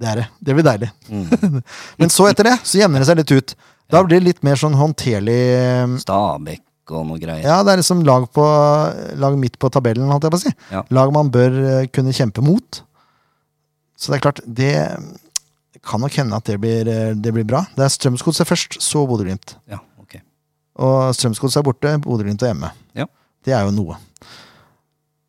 Det 0.00 0.08
er 0.08 0.16
det. 0.22 0.26
Det 0.42 0.54
blir 0.56 0.64
deilig. 0.64 0.88
Mm. 1.08 1.62
Men 2.00 2.08
så 2.10 2.26
etter 2.30 2.44
det, 2.48 2.56
så 2.64 2.80
jevner 2.80 2.98
det 3.02 3.06
seg 3.06 3.18
litt 3.20 3.30
ut. 3.36 3.54
Da 3.90 4.02
blir 4.02 4.18
det 4.18 4.26
litt 4.26 4.42
mer 4.42 4.56
sånn 4.58 4.74
håndterlig 4.74 6.00
Stabæk 6.02 6.62
og 6.90 7.06
noe 7.06 7.20
greier. 7.22 7.44
Ja, 7.44 7.60
det 7.62 7.70
er 7.74 7.80
liksom 7.82 8.00
lag, 8.06 8.24
på, 8.34 8.42
lag 9.22 9.36
midt 9.38 9.58
på 9.62 9.68
tabellen, 9.70 10.08
holdt 10.10 10.24
jeg 10.26 10.32
på 10.34 10.38
å 10.40 10.42
si. 10.42 10.52
Ja. 10.72 10.82
Lag 10.90 11.12
man 11.14 11.30
bør 11.30 11.58
eh, 11.62 11.86
kunne 11.94 12.10
kjempe 12.16 12.42
mot. 12.42 12.80
Så 13.94 14.10
det 14.10 14.18
er 14.18 14.24
klart, 14.24 14.40
det 14.46 14.72
kan 15.82 16.00
nok 16.00 16.12
hende 16.12 16.36
at 16.36 16.44
det 16.44 16.58
blir, 16.60 16.88
eh, 16.88 17.14
det 17.14 17.32
blir 17.32 17.44
bra. 17.48 17.62
Det 17.76 17.84
er 17.86 17.88
Strømsgodset 17.88 18.46
først, 18.48 18.76
så 18.82 19.06
Bodø-Glimt. 19.08 19.56
Ja, 19.70 19.78
ok. 20.00 20.18
Og 20.76 21.14
Strømsgodset 21.16 21.60
er 21.62 21.62
borte, 21.66 21.94
Bodø-Glimt 22.04 22.42
er 22.42 22.52
hjemme. 22.52 22.70
Ja. 22.94 23.06
Det 23.44 23.54
er 23.56 23.64
jo 23.64 23.70
noe. 23.72 23.96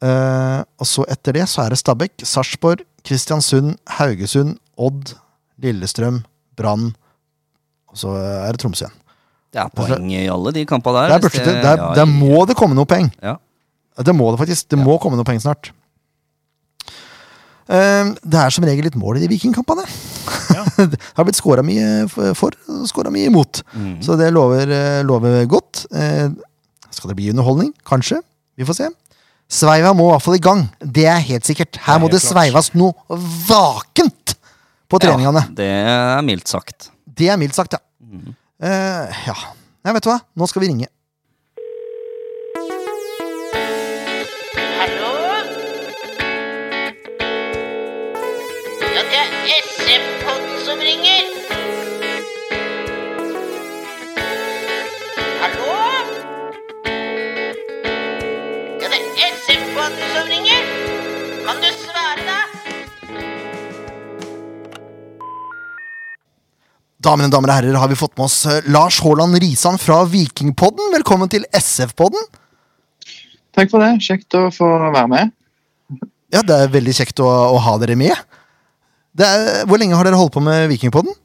Uh, 0.01 0.63
og 0.81 0.87
så 0.89 1.03
etter 1.13 1.35
det 1.37 1.43
så 1.49 1.61
er 1.61 1.69
det 1.75 1.77
Stabæk, 1.77 2.23
Sarpsborg, 2.25 2.81
Kristiansund, 3.05 3.75
Haugesund, 3.99 4.55
Odd, 4.81 5.11
Lillestrøm, 5.61 6.23
Brann. 6.57 6.87
Og 7.91 7.99
så 8.01 8.15
er 8.17 8.49
det 8.55 8.63
Tromsø 8.63 8.87
igjen. 8.87 8.97
Det 9.51 9.59
er 9.61 9.69
poeng 9.75 10.07
i 10.15 10.23
alle 10.31 10.53
de 10.55 10.63
kampene 10.65 11.03
der. 11.11 11.19
Det- 11.19 11.31
det, 11.33 11.53
der, 11.61 11.77
ja, 11.77 11.93
der 11.99 12.05
må 12.09 12.45
det 12.47 12.55
komme 12.57 12.73
noe 12.73 12.85
poeng. 12.89 13.11
Ja. 13.21 13.35
Det 14.01 14.15
må 14.15 14.31
det 14.31 14.39
faktisk. 14.39 14.69
Det 14.69 14.79
må 14.79 14.97
komme 14.97 15.17
noe 15.19 15.27
poeng 15.27 15.41
snart. 15.43 15.71
Eh, 17.71 18.11
Det 18.21 18.39
er 18.41 18.53
som 18.53 18.65
regel 18.67 18.87
litt 18.89 18.97
mål 18.99 19.19
i 19.19 19.23
de 19.23 19.29
vikingkampene. 19.31 19.85
det 20.91 20.99
har 21.17 21.27
blitt 21.27 21.39
skåra 21.39 21.63
mye 21.65 22.07
for 22.37 22.55
og 22.67 22.87
skåra 22.89 23.11
mye 23.13 23.29
imot. 23.31 23.61
Mm. 23.73 23.93
Så 24.03 24.17
det 24.19 24.31
lover, 24.35 24.71
eh, 24.75 25.03
lover 25.07 25.45
godt. 25.51 25.85
Eh, 25.95 26.27
Skal 26.91 27.13
det 27.13 27.15
bli 27.21 27.29
underholdning? 27.31 27.71
Kanskje. 27.87 28.19
Vi 28.59 28.67
får 28.67 28.75
se. 28.81 28.89
Sveiva 29.51 29.93
må 29.95 30.09
i 30.09 30.11
hvert 30.13 30.23
fall 30.25 30.35
i 30.37 30.43
gang. 30.43 30.65
Det 30.79 31.05
er 31.07 31.19
helt 31.27 31.47
sikkert. 31.47 31.79
Her 31.85 31.99
må 31.99 32.09
det 32.11 32.19
klart. 32.21 32.33
sveivas 32.33 32.69
noe 32.75 32.93
vakent 33.47 34.35
på 34.91 34.99
treningene. 34.99 35.43
Ja, 35.47 35.55
det 35.55 35.69
er 35.71 36.21
mildt 36.27 36.51
sagt. 36.51 36.89
Det 37.07 37.27
er 37.31 37.39
mildt 37.39 37.55
sagt, 37.55 37.75
ja. 37.75 37.81
Mm. 38.03 38.35
Uh, 38.61 39.23
ja. 39.27 39.35
Nei, 39.83 39.93
vet 39.95 40.05
du 40.05 40.11
hva? 40.11 40.19
Nå 40.37 40.47
skal 40.51 40.63
vi 40.63 40.69
ringe. 40.71 40.87
Damer 67.01 67.25
og 67.25 67.33
damer 67.33 67.49
og 67.49 67.55
herrer, 67.55 67.75
har 67.81 67.89
vi 67.89 67.97
fått 67.97 68.13
med 68.19 68.27
oss 68.27 68.43
eh, 68.45 68.67
Lars 68.69 68.99
Haaland 69.01 69.33
Risan 69.41 69.79
fra 69.81 70.03
Vikingpodden. 70.05 70.91
Velkommen 70.93 71.31
til 71.31 71.47
SF-podden. 71.57 72.27
Takk 73.57 73.71
for 73.71 73.81
det. 73.81 74.03
Kjekt 74.05 74.37
å 74.37 74.43
få 74.53 74.67
være 74.83 75.07
med. 75.09 75.31
Ja, 76.31 76.43
det 76.45 76.59
er 76.59 76.75
veldig 76.75 76.93
kjekt 76.99 77.23
å, 77.23 77.29
å 77.55 77.57
ha 77.63 77.73
dere 77.81 77.97
med. 77.97 78.13
Det 79.17 79.25
er, 79.25 79.49
hvor 79.65 79.81
lenge 79.81 79.97
har 79.97 80.05
dere 80.05 80.19
holdt 80.19 80.35
på 80.35 80.45
med 80.45 80.67
Vikingpodden? 80.69 81.17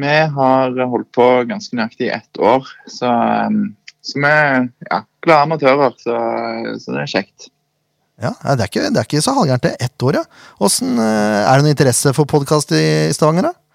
Vi 0.00 0.18
har 0.34 0.74
holdt 0.74 1.10
på 1.14 1.28
ganske 1.46 1.78
nøyaktig 1.78 2.08
i 2.08 2.12
ett 2.16 2.42
år, 2.42 2.66
så, 2.90 3.14
um, 3.46 3.62
så 4.02 4.18
vi 4.18 4.34
er 4.34 4.68
ja, 4.90 5.00
glade 5.22 5.46
amatører. 5.46 5.96
Så, 6.02 6.18
så 6.82 6.98
det 6.98 7.06
er 7.06 7.14
kjekt. 7.14 7.50
Ja, 8.20 8.34
Det 8.42 8.58
er 8.58 8.66
ikke, 8.66 8.90
det 8.90 8.98
er 8.98 9.06
ikke 9.06 9.22
så 9.22 9.38
halvgærent, 9.38 9.70
det. 9.70 9.76
Ett 9.86 10.02
år, 10.02 10.18
ja. 10.18 10.26
Hvordan, 10.58 10.98
eh, 11.06 11.40
er 11.46 11.52
det 11.54 11.68
noe 11.68 11.78
interesse 11.78 12.16
for 12.16 12.28
podkast 12.28 12.74
i, 12.74 12.86
i 13.06 13.14
Stavanger, 13.14 13.52
da? 13.52 13.69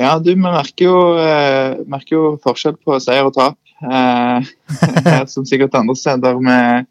Ja, 0.00 0.14
du, 0.18 0.30
vi 0.32 0.40
merker 0.40 0.86
jo, 0.86 1.00
eh, 1.20 1.80
merker 1.90 2.16
jo 2.16 2.28
forskjell 2.40 2.78
på 2.80 2.96
seier 3.04 3.28
og 3.28 3.34
tap. 3.36 3.58
Eh, 3.80 4.48
som 5.32 5.44
sikkert 5.48 5.76
andre 5.76 5.96
steder 5.96 6.40
med, 6.40 6.88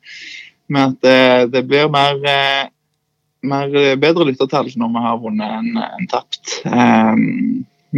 med 0.69 0.93
at 0.93 0.99
det, 1.05 1.53
det 1.55 1.63
blir 1.69 1.89
mer, 1.93 2.19
eh, 2.29 2.69
mer 3.49 3.73
bedre 4.01 4.29
lyttertall 4.29 4.69
når 4.77 4.93
vi 4.93 5.05
har 5.07 5.21
vunnet 5.23 5.57
enn 5.57 5.81
en 5.87 6.09
tapt. 6.11 6.59
Eh, 6.69 7.15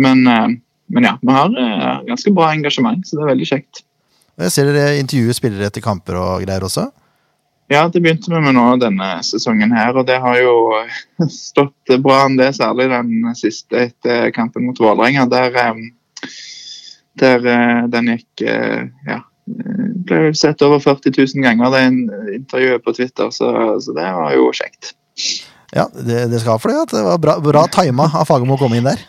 men, 0.05 0.23
eh, 0.31 0.47
men 0.95 1.09
ja, 1.09 1.17
vi 1.19 1.35
har 1.35 2.03
ganske 2.07 2.35
bra 2.35 2.53
engasjement, 2.55 3.03
så 3.07 3.19
det 3.19 3.25
er 3.25 3.33
veldig 3.33 3.51
kjekt. 3.51 3.83
Jeg 4.41 4.55
ser 4.55 4.71
dere 4.71 4.95
intervjuer 5.01 5.35
spillere 5.35 5.67
etter 5.67 5.83
kamper 5.83 6.17
og 6.19 6.45
greier 6.45 6.63
også. 6.65 6.87
Ja, 7.71 7.89
det 7.89 8.01
begynte 8.01 8.33
vi 8.33 8.39
med 8.43 8.57
nå 8.57 8.65
denne 8.81 9.05
sesongen 9.23 9.71
her, 9.71 9.95
og 9.95 10.03
det 10.09 10.17
har 10.19 10.35
jo 10.41 10.55
stått 11.31 11.93
bra 12.03 12.25
enn 12.25 12.35
det, 12.35 12.49
særlig 12.57 12.89
den 12.91 13.29
siste 13.39 13.85
etter 13.85 14.33
kampen 14.35 14.65
mot 14.67 14.79
Vålerenga. 14.81 15.23
Der, 15.31 15.55
eh, 15.55 16.25
der 17.21 17.47
eh, 17.47 17.83
den 17.93 18.15
gikk 18.15 18.43
eh, 18.43 18.89
Ja. 19.07 19.21
Ble 20.11 20.33
sett 20.35 20.61
over 20.63 20.79
40 20.83 21.15
000 21.15 21.43
ganger, 21.43 21.71
det 21.71 22.35
intervjuet 22.35 22.83
på 22.83 22.93
Twitter, 22.95 23.31
så, 23.31 23.47
så 23.83 23.95
det 23.95 24.09
var 24.17 24.35
jo 24.35 24.51
kjekt. 24.55 24.91
Ja, 25.71 25.87
det, 25.95 26.25
det 26.31 26.41
skal 26.43 26.59
for 26.59 26.71
det. 26.71 26.83
At 26.83 26.93
det 26.95 27.03
var 27.05 27.23
bra, 27.23 27.37
bra 27.43 27.63
tima 27.71 28.09
av 28.09 28.27
Fagermo 28.27 28.57
å 28.57 28.61
komme 28.61 28.79
inn 28.79 28.87
der. 28.87 28.99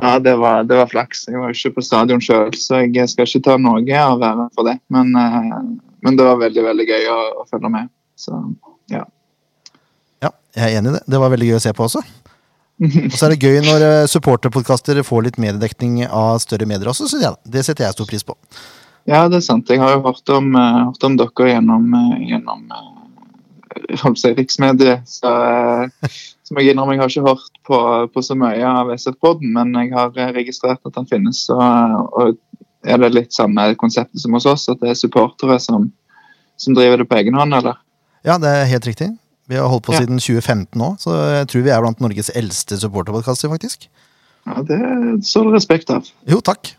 Ja, 0.00 0.16
det 0.22 0.34
var, 0.40 0.64
det 0.68 0.80
var 0.80 0.88
flaks. 0.88 1.26
Jeg 1.28 1.40
var 1.40 1.52
jo 1.52 1.58
ikke 1.58 1.78
på 1.78 1.84
stadion 1.84 2.24
sjøl, 2.24 2.56
så 2.56 2.82
jeg 2.86 3.12
skal 3.12 3.28
ikke 3.28 3.44
ta 3.50 3.60
noe 3.60 3.84
av 4.00 4.24
æren 4.24 4.50
for 4.56 4.68
det. 4.68 4.78
Men, 4.92 5.12
men 5.12 6.18
det 6.18 6.26
var 6.26 6.40
veldig, 6.42 6.66
veldig 6.72 6.88
gøy 6.88 7.08
å, 7.12 7.20
å 7.44 7.48
følge 7.48 7.72
med. 7.76 7.88
Så 8.18 8.34
ja. 8.92 9.04
Ja, 10.24 10.32
jeg 10.56 10.64
er 10.64 10.80
enig 10.80 10.92
i 10.92 10.96
det. 10.98 11.04
Det 11.06 11.20
var 11.22 11.30
veldig 11.34 11.52
gøy 11.52 11.58
å 11.60 11.62
se 11.62 11.74
på 11.76 11.86
også. 11.86 12.02
Og 13.08 13.14
så 13.14 13.26
er 13.26 13.34
det 13.34 13.42
gøy 13.42 13.60
når 13.66 13.84
eh, 13.86 14.08
supporterpodkaster 14.10 15.00
får 15.06 15.24
litt 15.26 15.40
mediedekning 15.42 16.04
av 16.06 16.38
større 16.42 16.66
medier 16.68 16.90
også, 16.90 17.08
syns 17.10 17.24
jeg. 17.24 17.34
da. 17.34 17.52
Det 17.58 17.64
setter 17.66 17.86
jeg 17.86 17.96
stor 17.96 18.10
pris 18.10 18.26
på. 18.26 18.36
Ja, 19.08 19.24
det 19.30 19.40
er 19.40 19.46
sant. 19.46 19.70
Jeg 19.72 19.80
har 19.82 19.96
jo 19.96 20.04
hørt 20.04 20.34
om, 20.34 20.52
eh, 20.58 20.80
hørt 20.84 21.06
om 21.08 21.18
dere 21.18 21.52
gjennom, 21.52 21.86
eh, 21.96 22.26
gjennom 22.28 22.66
uh, 22.74 24.34
riksmediet. 24.38 25.08
Så, 25.08 25.30
uh, 25.32 26.18
som 26.48 26.58
jeg 26.60 26.72
innrømmer, 26.72 26.96
jeg 26.96 27.02
har 27.02 27.12
ikke 27.12 27.28
hørt 27.28 27.58
på, 27.68 27.78
på 28.14 28.24
så 28.24 28.36
mye 28.38 28.64
av 28.64 28.92
SF-podden, 28.94 29.50
men 29.52 29.74
jeg 29.76 29.92
har 29.92 30.14
registrert 30.36 30.80
at 30.86 30.94
den 30.96 31.08
finnes. 31.10 31.42
Eh, 31.52 31.96
og 32.20 32.38
er 32.88 33.02
det 33.02 33.10
litt 33.12 33.36
samme 33.36 33.66
konseptet 33.80 34.22
som 34.22 34.36
hos 34.36 34.48
oss, 34.48 34.68
at 34.72 34.80
det 34.80 34.92
er 34.92 34.98
supportere 34.98 35.58
som, 35.60 35.90
som 36.56 36.76
driver 36.78 37.02
det 37.02 37.08
på 37.10 37.18
egen 37.20 37.36
hånd, 37.36 37.56
eller? 37.58 37.76
Ja, 38.26 38.38
det 38.38 38.48
er 38.50 38.64
helt 38.72 38.86
riktig. 38.88 39.10
Vi 39.48 39.56
har 39.56 39.68
holdt 39.70 39.86
på 39.86 39.94
Ja. 39.94 40.00
siden 40.02 40.18
2015 40.20 40.76
nå, 40.76 40.96
så 41.00 41.14
jeg 41.38 41.46
tror 41.48 41.62
vi 41.64 41.70
er 41.72 41.80
blant 41.80 42.00
Norges 42.00 42.30
eldste 42.36 42.76
supporterpodkaster, 42.80 43.48
faktisk. 43.48 43.86
Ja, 44.46 44.62
Det 44.62 45.24
står 45.24 45.44
det 45.48 45.54
respekt 45.54 45.90
av. 45.90 46.04
Jo, 46.28 46.40
takk. 46.40 46.74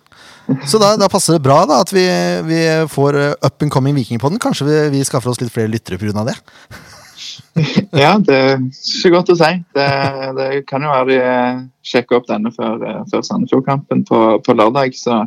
Så 0.65 0.79
da, 0.81 0.95
da 0.97 1.07
passer 1.07 1.33
det 1.37 1.43
bra 1.45 1.63
da 1.69 1.81
at 1.83 1.91
vi, 1.93 2.05
vi 2.49 2.61
får 2.89 3.15
eh, 3.15 3.33
up 3.45 3.61
and 3.61 3.69
coming 3.71 3.93
Vikingpodden. 3.95 4.39
Kanskje 4.41 4.65
vi, 4.65 4.77
vi 4.97 5.03
skaffer 5.05 5.29
oss 5.29 5.41
litt 5.41 5.51
flere 5.53 5.69
lyttere 5.69 5.97
pga. 6.01 6.23
det. 6.25 6.37
Ja, 7.93 8.13
det 8.21 8.35
er 8.35 8.57
ikke 8.61 9.11
godt 9.11 9.29
å 9.33 9.35
si. 9.37 9.49
Det, 9.75 9.85
det 10.37 10.47
kan 10.69 10.83
jo 10.85 10.91
være 10.93 11.07
de 11.09 11.17
eh, 11.19 11.59
sjekker 11.85 12.19
opp 12.19 12.27
denne 12.29 12.51
før, 12.55 12.77
eh, 12.85 13.01
før 13.11 13.23
Sandefjord-kampen 13.25 14.05
på, 14.07 14.19
på 14.45 14.55
lørdag. 14.55 14.95
Så, 14.97 15.19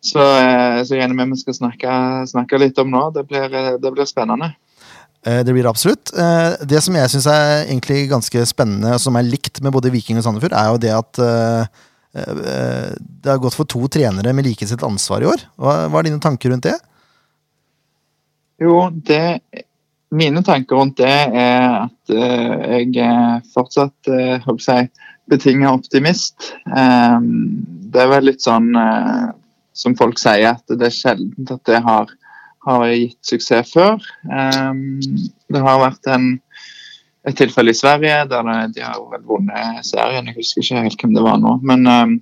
så, 0.00 0.22
så 0.86 0.94
jeg 0.94 1.02
regner 1.02 1.16
med 1.18 1.34
vi 1.34 1.42
skal 1.42 1.56
snakke, 1.56 1.92
snakke 2.30 2.60
litt 2.60 2.78
om 2.78 2.90
nå. 2.92 3.02
Det 3.16 3.24
blir, 3.28 3.50
eh, 3.50 3.76
det 3.82 3.92
blir 3.94 4.08
spennende. 4.08 4.52
Eh, 5.26 5.42
Det 5.44 5.52
blir 5.52 5.66
det 5.66 5.70
absolutt. 5.70 6.12
Eh, 6.14 6.66
Det 6.66 6.82
som 6.82 6.94
jeg 6.94 7.10
syns 7.10 7.26
er 7.26 7.66
egentlig 7.66 8.08
ganske 8.10 8.46
spennende, 8.46 8.94
og 8.94 9.00
som 9.02 9.16
er 9.16 9.26
likt 9.26 9.60
med 9.62 9.72
både 9.74 9.90
Viking 9.90 10.18
og 10.18 10.24
Sandefjord, 10.24 10.54
er 10.54 10.70
jo 10.70 10.82
det 10.82 10.92
at 10.94 11.22
eh, 11.24 11.64
eh, 12.14 12.92
det 13.22 13.32
har 13.32 13.42
gått 13.42 13.58
for 13.58 13.66
to 13.66 13.88
trenere 13.88 14.32
med 14.32 14.46
like 14.46 14.66
sitt 14.66 14.82
ansvar 14.86 15.22
i 15.22 15.30
år. 15.32 15.42
Hva, 15.58 15.88
er 15.90 16.08
dine 16.08 16.22
tanker 16.22 16.54
rundt 16.54 16.68
det? 16.70 16.78
Jo, 18.60 18.90
det 18.90 19.40
Mine 20.10 20.40
tanker 20.40 20.78
rundt 20.78 20.96
det 20.96 21.04
er 21.36 21.82
at 21.84 22.10
eh, 22.14 22.86
jeg 22.88 22.94
er 23.04 23.42
fortsatt 23.52 24.08
håper 24.46 24.64
jeg, 24.64 24.88
betinga 25.28 25.68
optimist. 25.76 26.54
Eh, 26.64 27.18
det 27.92 28.00
er 28.00 28.08
vel 28.08 28.30
litt 28.30 28.40
sånn 28.40 28.70
eh, 28.72 29.28
som 29.78 29.96
folk 29.98 30.18
sier, 30.20 30.56
at 30.56 30.74
det 30.74 30.88
er 30.88 30.94
sjelden 30.94 31.48
at 31.54 31.62
det 31.68 31.80
har, 31.84 32.10
har 32.66 32.86
gitt 32.90 33.18
suksess 33.30 33.72
før. 33.76 34.02
Um, 34.26 34.98
det 35.48 35.62
har 35.64 35.82
vært 35.84 36.10
en, 36.10 36.30
et 37.28 37.38
tilfelle 37.38 37.74
i 37.74 37.78
Sverige 37.78 38.24
der 38.30 38.48
de 38.74 38.84
har 38.84 38.98
vel 39.12 39.26
vunnet 39.28 39.86
serien. 39.86 40.30
Jeg 40.30 40.40
husker 40.40 40.64
ikke 40.64 40.86
helt 40.88 41.04
hvem 41.04 41.14
det 41.16 41.26
var 41.26 41.38
nå. 41.42 41.58
Men, 41.62 41.86
um, 41.86 42.16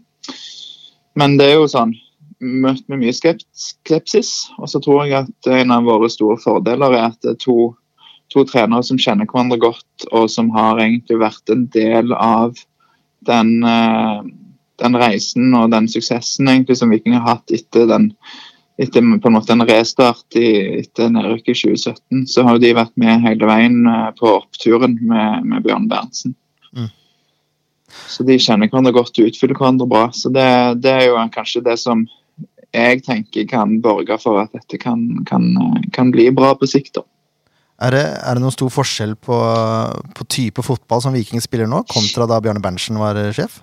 men 1.17 1.39
det 1.41 1.51
er 1.51 1.59
jo 1.61 1.71
sånn 1.73 1.97
møtt 2.41 2.85
med 2.91 3.01
mye 3.01 3.15
skepsis. 3.17 4.33
Og 4.61 4.71
så 4.71 4.81
tror 4.85 5.07
jeg 5.07 5.25
at 5.25 5.51
en 5.57 5.75
av 5.75 5.89
våre 5.89 6.11
store 6.13 6.39
fordeler 6.43 6.93
er 6.93 7.09
at 7.09 7.21
det 7.25 7.35
er 7.35 7.43
to, 7.43 7.73
to 8.33 8.45
trenere 8.49 8.85
som 8.87 9.01
kjenner 9.01 9.29
hverandre 9.31 9.61
godt, 9.63 10.09
og 10.13 10.29
som 10.33 10.51
har 10.55 10.83
egentlig 10.83 11.21
vært 11.23 11.53
en 11.53 11.67
del 11.75 12.13
av 12.17 12.59
den, 13.27 13.63
eh, 13.65 14.21
den 14.83 14.99
reisen 15.01 15.55
og 15.57 15.71
den 15.73 15.89
suksessen 15.91 16.51
egentlig 16.51 16.79
som 16.81 16.93
Viking 16.93 17.17
har 17.19 17.37
hatt 17.37 17.55
etter 17.55 17.89
den 17.91 18.13
etter 18.77 19.01
på 19.01 19.31
en 19.31 19.37
måte 19.39 19.55
en 19.55 19.65
restart 19.65 20.37
i, 20.37 20.83
etter 20.83 21.09
nedrykket 21.09 21.55
i 21.55 21.61
2017, 21.79 22.27
så 22.29 22.45
har 22.45 22.59
de 22.61 22.75
vært 22.77 22.93
med 23.01 23.25
hele 23.25 23.49
veien 23.49 23.87
eh, 23.89 24.11
på 24.19 24.35
oppturen 24.35 24.99
med, 25.01 25.47
med 25.49 25.65
Bjørn 25.65 25.89
Berntsen. 25.89 26.35
Mm. 26.77 26.91
Så 28.13 28.27
de 28.29 28.37
kjenner 28.37 28.69
hverandre 28.69 28.93
godt 28.93 29.17
og 29.17 29.31
utfyller 29.31 29.57
hverandre 29.57 29.89
bra. 29.89 30.11
Så 30.13 30.29
det, 30.35 30.47
det 30.85 30.93
er 30.93 31.07
jo 31.09 31.17
kanskje 31.33 31.65
det 31.65 31.79
som 31.81 32.05
jeg 32.77 33.01
tenker 33.07 33.47
kan 33.49 33.79
borge 33.81 34.19
for 34.21 34.43
at 34.43 34.53
dette 34.53 34.77
kan, 34.83 35.07
kan, 35.29 35.55
kan 35.97 36.13
bli 36.13 36.29
bra 36.37 36.53
på 36.59 36.69
sikt. 36.69 36.99
da. 36.99 37.07
Er 37.87 37.93
det, 37.93 38.05
er 38.25 38.37
det 38.37 38.45
noen 38.45 38.55
stor 38.55 38.73
forskjell 38.73 39.15
på, 39.21 39.39
på 40.17 40.29
type 40.33 40.65
fotball 40.65 41.03
som 41.05 41.17
Viking 41.17 41.43
spiller 41.45 41.69
nå, 41.69 41.83
kontra 41.89 42.29
da 42.29 42.41
Bjarne 42.45 42.63
Berntsen 42.65 43.01
var 43.01 43.17
eh, 43.21 43.33
sjef? 43.37 43.63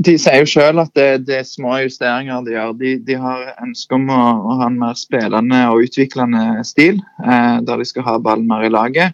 De 0.00 0.14
sier 0.16 0.40
jo 0.40 0.48
selv 0.48 0.80
at 0.86 0.92
det, 0.96 1.08
det 1.28 1.34
er 1.42 1.48
små 1.48 1.76
justeringer 1.82 2.44
de 2.46 2.54
gjør. 2.54 2.76
De, 2.80 2.92
de 3.04 3.16
har 3.20 3.50
ønske 3.62 3.96
om 3.96 4.06
å, 4.10 4.20
å 4.40 4.54
ha 4.62 4.68
en 4.70 4.78
mer 4.80 4.96
spillende 4.98 5.58
og 5.68 5.84
utviklende 5.84 6.62
stil, 6.66 7.02
eh, 7.20 7.58
der 7.66 7.82
de 7.82 7.88
skal 7.88 8.06
ha 8.06 8.14
ballen 8.22 8.48
mer 8.48 8.64
i 8.64 8.72
laget. 8.72 9.12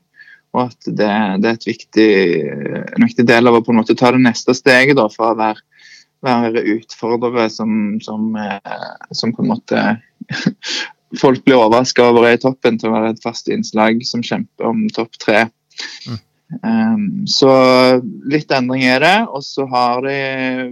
Og 0.57 0.69
at 0.69 0.87
det, 0.87 1.11
det 1.43 1.51
er 1.51 1.67
viktig, 1.67 2.13
en 2.95 3.05
viktig 3.05 3.27
del 3.29 3.51
av 3.51 3.59
å 3.59 3.65
på 3.65 3.75
en 3.75 3.81
måte 3.83 3.97
ta 3.99 4.13
det 4.15 4.23
neste 4.23 4.55
steget 4.57 4.97
da, 4.97 5.09
fra 5.13 5.33
å 5.35 5.39
være, 5.39 5.65
være 6.25 6.65
utfordrere 6.77 7.49
som, 7.53 7.99
som, 8.05 8.31
eh, 8.39 8.95
som 9.13 9.35
på 9.35 9.45
en 9.45 9.51
måte 9.51 9.85
folk 11.23 11.43
blir 11.45 11.59
overraska 11.59 12.07
over 12.07 12.29
er 12.29 12.39
i 12.39 12.43
toppen, 12.43 12.79
til 12.79 12.91
å 12.91 12.97
være 12.97 13.13
et 13.17 13.23
fast 13.25 13.51
innslag 13.53 14.01
som 14.07 14.25
kjemper 14.25 14.71
om 14.71 14.87
topp 14.95 15.19
tre. 15.21 15.47
Mm. 16.07 16.23
Um, 16.49 17.27
så 17.29 17.51
litt 18.25 18.53
endring 18.57 18.87
er 18.89 19.03
det, 19.05 19.17
og 19.29 19.43
så 19.45 19.67
de, 20.07 20.15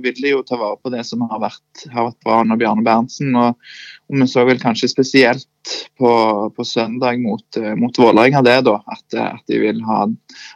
vil 0.01 0.23
de 0.23 0.33
jo 0.33 0.41
ta 0.47 0.57
vare 0.57 0.79
på 0.81 0.93
det 0.95 1.03
som 1.05 1.27
har 1.29 1.43
vært, 1.43 1.83
har 1.93 2.09
vært 2.09 2.25
bra 2.25 2.39
under 2.45 2.61
Bjarne 2.61 2.85
Berntsen. 2.87 3.37
Og, 3.37 3.61
vi 4.09 4.29
så 4.31 4.47
vel 4.49 4.61
kanskje 4.63 4.89
spesielt 4.89 5.75
på, 5.99 6.11
på 6.57 6.65
søndag 6.65 7.19
mot, 7.21 7.45
eh, 7.59 7.75
mot 7.77 7.99
Vålerenga 7.99 8.41
det, 8.47 8.61
da. 8.69 8.79
At, 8.87 9.05
at, 9.19 9.43
de 9.51 9.61
vil 9.61 9.83
ha, 9.85 10.05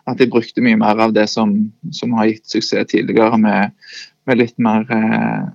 at 0.09 0.23
de 0.23 0.31
brukte 0.31 0.65
mye 0.65 0.79
mer 0.81 1.03
av 1.03 1.13
det 1.17 1.27
som, 1.29 1.53
som 1.93 2.15
har 2.17 2.31
gitt 2.31 2.47
suksess 2.55 2.89
tidligere, 2.95 3.37
med, 3.43 3.77
med 4.31 4.41
litt 4.41 4.57
mer 4.63 4.87
eh, 4.89 5.49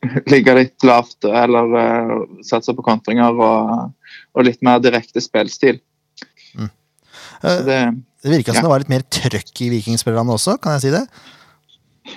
Ligge 0.32 0.54
litt 0.56 0.84
lavt 0.88 1.26
eller 1.28 1.74
eh, 1.76 2.12
satse 2.48 2.72
på 2.72 2.84
kontringer 2.86 3.36
og, 3.36 3.90
og 4.32 4.46
litt 4.46 4.62
mer 4.64 4.80
direkte 4.80 5.20
spillstil. 5.20 5.82
Eh, 6.56 6.70
det, 7.42 7.82
Det 8.22 8.32
virka 8.34 8.52
som 8.52 8.60
Ja. 8.60 8.62
det 8.66 8.72
var 8.72 8.82
litt 8.82 8.92
mer 8.92 9.04
trøkk 9.08 9.62
i 9.64 9.70
vikingspillerne 9.72 10.34
også, 10.36 10.58
kan 10.60 10.76
jeg 10.76 10.84
si 10.84 10.90
det? 10.94 11.04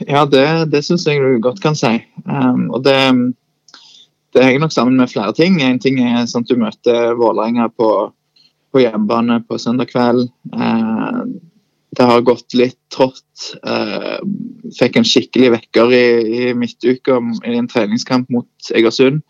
Ja, 0.07 0.25
det, 0.25 0.71
det 0.73 0.83
syns 0.85 1.05
jeg 1.07 1.21
du 1.21 1.39
godt 1.43 1.61
kan 1.63 1.77
si. 1.77 1.93
Um, 2.25 2.69
og 2.73 2.83
det, 2.87 2.97
det 4.33 4.43
henger 4.45 4.65
nok 4.65 4.75
sammen 4.75 4.97
med 4.99 5.11
flere 5.11 5.33
ting. 5.37 5.61
En 5.61 5.79
ting 5.81 5.99
er 6.01 6.25
sånn 6.29 6.45
at 6.45 6.51
du 6.51 6.59
møter 6.59 7.15
Vålerenga 7.19 7.69
på, 7.77 7.89
på 8.73 8.83
hjemmebane 8.83 9.41
på 9.47 9.59
søndag 9.61 9.91
kveld. 9.93 10.27
Uh, 10.55 11.23
det 11.93 12.07
har 12.09 12.25
gått 12.25 12.55
litt 12.57 12.79
trått. 12.93 13.51
Uh, 13.61 14.17
fikk 14.79 14.97
en 14.97 15.07
skikkelig 15.07 15.53
vekker 15.59 15.93
i, 15.93 16.05
i 16.49 16.53
midtuka 16.57 17.19
i 17.45 17.57
en 17.59 17.69
treningskamp 17.69 18.31
mot 18.33 18.73
Egersund. 18.73 19.21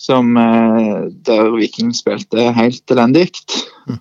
Som, 0.00 0.34
uh, 0.36 1.06
der 1.24 1.52
Viking 1.54 1.94
spilte 1.96 2.50
helt 2.56 2.96
elendig. 2.96 3.30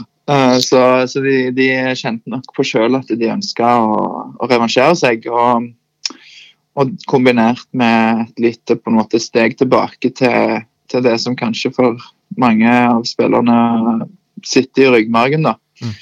Eh, 0.00 0.09
Så, 0.30 0.80
så 1.10 1.20
de, 1.24 1.50
de 1.56 1.64
kjente 1.98 2.30
nok 2.30 2.52
på 2.54 2.62
sjøl 2.62 2.94
at 3.00 3.08
de 3.18 3.30
ønska 3.32 3.66
å, 3.82 3.96
å 4.38 4.48
revansjere 4.50 4.94
seg. 4.94 5.24
Og, 5.26 5.66
og 6.78 6.92
kombinert 7.10 7.66
med 7.74 8.26
et 8.28 8.44
lite 8.44 8.76
på 8.78 8.92
en 8.92 9.00
måte 9.00 9.18
steg 9.22 9.56
tilbake 9.58 10.12
til, 10.14 10.60
til 10.92 11.02
det 11.02 11.16
som 11.22 11.34
kanskje 11.38 11.72
for 11.74 11.98
mange 12.38 12.70
av 12.70 13.02
spillerne 13.08 14.06
sitter 14.46 14.86
i 14.86 14.92
ryggmargen. 14.94 15.48
da. 15.48 15.56
Mm. 15.82 15.96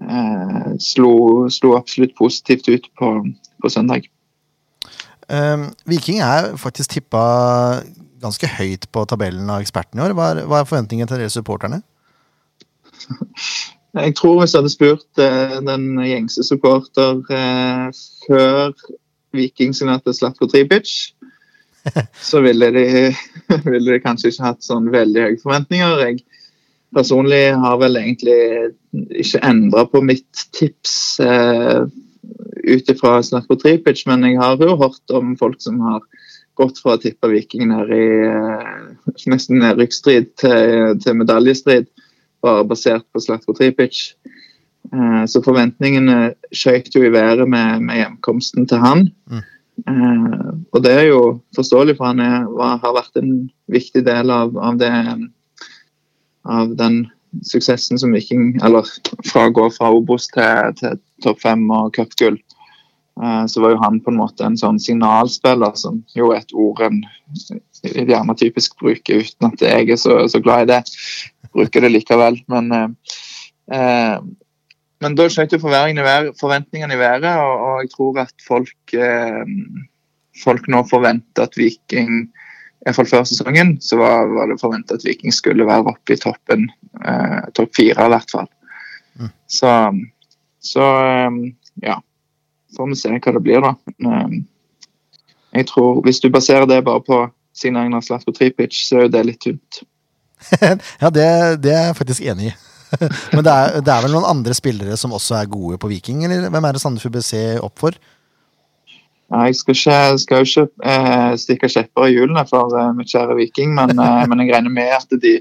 Eh, 0.00 0.72
slo, 0.80 1.12
slo 1.52 1.74
absolutt 1.76 2.16
positivt 2.18 2.68
ut 2.68 2.88
på, 2.98 3.12
på 3.62 3.70
søndag. 3.72 4.08
Eh, 5.28 5.66
Viking 5.86 6.22
er 6.24 6.54
faktisk 6.60 6.96
tippa 6.96 7.22
ganske 8.20 8.48
høyt 8.58 8.88
på 8.92 9.04
tabellen 9.08 9.48
av 9.48 9.62
ekspertene 9.62 10.02
i 10.02 10.08
år. 10.08 10.16
Hva 10.16 10.32
er, 10.32 10.42
hva 10.48 10.60
er 10.60 10.68
forventningen 10.68 11.08
til 11.08 11.22
dere 11.22 11.32
supporterne? 11.32 11.82
Jeg 13.94 14.14
tror 14.14 14.38
hvis 14.38 14.52
jeg 14.54 14.60
hadde 14.60 14.72
spurt 14.72 15.22
eh, 15.22 15.56
den 15.66 15.86
gjengse 16.06 16.44
supporter 16.46 17.22
eh, 17.34 17.86
før 18.26 18.74
Viking 19.34 19.74
signerte 19.74 20.14
Slatko 20.14 20.46
Tripic, 20.50 21.14
så 22.30 22.42
ville 22.44 22.70
de, 22.74 22.84
ville 23.72 23.96
de 23.96 24.02
kanskje 24.02 24.30
ikke 24.30 24.46
hatt 24.46 24.66
sånn 24.66 24.90
veldig 24.94 25.24
høye 25.26 25.40
forventninger. 25.42 26.04
Jeg 26.06 26.20
personlig 26.94 27.42
har 27.62 27.80
vel 27.82 27.98
egentlig 27.98 28.38
ikke 29.22 29.42
endra 29.46 29.86
på 29.90 30.02
mitt 30.06 30.46
tips 30.54 30.94
eh, 31.24 31.82
ut 32.70 32.94
ifra 32.94 33.18
Slatko 33.26 33.58
Tripic, 33.58 34.04
men 34.10 34.26
jeg 34.28 34.38
har 34.38 34.60
jo 34.62 34.78
hørt 34.78 35.16
om 35.16 35.34
folk 35.40 35.58
som 35.62 35.80
har 35.86 36.04
gått 36.60 36.78
fra 36.82 36.94
å 36.94 37.00
tippe 37.00 37.30
Viking 37.32 37.70
ned 37.72 37.90
i 37.94 38.06
eh, 38.28 39.26
nesten 39.30 39.58
nedrykksstrid 39.64 40.30
til, 40.38 40.94
til 41.02 41.18
medaljestrid 41.18 41.90
bare 42.44 42.66
basert 42.68 43.06
på 43.12 43.22
Slatko 43.22 43.54
Tripic. 43.56 44.02
Eh, 44.92 45.24
så 45.30 45.42
forventningene 45.44 46.34
skjøt 46.56 46.92
jo 46.94 47.04
i 47.06 47.12
været 47.14 47.48
med, 47.48 47.84
med 47.86 48.00
hjemkomsten 48.00 48.68
til 48.70 48.82
han. 48.82 49.08
Mm. 49.30 49.44
Eh, 49.88 50.50
og 50.72 50.84
det 50.84 50.92
er 50.96 51.06
jo 51.10 51.22
forståelig, 51.56 51.96
for 51.98 52.10
han 52.10 52.22
er, 52.24 52.48
har 52.82 52.96
vært 52.96 53.20
en 53.20 53.34
viktig 53.72 54.04
del 54.06 54.32
av, 54.34 54.56
av, 54.58 54.78
det, 54.80 54.92
av 56.48 56.76
den 56.80 57.04
suksessen 57.46 58.00
som 58.00 58.12
Viking 58.12 58.56
Eller 58.66 58.88
fra 59.28 59.46
å 59.46 59.54
gå 59.54 59.68
fra 59.70 59.92
Obos 59.94 60.26
til, 60.34 60.74
til 60.80 60.98
topp 61.24 61.42
fem 61.44 61.68
og 61.70 61.92
cupgull. 61.96 62.40
Eh, 63.20 63.44
så 63.46 63.62
var 63.62 63.74
jo 63.74 63.82
han 63.84 64.00
på 64.00 64.12
en 64.12 64.20
måte 64.20 64.46
en 64.46 64.58
sånn 64.58 64.80
signalspiller, 64.82 65.76
som 65.78 66.02
jo 66.16 66.32
er 66.34 66.42
et 66.42 66.56
ord 66.56 66.82
en 66.88 67.02
gjerne 67.82 68.36
typisk 68.38 68.76
bruker 68.80 69.22
uten 69.24 69.50
at 69.52 69.62
jeg 69.64 69.88
er 69.90 70.00
så, 70.00 70.22
så 70.28 70.40
glad 70.42 70.66
i 70.66 70.72
det 70.74 70.80
bruker 71.54 71.84
det 71.84 71.92
likevel. 71.94 72.40
Men, 72.50 72.72
eh, 72.72 73.14
eh, 73.76 74.18
men 75.00 75.16
da 75.16 75.28
skjøt 75.32 75.56
jo 75.56 75.62
forventningene 75.62 76.94
i 76.94 77.00
været, 77.00 77.30
og, 77.30 77.64
og 77.66 77.84
jeg 77.84 77.92
tror 77.94 78.20
at 78.26 78.46
folk, 78.46 78.94
eh, 78.94 79.42
folk 80.42 80.68
nå 80.68 80.84
forventer 80.90 81.48
at 81.48 81.58
Viking 81.58 82.28
Iallfall 82.86 83.08
før 83.10 83.26
sesongen 83.28 83.74
så 83.84 83.98
var, 84.00 84.30
var 84.32 84.48
det 84.48 84.60
forventa 84.60 84.96
at 84.96 85.04
Viking 85.04 85.34
skulle 85.36 85.66
være 85.68 85.90
oppe 85.90 86.14
i 86.14 86.20
toppen. 86.20 86.70
Eh, 87.04 87.42
topp 87.56 87.74
fire, 87.76 88.06
i 88.06 88.12
hvert 88.14 88.32
fall. 88.32 88.48
Mm. 89.20 89.32
Så, 89.52 89.72
så 90.64 90.86
eh, 91.00 91.42
ja. 91.84 91.98
Får 92.70 92.86
vi 92.86 92.96
se 92.96 93.10
hva 93.10 93.32
det 93.34 93.42
blir, 93.44 93.60
da. 93.64 93.74
Men, 93.98 94.14
eh, 94.16 94.80
jeg 95.58 95.66
tror 95.66 96.00
Hvis 96.06 96.20
du 96.22 96.28
baserer 96.30 96.64
det 96.70 96.84
bare 96.86 97.02
på 97.02 97.16
signeringen 97.60 97.98
av 97.98 98.04
Slatko 98.06 98.34
Tripic, 98.36 98.76
så 98.88 99.04
er 99.04 99.12
det 99.12 99.26
litt 99.28 99.42
tynt. 99.46 99.82
Ja, 101.02 101.10
det, 101.12 101.26
det 101.64 101.74
er 101.74 101.90
jeg 101.90 101.98
faktisk 101.98 102.24
enig 102.24 102.52
i. 102.52 102.54
Men 103.34 103.44
det 103.46 103.52
er, 103.52 103.76
det 103.84 103.92
er 103.92 104.06
vel 104.06 104.14
noen 104.16 104.28
andre 104.28 104.54
spillere 104.56 104.96
som 104.98 105.12
også 105.14 105.36
er 105.38 105.50
gode 105.50 105.78
på 105.80 105.90
Viking, 105.92 106.24
eller 106.26 106.48
hvem 106.50 106.66
er 106.66 106.74
det 106.74 106.82
Sandefjord 106.82 107.18
bør 107.18 107.26
se 107.26 107.42
opp 107.62 107.84
for? 107.84 107.98
Nei, 109.30 109.44
Jeg 109.46 109.60
skal, 109.60 109.76
ikke, 109.76 110.18
skal 110.18 110.40
jo 110.40 110.48
ikke 110.48 110.90
eh, 110.90 111.34
stikke 111.38 111.68
kjepper 111.70 112.08
i 112.08 112.14
hjulene 112.16 112.42
for 112.50 112.74
eh, 112.74 112.88
mitt 112.98 113.12
kjære 113.12 113.36
Viking, 113.38 113.76
men, 113.76 113.92
eh, 113.94 114.24
men 114.30 114.42
jeg 114.42 114.56
regner 114.56 114.74
med 114.74 114.90
at 114.96 115.20
de 115.22 115.36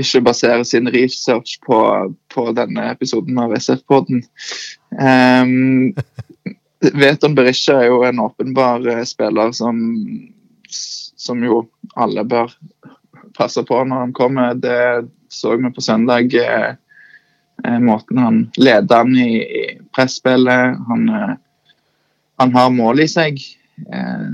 ikke 0.00 0.22
baserer 0.24 0.64
sin 0.64 0.88
research 0.92 1.58
på, 1.66 1.80
på 2.32 2.46
denne 2.56 2.88
episoden 2.94 3.36
av 3.42 3.52
SF-podden. 3.58 4.24
Um, 4.96 5.92
Veton 6.96 7.36
Berisha 7.36 7.76
er 7.82 7.90
jo 7.90 8.00
en 8.08 8.24
åpenbar 8.24 8.88
eh, 8.88 9.04
spiller 9.08 9.52
som, 9.56 9.84
som 11.16 11.42
jo 11.44 11.62
alle 11.96 12.24
bør 12.28 12.52
passe 13.36 13.62
på 13.66 13.82
når 13.84 14.04
han 14.06 14.14
kommer. 14.16 14.54
Det 14.54 15.08
så 15.32 15.56
vi 15.56 15.70
på 15.74 15.80
søndag. 15.84 16.34
eh, 16.34 16.74
eh, 17.64 17.78
Måten 17.80 18.18
han 18.18 18.50
leder 18.56 18.96
han 18.96 19.16
i, 19.16 19.42
i 19.42 19.64
presspillet. 19.96 20.76
Han, 20.88 21.08
eh, 21.08 21.36
han 22.38 22.54
har 22.54 22.70
mål 22.70 23.00
i 23.00 23.08
seg. 23.10 23.40
eh, 23.92 24.28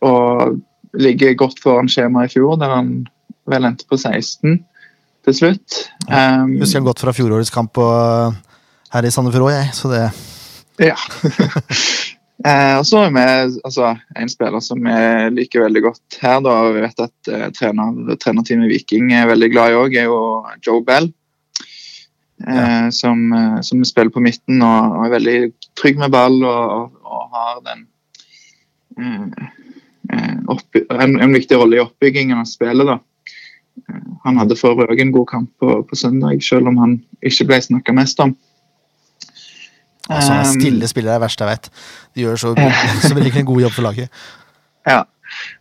Og 0.00 0.60
ligger 0.92 1.34
godt 1.34 1.60
foran 1.62 1.88
skjemaet 1.88 2.30
i 2.30 2.34
fjor, 2.38 2.56
der 2.60 2.74
han 2.76 3.06
vel 3.48 3.64
endte 3.64 3.86
på 3.88 3.96
16 3.96 4.60
til 5.24 5.34
slutt. 5.34 5.78
Um, 6.10 6.58
Husker 6.60 6.80
han 6.80 6.86
godt 6.86 7.00
fra 7.00 7.14
fjorårets 7.16 7.50
kamp 7.54 7.78
her 8.92 9.06
i 9.06 9.10
Sandefjord 9.10 9.48
òg, 9.48 9.54
jeg. 9.56 9.70
Så 9.74 9.88
det 9.88 10.02
Ja. 10.82 10.96
eh, 12.46 12.74
og 12.78 12.86
så 12.86 13.04
har 13.04 13.10
vi 13.14 13.24
altså, 13.64 13.94
en 14.18 14.30
spiller 14.30 14.62
som 14.64 14.80
vi 14.82 14.98
liker 15.36 15.64
veldig 15.64 15.82
godt 15.88 16.18
her. 16.22 16.40
da, 16.44 16.54
Vi 16.74 16.84
vet 16.84 17.02
at 17.04 17.32
eh, 17.32 17.48
trener, 17.56 18.16
trenerteamet 18.22 18.70
Viking 18.70 19.12
er 19.16 19.30
veldig 19.30 19.50
glad 19.52 19.72
i 19.72 19.80
òg, 19.80 19.96
er 19.98 20.08
jo 20.10 20.20
Joe 20.64 20.84
Bell. 20.86 21.10
Eh, 22.42 22.88
som, 22.90 23.32
eh, 23.32 23.60
som 23.60 23.84
spiller 23.86 24.10
på 24.10 24.22
midten 24.22 24.62
og, 24.66 24.96
og 24.96 25.04
er 25.06 25.14
veldig 25.14 25.38
trygg 25.78 26.00
med 26.00 26.10
ball 26.10 26.40
og, 26.42 26.72
og, 26.74 26.96
og 27.06 27.36
har 27.36 27.60
den 27.68 27.84
eh, 28.98 29.44
eh, 30.10 30.96
en, 30.96 31.20
en 31.22 31.36
viktig 31.36 31.60
rolle 31.60 31.78
i 31.78 31.84
oppbyggingen 31.84 32.42
av 32.42 32.48
spillet. 32.50 32.88
da. 32.88 32.98
Han 34.24 34.40
hadde 34.40 34.58
for 34.58 34.74
øvrig 34.74 35.00
en 35.04 35.14
god 35.14 35.28
kamp 35.30 35.50
på, 35.60 35.82
på 35.86 35.96
søndag, 35.98 36.42
selv 36.42 36.68
om 36.72 36.80
han 36.82 36.98
ikke 37.22 37.46
ble 37.50 37.60
snakka 37.62 37.94
mest 37.96 38.20
om. 38.22 38.34
Altså, 40.08 40.32
Um, 40.32 40.60
Stille 40.60 40.88
spillere 40.90 41.14
er 41.14 41.20
det 41.20 41.26
verste 41.26 41.44
jeg 41.44 41.56
vet. 41.56 41.70
De 42.14 42.24
gjør 42.24 42.36
så, 42.36 42.54
så 43.06 43.14
virkelig 43.14 43.44
en 43.44 43.50
god 43.52 43.60
jobb 43.66 43.74
for 43.76 43.86
laget. 43.88 44.22
Ja. 44.88 45.02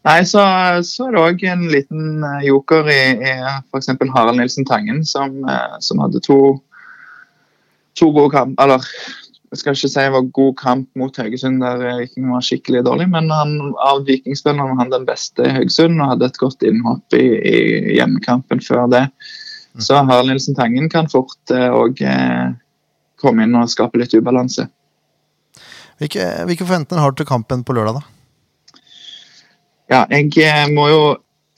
Nei, 0.04 0.18
så, 0.28 0.42
så 0.84 1.08
er 1.08 1.16
det 1.16 1.22
òg 1.22 1.44
en 1.48 1.62
liten 1.72 2.26
eh, 2.28 2.48
joker 2.50 2.90
i, 2.92 3.02
i 3.24 3.36
f.eks. 3.72 3.92
Harald 4.12 4.40
Nilsen 4.42 4.68
Tangen, 4.68 5.06
som, 5.08 5.38
eh, 5.48 5.78
som 5.80 6.02
hadde 6.04 6.20
to, 6.26 6.40
to 7.96 8.10
gode 8.12 8.34
kamp 8.34 8.60
Eller 8.60 8.84
jeg 9.52 9.60
skal 9.60 9.76
ikke 9.76 9.90
si 9.92 10.00
det 10.00 10.12
var 10.14 10.28
god 10.36 10.54
kamp 10.60 10.90
mot 11.00 11.18
Haugesund, 11.20 11.60
der 11.64 11.86
eh, 11.88 12.02
Viking 12.02 12.30
var 12.32 12.44
skikkelig 12.48 12.86
dårlig, 12.88 13.08
men 13.12 13.28
han, 13.32 13.56
av 13.84 14.06
vikingspillerne 14.08 14.68
var 14.70 14.80
han 14.80 14.94
den 14.94 15.08
beste 15.08 15.44
i 15.44 15.56
Haugesund 15.58 16.00
og 16.00 16.14
hadde 16.14 16.30
et 16.32 16.40
godt 16.40 16.68
innhopp 16.68 17.18
i, 17.20 17.26
i 17.52 17.96
hjemmekampen 17.98 18.64
før 18.64 18.88
det. 18.92 19.06
Så 19.80 20.00
Harald 20.00 20.32
Nilsen 20.32 20.56
Tangen 20.56 20.88
kan 20.92 21.08
fort 21.12 21.52
òg 21.52 22.00
eh, 22.04 22.52
komme 23.22 23.46
inn 23.46 23.58
og 23.58 23.72
skape 23.72 24.00
litt 24.02 24.14
ubalanse. 24.18 24.68
Hvilke, 26.02 26.28
hvilke 26.50 26.66
forventninger 26.66 27.04
har 27.04 27.14
du 27.14 27.22
til 27.22 27.30
kampen 27.30 27.66
på 27.66 27.76
lørdag, 27.78 28.00
da? 28.00 28.80
Ja, 29.92 30.06
jeg 30.10 30.32
eh, 30.42 30.70
må 30.72 30.88
jo 30.90 31.02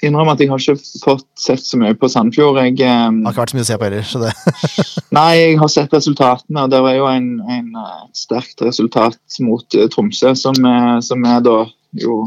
innrømme 0.03 0.33
at 0.35 0.41
jeg 0.41 0.49
har 0.51 0.59
ikke 0.59 0.99
fått 1.03 1.27
sett 1.39 1.63
så 1.63 1.77
mye 1.79 1.95
på 1.95 2.09
Sandfjord. 2.11 2.59
Jeg, 2.59 2.75
Det 2.81 2.89
har 2.89 3.13
ikke 3.13 3.39
vært 3.39 3.53
så 3.53 3.59
mye 3.59 3.63
å 3.63 3.69
se 3.69 3.77
på 3.79 3.87
heller. 3.87 4.09
Så 4.09 4.23
det, 4.23 4.33
nei, 5.17 5.29
jeg 5.37 5.61
har 5.61 5.71
sett 5.71 5.95
resultatene, 5.95 6.65
og 6.65 6.73
det 6.73 6.81
var 6.83 6.97
jo 6.97 7.07
en, 7.11 7.29
en 7.45 7.79
eh, 7.85 8.01
sterkt 8.17 8.65
resultat 8.65 9.39
mot 9.45 9.79
Tromsø, 9.95 10.33
som, 10.35 10.59
som 11.05 11.29
jeg 11.29 11.47
da 11.47 11.57
jo 12.03 12.19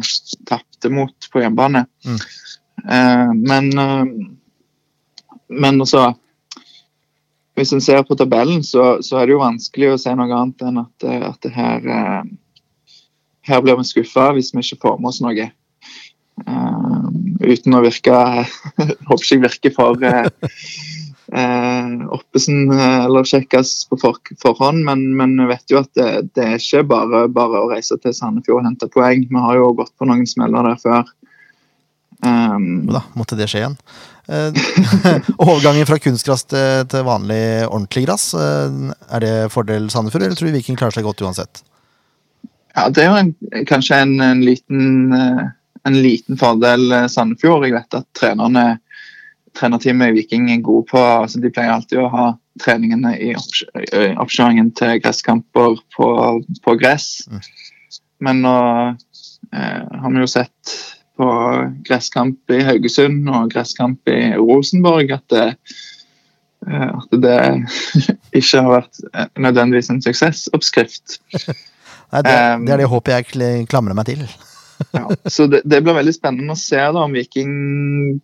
tapte 0.49 0.93
mot 0.95 1.29
på 1.33 1.43
hjemmebane. 1.43 1.85
Mm. 2.07 2.19
Eh, 2.87 3.31
men 3.43 3.71
eh, 3.83 4.33
men 5.49 5.81
altså 5.81 6.11
Hvis 7.57 7.73
en 7.73 7.81
ser 7.81 8.03
på 8.05 8.17
tabellen, 8.19 8.61
så, 8.65 8.99
så 9.05 9.21
er 9.21 9.27
det 9.27 9.37
jo 9.37 9.45
vanskelig 9.45 9.95
å 9.95 10.01
se 10.01 10.13
noe 10.17 10.29
annet 10.29 10.65
enn 10.67 10.83
at, 10.83 11.07
eh, 11.09 11.23
at 11.25 11.39
det 11.47 11.53
her 11.57 11.87
eh, 11.89 12.27
her 13.47 13.63
blir 13.63 13.79
vi 13.79 13.87
skuffa 13.87 14.33
hvis 14.37 14.53
vi 14.55 14.65
ikke 14.65 14.83
får 14.83 14.99
med 15.01 15.13
oss 15.13 15.23
noe. 15.25 15.47
Eh, 16.47 17.07
uten 17.47 17.79
å 17.79 17.85
virke 17.85 18.13
Håper 19.09 19.23
ikke 19.23 19.37
jeg 19.37 19.45
virker 19.45 19.73
for 19.73 20.05
uh, 20.05 21.93
oppesen 22.13 22.69
eller 22.77 23.27
sjekkes 23.27 23.71
på 23.91 23.99
for, 24.03 24.21
forhånd, 24.43 24.85
men, 24.87 25.07
men 25.19 25.33
vi 25.41 25.49
vet 25.51 25.73
jo 25.73 25.81
at 25.81 25.91
det, 25.99 26.11
det 26.37 26.45
er 26.45 26.61
ikke 26.61 26.85
bare, 26.93 27.25
bare 27.33 27.63
å 27.63 27.71
reise 27.73 27.97
til 28.03 28.15
Sandefjord 28.15 28.61
og 28.61 28.69
hente 28.69 28.91
poeng. 28.93 29.25
Vi 29.31 29.47
har 29.47 29.59
jo 29.59 29.73
gått 29.81 29.95
på 29.99 30.09
noen 30.09 30.29
smeller 30.29 30.69
der 30.71 30.79
før. 30.83 31.11
Um, 32.23 32.87
da, 32.89 33.03
måtte 33.19 33.37
det 33.39 33.49
skje 33.51 33.65
igjen. 33.65 33.81
Eh, 34.29 34.53
overgangen 35.43 35.87
fra 35.89 35.99
kunstgress 36.03 36.47
til, 36.51 36.87
til 36.91 37.07
vanlig 37.07 37.43
ordentlig 37.69 38.07
gress, 38.09 38.33
eh, 38.35 38.81
er 39.15 39.25
det 39.25 39.35
fordel 39.55 39.91
Sandefjord, 39.93 40.27
eller 40.27 40.39
tror 40.39 40.51
du 40.51 40.57
Viking 40.59 40.79
klarer 40.79 40.97
seg 40.97 41.07
godt 41.07 41.23
uansett? 41.27 41.63
ja, 42.77 42.89
det 42.93 43.05
er 43.05 43.07
jo 43.09 43.21
en, 43.21 43.31
kanskje 43.69 44.01
en, 44.05 44.19
en, 44.21 44.43
liten, 44.45 45.13
eh, 45.17 45.45
en 45.89 46.01
liten 46.05 46.37
fordel 46.41 46.91
Sandefjord. 47.09 47.65
Jeg 47.65 47.79
vet 47.79 48.01
at 48.03 48.11
trenerne 48.19 48.67
trenerteamet 49.57 50.13
i 50.13 50.19
Viking 50.19 50.51
er 50.53 50.65
gode 50.65 50.85
på 50.91 51.01
altså 51.01 51.41
De 51.41 51.51
pleier 51.53 51.73
alltid 51.73 52.03
å 52.03 52.11
ha 52.13 52.27
treningene 52.61 53.15
i 53.21 53.33
oppkjøringen 53.37 54.71
til 54.77 55.01
gresskamper 55.05 55.77
på, 55.97 56.09
på 56.65 56.77
gress. 56.81 57.09
Mm. 57.29 57.43
Men 58.25 58.43
nå 58.45 58.57
eh, 59.53 59.83
har 60.03 60.13
vi 60.13 60.23
jo 60.23 60.31
sett 60.31 60.77
på 61.17 61.29
gresskamp 61.87 62.53
i 62.53 62.63
Haugesund 62.67 63.29
og 63.33 63.51
gresskamp 63.53 64.09
i 64.13 64.35
Rosenborg 64.37 65.13
at 65.17 65.25
det, 65.33 65.47
eh, 66.69 66.91
at 66.91 67.17
det 67.23 67.39
ikke 68.41 68.65
har 68.67 68.75
vært 68.75 69.01
eh, 69.13 69.31
nødvendigvis 69.49 69.93
en 69.95 70.03
suksessoppskrift. 70.05 71.21
Nei, 72.13 72.23
det, 72.23 72.35
Um, 72.37 72.67
det 72.67 72.75
er 72.77 72.79
det 72.85 72.91
håpet 72.91 73.33
jeg 73.33 73.65
klamrer 73.71 73.97
meg 73.99 74.13
til. 74.13 74.27
Ja, 74.93 75.09
så 75.33 75.47
det, 75.49 75.63
det 75.65 75.79
blir 75.81 75.95
veldig 75.97 76.13
spennende 76.13 76.53
å 76.53 76.61
se 76.61 76.77
da, 76.77 77.01
om 77.01 77.15
Viking 77.17 78.21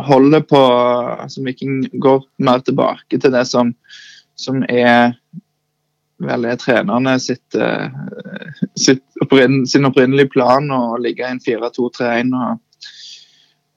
holder 0.00 0.40
på 0.48 0.60
altså 1.20 1.42
Viking 1.44 1.82
går 2.00 2.22
mer 2.40 2.62
tilbake 2.64 3.18
til 3.20 3.34
det 3.34 3.42
som, 3.50 3.74
som 4.40 4.62
er 4.64 5.12
vel 6.24 6.48
er 6.48 6.58
trenerne 6.58 7.14
sitt, 7.22 7.54
eh, 7.54 8.64
sitt 8.78 9.04
opprinn, 9.28 9.60
sin 9.68 9.86
opprinnelige 9.88 10.32
plan 10.32 10.66
å 10.72 10.96
ligge 11.00 11.22
i 11.22 11.36
en 11.36 11.42
4-2-3-1 11.44 12.34
og, 12.34 12.88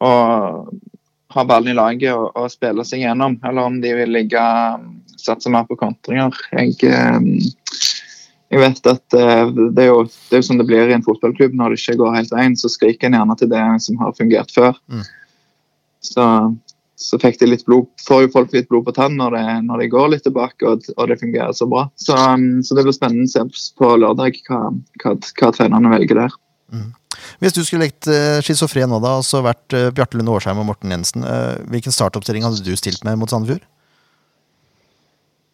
og 0.08 0.72
ha 1.36 1.45
ballen 1.47 1.72
i 1.72 1.78
laget 1.78 2.16
og, 2.16 2.32
og 2.36 2.52
spille 2.52 2.86
seg 2.88 3.06
gjennom, 3.06 3.38
eller 3.47 3.70
om 3.70 3.80
de 3.84 3.93
vil 4.02 4.16
ligge 4.16 4.41
satse 5.22 5.52
mer 5.54 5.68
på 5.70 5.78
kontringer. 5.80 6.36
Jeg, 6.56 6.76
eh, 6.88 8.02
jeg 8.52 8.64
vet 8.64 8.89
at 8.89 9.18
eh, 9.18 9.45
det 9.76 9.86
er, 9.86 9.91
jo, 9.91 10.04
det 10.08 10.38
er 10.38 10.41
jo 10.41 10.47
sånn 10.49 10.62
det 10.62 10.68
blir 10.70 10.89
i 10.89 10.97
en 10.97 11.06
fotballklubb. 11.06 11.56
Når 11.58 11.74
det 11.74 11.82
ikke 11.82 11.99
går 12.02 12.18
helt 12.18 12.34
veien, 12.34 12.58
så 12.60 12.72
skriker 12.72 13.10
en 13.10 13.20
gjerne 13.20 13.38
til 13.39 13.52
det 13.54 13.64
som 13.86 14.02
har 14.02 14.18
fungert 14.18 14.54
før. 14.56 14.76
Mm. 14.91 15.06
Så, 16.02 16.26
så 17.02 17.20
fikk 17.22 17.39
de 17.41 17.49
litt 17.52 17.66
blod, 17.68 17.89
får 18.06 18.26
jo 18.26 18.32
folk 18.36 18.54
litt 18.56 18.70
blod 18.70 18.86
på 18.88 18.95
tann 18.95 19.18
når, 19.20 19.36
det, 19.38 19.58
når 19.68 19.84
de 19.84 19.89
går 19.91 20.14
litt 20.14 20.26
tilbake 20.28 20.68
og, 20.70 20.88
og 20.95 21.12
det 21.12 21.20
fungerer 21.22 21.56
så 21.58 21.68
bra. 21.70 21.88
Så, 21.99 22.16
um, 22.16 22.62
så 22.66 22.78
det 22.78 22.86
blir 22.88 22.95
spennende 22.95 23.28
å 23.28 23.34
se 23.34 23.74
på 23.80 23.91
lørdag 24.04 24.41
hva, 24.47 24.64
hva, 25.04 25.16
hva 25.18 25.52
trenerne 25.58 25.93
velger 25.97 26.24
der. 26.24 26.39
Hvis 27.41 27.58
du 27.58 27.64
skulle 27.66 27.88
lekt 27.88 28.08
uh, 28.10 28.39
schizofren 28.45 28.91
nå, 28.93 29.02
da, 29.04 29.18
og 29.20 29.28
så 29.28 29.43
vært 29.45 29.76
uh, 29.76 29.89
Bjarte 29.95 30.18
Lunde 30.18 30.34
Årsheim 30.34 30.62
og 30.62 30.70
Morten 30.70 30.93
Jensen, 30.93 31.26
eh, 31.28 31.60
hvilken 31.74 31.93
startoppstilling 31.93 32.45
hadde 32.45 32.64
du 32.64 32.74
stilt 32.80 33.04
med 33.08 33.20
mot 33.20 33.32
Sandefjord? 33.32 33.66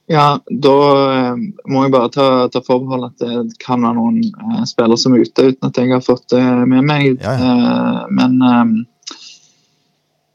Ja, 0.07 0.39
da 0.47 0.75
eh, 1.11 1.39
må 1.67 1.83
jeg 1.83 1.91
bare 1.91 2.09
ta, 2.13 2.27
ta 2.51 2.61
forbehold 2.63 3.09
at 3.09 3.23
det 3.23 3.57
kan 3.59 3.83
være 3.83 3.97
noen 3.97 4.21
eh, 4.23 4.61
spillere 4.69 4.99
som 4.99 5.15
er 5.15 5.25
ute, 5.27 5.49
uten 5.51 5.67
at 5.67 5.79
jeg 5.81 5.91
har 5.91 6.03
fått 6.03 6.29
det 6.31 6.43
med 6.71 6.87
meg. 6.87 7.17
Ja, 7.23 7.35
Eh, 7.37 8.03
men 8.15 8.37
eh, 8.41 8.69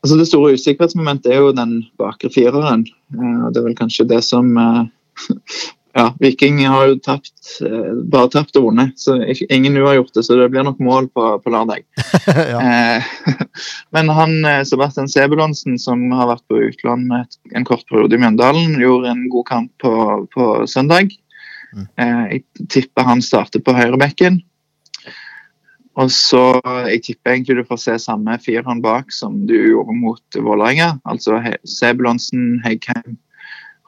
altså 0.03 0.19
det 0.19 0.29
store 0.29 0.57
usikkerhetsmomentet 0.59 1.33
er 1.33 1.45
jo 1.45 1.53
den 1.57 1.79
bakre 2.01 2.31
fireren. 2.33 2.87
Eh, 3.15 3.39
og 3.47 3.53
det 3.53 3.63
er 3.63 3.69
vel 3.69 3.79
kanskje 3.79 4.09
det 4.11 4.25
som 4.27 4.51
eh, 4.59 4.83
Ja, 5.93 6.07
Viking 6.25 6.57
har 6.65 6.87
jo 6.89 6.95
tapt, 7.05 7.35
eh, 7.61 7.91
bare 8.09 8.31
tapt 8.33 8.57
og 8.57 8.71
vunnet, 8.71 8.95
så 8.97 9.19
ingen 9.53 9.75
uavgjorte, 9.77 9.89
har 9.91 9.97
gjort 9.99 10.15
det, 10.17 10.23
så 10.25 10.39
det 10.39 10.47
blir 10.55 10.65
nok 10.65 10.79
mål 10.81 11.09
på, 11.13 11.27
på 11.45 11.53
lørdag. 11.53 11.83
ja. 12.55 13.03
Men 13.93 14.09
han, 14.17 14.39
Sebastian 14.65 15.11
Sebulonsen, 15.13 15.77
som 15.77 16.07
har 16.17 16.31
vært 16.31 16.47
på 16.49 16.63
utlån 16.71 17.05
en 17.13 17.69
kort 17.69 17.85
periode 17.93 18.17
i 18.17 18.23
Mjøndalen, 18.23 18.81
gjorde 18.81 19.13
en 19.13 19.27
god 19.35 19.47
kamp 19.51 19.85
på, 19.85 19.93
på 20.33 20.49
søndag. 20.65 21.13
Mm. 21.77 21.87
Jeg 22.01 22.43
tipper 22.73 23.11
han 23.11 23.21
starter 23.21 23.61
på 23.61 23.77
høyrebekken. 23.77 24.41
Og 25.95 26.11
så 26.11 26.61
Jeg 26.89 27.03
tipper 27.05 27.31
egentlig 27.35 27.57
du 27.57 27.65
får 27.69 27.77
se 27.77 27.99
samme 27.99 28.39
fireren 28.41 28.83
bak 28.83 29.13
som 29.13 29.47
du 29.47 29.55
gjorde 29.55 29.95
mot 29.97 30.39
Vålerenga. 30.41 30.99
Altså 31.05 31.37
He- 31.45 31.61
Sebulonsen, 31.69 32.63
Heggheim, 32.65 33.19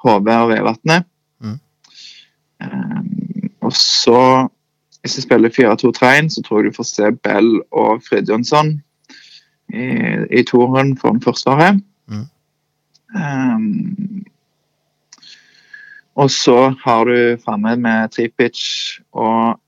HV 0.05 0.29
og 0.29 0.49
Vevatnet. 0.51 1.07
Mm. 1.41 1.59
Um, 2.65 3.51
og 3.61 3.73
så, 3.73 4.49
hvis 5.01 5.17
jeg 5.17 5.23
spiller 5.23 5.49
4-2-3-1, 5.49 6.29
så 6.29 6.43
tror 6.43 6.61
jeg 6.61 6.73
du 6.73 6.77
får 6.77 6.89
se 6.91 7.13
Bell 7.13 7.61
og 7.73 8.03
Fridtjonsson 8.09 8.83
i, 9.73 9.89
i 10.31 10.43
toeren 10.45 10.97
foran 10.99 11.23
Forsvaret. 11.25 11.81
Mm. 12.07 12.27
Um, 13.17 14.25
og 16.15 16.31
så 16.31 16.75
har 16.85 17.05
du 17.05 17.37
framme 17.45 17.77
med 17.77 18.09
Tripic, 18.15 18.61
og 19.13 19.61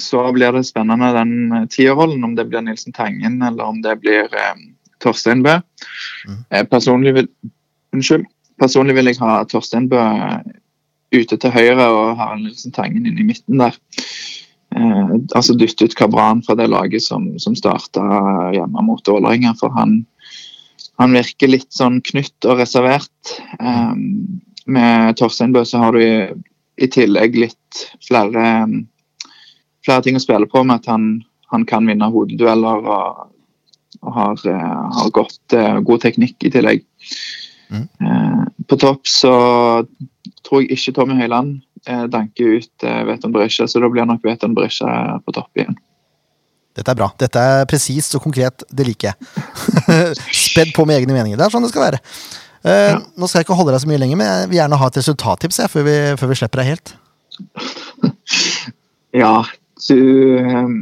så 0.00 0.32
blir 0.32 0.52
det 0.52 0.64
spennende 0.68 1.12
den 1.14 1.68
tierrollen, 1.70 2.24
om 2.24 2.34
det 2.34 2.48
blir 2.50 2.64
Nilsen 2.64 2.92
Tangen 2.92 3.42
eller 3.42 3.64
om 3.64 3.82
det 3.82 3.96
blir 4.02 4.30
eh, 4.30 4.54
Torstein 5.02 5.42
Bø. 5.44 5.58
Eh, 6.50 6.64
personlig, 6.68 7.14
vil, 7.14 7.28
unnskyld, 7.94 8.26
personlig 8.60 8.96
vil 8.98 9.12
jeg 9.12 9.20
ha 9.22 9.42
Torstein 9.50 9.88
Bø 9.92 10.02
ute 11.14 11.38
til 11.38 11.52
høyre 11.54 11.86
og 11.92 12.16
Harald 12.18 12.46
Nilsen 12.46 12.74
Tangen 12.74 13.06
inn 13.06 13.20
i 13.20 13.26
midten 13.26 13.60
der. 13.62 13.76
Eh, 14.74 15.12
altså 15.36 15.56
dytte 15.58 15.86
ut 15.86 15.98
Kabran 15.98 16.42
fra 16.46 16.56
det 16.58 16.70
laget 16.72 17.04
som, 17.04 17.30
som 17.38 17.56
starta 17.58 18.02
hjemme 18.54 18.86
mot 18.86 19.04
Vålerenga, 19.08 19.54
for 19.60 19.74
han, 19.76 20.00
han 21.00 21.14
virker 21.14 21.52
litt 21.52 21.70
sånn 21.74 22.00
knytt 22.04 22.48
og 22.48 22.62
reservert. 22.62 23.36
Eh, 23.60 23.94
med 24.64 25.20
Torstein 25.20 25.54
Bø 25.54 25.62
så 25.68 25.82
har 25.82 25.94
du 25.94 26.02
i, 26.02 26.16
i 26.80 26.90
tillegg 26.90 27.36
litt 27.36 27.86
flere 28.06 28.44
flere 29.84 30.04
ting 30.04 30.18
å 30.18 30.22
spille 30.22 30.48
på 30.50 30.64
med 30.66 30.82
at 30.82 30.90
han, 30.92 31.22
han 31.52 31.64
kan 31.68 31.86
vinne 31.88 32.10
hodedueller 32.12 32.88
og, 32.88 33.24
og 34.02 34.18
har, 34.18 34.44
eh, 34.50 34.82
har 34.98 35.14
godt, 35.16 35.56
eh, 35.56 35.80
god 35.86 36.04
teknikk 36.04 36.46
i 36.46 36.52
tillegg. 36.54 36.84
Mm. 37.72 37.86
Eh, 37.86 38.44
på 38.68 38.78
topp 38.80 39.08
så 39.10 39.34
tror 40.44 40.62
jeg 40.62 40.76
ikke 40.76 40.96
Tommy 40.96 41.16
Høiland 41.20 41.60
danker 41.84 42.62
ut 42.62 42.84
Veton 43.04 43.32
Berisha, 43.34 43.66
så 43.68 43.80
da 43.82 43.90
blir 43.92 44.06
nok 44.08 44.22
Veton 44.24 44.54
Berisha 44.56 45.18
på 45.20 45.34
topp 45.36 45.60
igjen. 45.60 45.76
Dette 46.74 46.90
er 46.90 46.96
bra. 46.96 47.10
Dette 47.20 47.42
er 47.44 47.66
presist 47.68 48.16
og 48.16 48.24
konkret. 48.24 48.64
Det 48.72 48.86
liker 48.88 49.12
jeg. 49.12 49.44
Spedd 50.48 50.72
på 50.74 50.86
med 50.88 50.96
egne 50.96 51.12
meninger. 51.14 51.36
Det 51.38 51.44
er 51.44 51.52
sånn 51.52 51.66
det 51.66 51.70
skal 51.74 51.84
være. 51.84 52.00
Eh, 52.64 52.96
Nå 53.20 53.28
skal 53.28 53.42
jeg 53.42 53.46
ikke 53.46 53.58
holde 53.58 53.74
deg 53.74 53.82
så 53.84 53.90
mye 53.90 54.00
lenger, 54.00 54.18
men 54.18 54.30
jeg 54.30 54.48
vil 54.48 54.58
gjerne 54.62 54.78
ha 54.80 54.88
et 54.88 54.98
resultattips 54.98 55.60
jeg, 55.60 55.70
før, 55.70 55.84
vi, 55.86 55.96
før 56.20 56.32
vi 56.32 56.38
slipper 56.40 56.62
deg 56.62 56.72
helt. 56.72 56.94
Ja, 59.14 59.44
du 59.90 60.38
ehm, 60.38 60.76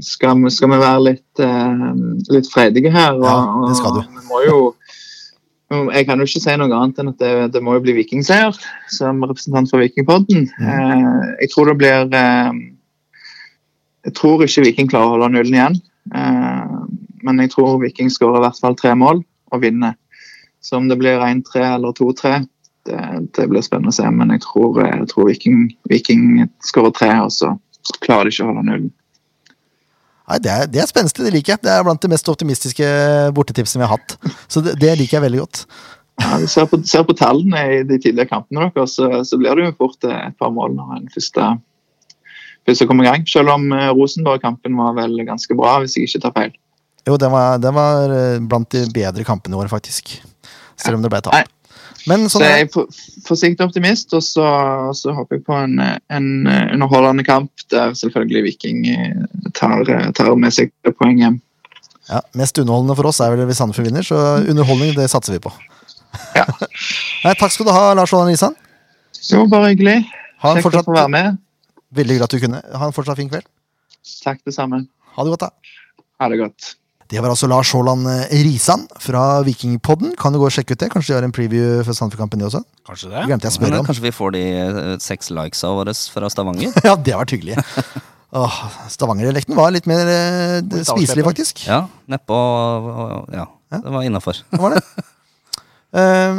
skal, 0.00 0.38
vi- 0.42 0.50
skal 0.54 0.70
vi 0.72 0.78
være 0.82 1.04
litt, 1.10 1.42
uh, 1.42 1.92
litt 2.32 2.48
freidige 2.52 2.92
her? 2.92 3.18
Og, 3.18 3.26
Ja, 3.28 3.68
det 3.68 3.76
skal 3.80 3.98
du. 3.98 4.02
Vi 4.06 4.28
må 4.30 4.44
jo 4.48 4.60
jeg 5.72 6.04
kan 6.06 6.20
jo 6.20 6.26
ikke 6.28 6.42
si 6.42 6.54
noe 6.60 6.76
annet 6.76 6.98
enn 7.00 7.10
at 7.12 7.22
det, 7.22 7.32
det 7.54 7.62
må 7.64 7.72
jo 7.76 7.82
bli 7.84 7.94
vikingseier, 7.96 8.56
som 8.92 9.22
representant 9.24 9.70
for 9.70 9.80
Vikingpodden. 9.80 10.44
Eh, 10.60 11.22
jeg 11.40 11.48
tror 11.52 11.70
det 11.70 11.78
blir 11.80 12.12
uh, 12.12 12.52
Jeg 14.04 14.14
tror 14.18 14.42
ikke 14.44 14.66
Viking 14.66 14.90
klarer 14.90 15.06
å 15.06 15.14
holde 15.14 15.30
nullen 15.32 15.56
igjen. 15.56 15.78
Uh, 16.12 16.84
men 17.22 17.40
jeg 17.40 17.52
tror 17.54 17.80
Viking 17.80 18.10
skårer 18.10 18.40
i 18.40 18.44
hvert 18.44 18.60
fall 18.60 18.76
tre 18.76 18.92
mål 18.98 19.22
og 19.52 19.62
vinner. 19.62 19.94
Så 20.62 20.76
om 20.78 20.88
det 20.90 20.98
blir 21.00 21.22
1-3 21.22 21.62
eller 21.76 21.94
2-3, 21.96 22.34
det, 22.86 23.00
det 23.38 23.48
blir 23.50 23.64
spennende 23.64 23.92
å 23.92 23.96
se. 23.96 24.06
Men 24.10 24.34
jeg 24.34 24.42
tror, 24.44 24.82
jeg 24.82 25.08
tror 25.10 25.28
Viking, 25.30 25.68
Viking 25.90 26.42
skårer 26.66 26.94
tre, 26.98 27.12
og 27.22 27.32
så 27.34 27.52
klarer 28.02 28.28
de 28.28 28.34
ikke 28.34 28.44
å 28.46 28.50
holde 28.52 28.66
nullen. 28.68 28.90
Nei, 30.30 30.38
det 30.40 30.52
er, 30.52 30.68
det 30.70 30.80
er 30.80 30.88
spenstig, 30.88 31.24
det 31.26 31.32
liker 31.34 31.56
jeg. 31.56 31.62
Det 31.64 31.72
er 31.72 31.82
blant 31.84 32.02
de 32.02 32.10
mest 32.12 32.28
optimistiske 32.30 32.86
bortetipsene 33.36 33.82
vi 33.82 33.88
har 33.88 33.96
hatt. 33.96 34.14
Så 34.46 34.62
det, 34.64 34.76
det 34.80 34.94
liker 35.00 35.18
jeg 35.18 35.26
veldig 35.26 35.42
godt. 35.42 35.64
Ja, 36.22 36.38
ser 36.46 36.68
på, 36.70 36.78
ser 36.86 37.04
på 37.08 37.16
tallene 37.18 37.62
i 37.78 37.82
de 37.88 37.98
tidligere 37.98 38.30
kampene 38.30 38.68
deres, 38.70 38.94
så, 38.98 39.08
så 39.26 39.38
blir 39.40 39.56
det 39.58 39.66
jo 39.66 39.76
fort 39.80 40.06
eh, 40.06 40.26
et 40.28 40.36
par 40.40 40.52
mål 40.54 40.76
når 40.76 40.98
en 40.98 41.08
første, 41.12 41.48
første 42.68 42.88
kommer 42.88 43.08
i 43.08 43.10
gang. 43.10 43.24
Selv 43.28 43.54
om 43.54 43.66
eh, 43.74 43.88
Rosenborg-kampen 43.96 44.76
var 44.78 44.94
vel 45.00 45.16
ganske 45.26 45.56
bra, 45.58 45.78
hvis 45.82 45.96
jeg 45.98 46.10
ikke 46.10 46.22
tar 46.26 46.36
feil. 46.36 46.54
Jo, 47.08 47.16
den 47.18 47.32
var, 47.34 47.58
den 47.58 47.74
var 47.74 48.14
eh, 48.14 48.38
blant 48.44 48.70
de 48.76 48.84
bedre 48.94 49.26
kampene 49.26 49.58
våre, 49.58 49.72
faktisk. 49.72 50.14
Selv 50.78 50.98
om 50.98 51.04
det 51.04 51.10
ble 51.12 51.22
Nei. 51.32 51.44
Men 52.10 52.24
Så 52.26 52.38
sånn 52.38 52.44
jeg 52.46 52.52
er 52.58 52.64
er 52.66 52.70
for, 52.72 52.86
forsiktig 53.26 53.62
optimist, 53.64 54.10
og 54.16 54.22
så, 54.26 54.46
så 54.98 55.12
håper 55.14 55.38
jeg 55.38 55.44
på 55.46 55.54
en, 55.54 55.76
en 56.10 56.28
underholdende 56.48 57.22
kamp 57.26 57.50
der 57.70 57.92
selvfølgelig 57.98 58.42
Viking 58.48 58.80
eh, 58.90 59.20
tar, 59.54 59.84
eh, 59.86 60.08
tar 60.16 60.32
med 60.34 60.54
seg 60.54 60.72
poeng 60.98 61.20
hjem. 61.22 61.36
ja, 62.08 62.20
Mest 62.34 62.58
underholdende 62.58 62.96
for 62.98 63.10
oss 63.12 63.20
er 63.22 63.30
vel 63.36 63.46
hvis 63.46 63.60
Sandefjord 63.62 63.86
vinner, 63.90 64.02
så 64.06 64.18
underholdning 64.50 64.96
det 64.98 65.06
satser 65.12 65.36
vi 65.36 65.42
på. 65.46 65.52
Ja. 66.34 66.44
Nei, 67.24 67.36
takk 67.38 67.54
skal 67.54 67.70
du 67.70 67.72
ha, 67.76 67.84
Lars 67.94 68.12
Aaland 68.12 68.34
Risan. 68.34 68.56
Jo, 69.30 69.44
bare 69.46 69.70
hyggelig. 69.70 70.00
Ha 70.42 70.50
en 70.50 70.58
Kjekt 70.58 70.64
å 70.64 70.66
fortsatt, 70.66 70.88
få 70.90 70.96
være 70.98 71.12
med. 71.14 71.38
veldig 71.94 72.18
glad 72.18 72.26
at 72.26 72.34
du 72.34 72.42
kunne. 72.42 72.62
Ha 72.82 72.88
en 72.88 72.96
fortsatt 72.96 73.20
fin 73.22 73.30
kveld. 73.30 73.46
Takk 74.24 74.42
det 74.48 74.56
samme. 74.58 74.82
Ha 75.14 75.22
det 75.24 75.36
godt, 75.36 75.46
da. 75.46 76.02
Ha 76.18 76.28
det 76.32 76.40
godt. 76.42 76.72
Det 77.12 77.20
var 77.20 77.28
altså 77.34 77.48
Lars 77.50 77.68
Haaland 77.76 78.06
eh, 78.08 78.30
Risan 78.46 78.86
fra 79.02 79.42
Vikingpodden. 79.44 80.14
Kan 80.16 80.32
du 80.32 80.38
gå 80.40 80.46
og 80.48 80.54
sjekke 80.54 80.72
ut 80.72 80.80
det? 80.80 80.88
Kanskje 80.94 81.12
de 81.12 81.18
har 81.18 81.26
en 81.26 81.34
preview 81.34 81.82
for 81.84 81.92
Sandefjord-kampen, 81.96 82.40
de 82.40 82.46
også? 82.48 82.62
Kanskje 82.88 83.10
Det 83.12 83.24
glemte 83.28 83.44
jeg 83.48 83.52
å 83.52 83.56
spørre 83.58 83.80
om. 83.82 83.88
kanskje 83.88 84.04
vi 84.06 84.12
får 84.16 84.32
de 84.38 84.42
eh, 84.62 84.94
seks 85.04 85.28
likesa 85.36 85.72
våre 85.76 85.92
fra 86.14 86.30
Stavanger? 86.32 86.72
Ja, 86.88 86.94
det 86.96 87.12
har 87.12 87.20
vært 87.26 87.34
hyggelig. 87.36 87.58
Åh, 88.40 88.54
Stavanger-dialekten 88.94 89.58
var 89.58 89.74
litt 89.76 89.84
mer 89.90 90.08
eh, 90.08 90.54
Litt 90.64 90.88
spiselig, 90.88 91.26
faktisk. 91.28 91.66
Ja, 91.68 91.82
nedpå 92.08 92.38
og- 92.38 93.28
Ja, 93.36 93.44
det 93.76 93.92
var 93.92 94.08
innafor. 94.08 94.40
Det 94.52 94.62
var 94.64 94.78
det. 94.78 94.82
Eh, 95.92 96.38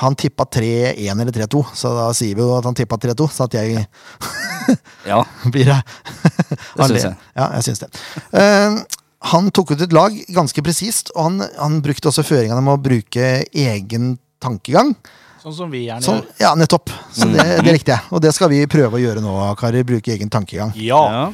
han 0.00 0.16
tippa 0.18 0.42
3-1 0.50 1.20
eller 1.22 1.30
3-2, 1.36 1.60
så 1.78 1.92
da 1.94 2.06
sier 2.18 2.34
vi 2.34 2.42
jo 2.42 2.56
at 2.56 2.64
han 2.66 2.74
tippa 2.74 2.96
3-2, 2.98 3.28
så 3.30 3.44
at 3.46 3.54
jeg 3.54 3.84
Ja, 5.06 5.20
blir 5.46 5.68
det. 5.70 5.76
det 6.48 6.88
syns 6.88 7.04
jeg. 7.04 7.12
Ja, 7.38 7.46
jeg 7.54 7.66
syns 7.68 7.84
det. 7.84 7.88
Eh, 8.34 8.80
han 9.20 9.50
tok 9.50 9.72
ut 9.74 9.80
et 9.82 9.92
lag 9.92 10.14
ganske 10.30 10.62
presist, 10.62 11.10
og 11.16 11.24
han, 11.24 11.40
han 11.58 11.80
brukte 11.82 12.08
også 12.10 12.22
føringene 12.22 12.60
med 12.62 12.76
å 12.76 12.82
bruke 12.82 13.30
egen 13.50 14.12
tankegang. 14.42 14.92
Sånn 15.42 15.54
som 15.54 15.70
vi 15.70 15.84
gjerne 15.86 16.02
Sånn, 16.06 16.20
gjør. 16.22 16.38
ja, 16.42 16.52
nettopp. 16.58 16.90
Så 17.14 17.26
det, 17.30 17.44
det 17.64 17.72
likte 17.74 17.94
jeg. 17.96 18.06
Og 18.14 18.22
det 18.22 18.32
skal 18.34 18.50
vi 18.52 18.62
prøve 18.70 18.98
å 18.98 19.02
gjøre 19.02 19.22
nå, 19.22 19.34
karer. 19.58 19.84
Bruke 19.86 20.12
egen 20.14 20.30
tankegang. 20.30 20.72
Ja, 20.78 20.98
ja. 21.14 21.26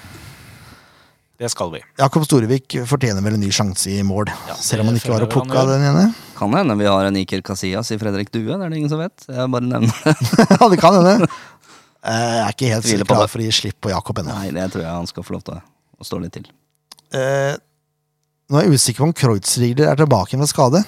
det 1.41 1.49
skal 1.53 1.73
vi. 1.73 1.81
Jakob 1.99 2.25
Storevik 2.29 2.77
fortjener 2.89 3.25
vel 3.25 3.37
en 3.39 3.43
ny 3.45 3.51
sjanse 3.53 3.91
i 3.91 4.03
mål. 4.07 4.29
Ja, 4.49 4.57
Selv 4.61 4.85
om 4.85 4.91
han 4.93 5.01
ikke 5.01 5.13
var 5.13 5.25
og 5.27 5.33
føler 5.35 5.61
av 5.65 5.73
den 5.73 5.87
ene. 5.89 6.05
Kan 6.39 6.53
det 6.55 6.61
hende 6.63 6.77
vi 6.81 6.87
har 6.89 7.09
en 7.09 7.17
Iker 7.21 7.43
Casillas 7.47 7.91
i 7.95 7.99
Fredrik 8.01 8.31
Due? 8.35 8.45
Det 8.53 8.61
er 8.61 8.71
det 8.73 8.79
ingen 8.81 8.93
som 8.93 9.01
vet. 9.03 9.27
Jeg 9.29 9.51
bare 9.57 9.69
nevner 9.69 10.05
det. 10.05 10.15
ja, 10.57 10.69
det 10.73 10.81
kan 10.85 11.01
hende. 11.01 11.29
Eh, 12.05 12.13
Jeg 12.13 12.41
er 12.45 12.51
ikke 12.53 12.67
helt 12.69 12.85
sikker 12.85 13.07
på 13.09 13.15
klar 13.15 13.23
det. 13.25 13.31
for 13.33 13.41
å 13.41 13.45
gi 13.47 13.53
slipp 13.57 13.77
på 13.81 13.89
Jakob 13.89 14.19
ennå. 14.21 14.35
Nei, 14.37 14.51
det 14.53 14.65
tror 14.75 14.83
jeg 14.83 14.91
han 14.93 15.07
skal 15.09 15.25
få 15.25 15.33
lov 15.39 15.45
til 15.47 15.55
å 15.57 16.05
stå 16.05 16.19
litt 16.21 16.35
til. 16.37 16.43
Eh, 17.17 17.55
Nå 18.51 18.59
er 18.61 18.67
jeg 18.67 18.77
usikker 18.77 19.01
på 19.05 19.09
om 19.09 19.15
Kreutzriegler 19.17 19.89
er 19.89 19.97
tilbake 19.99 20.37
med 20.41 20.51
skade. 20.51 20.83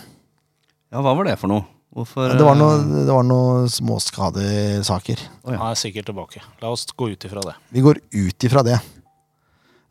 Ja, 0.93 1.01
hva 1.01 1.15
var 1.17 1.29
det 1.29 1.39
for 1.41 1.51
noe? 1.51 1.65
Hvorfor 1.97 2.35
Det 2.37 2.45
var 2.45 2.59
noen 2.59 2.83
noe, 2.91 3.05
det 3.09 3.15
var 3.15 3.25
noe 3.25 3.69
småskadesaker. 3.73 5.23
Oh, 5.47 5.55
ja. 5.55 5.61
Han 5.63 5.71
er 5.73 5.79
sikkert 5.81 6.11
tilbake. 6.11 6.43
La 6.61 6.69
oss 6.75 6.85
gå 6.93 7.09
ut 7.15 7.25
ifra 7.25 7.41
det. 7.47 7.55
Vi 7.73 7.85
går 7.87 8.01
ut 8.13 8.47
ifra 8.49 8.65
det. 8.67 8.77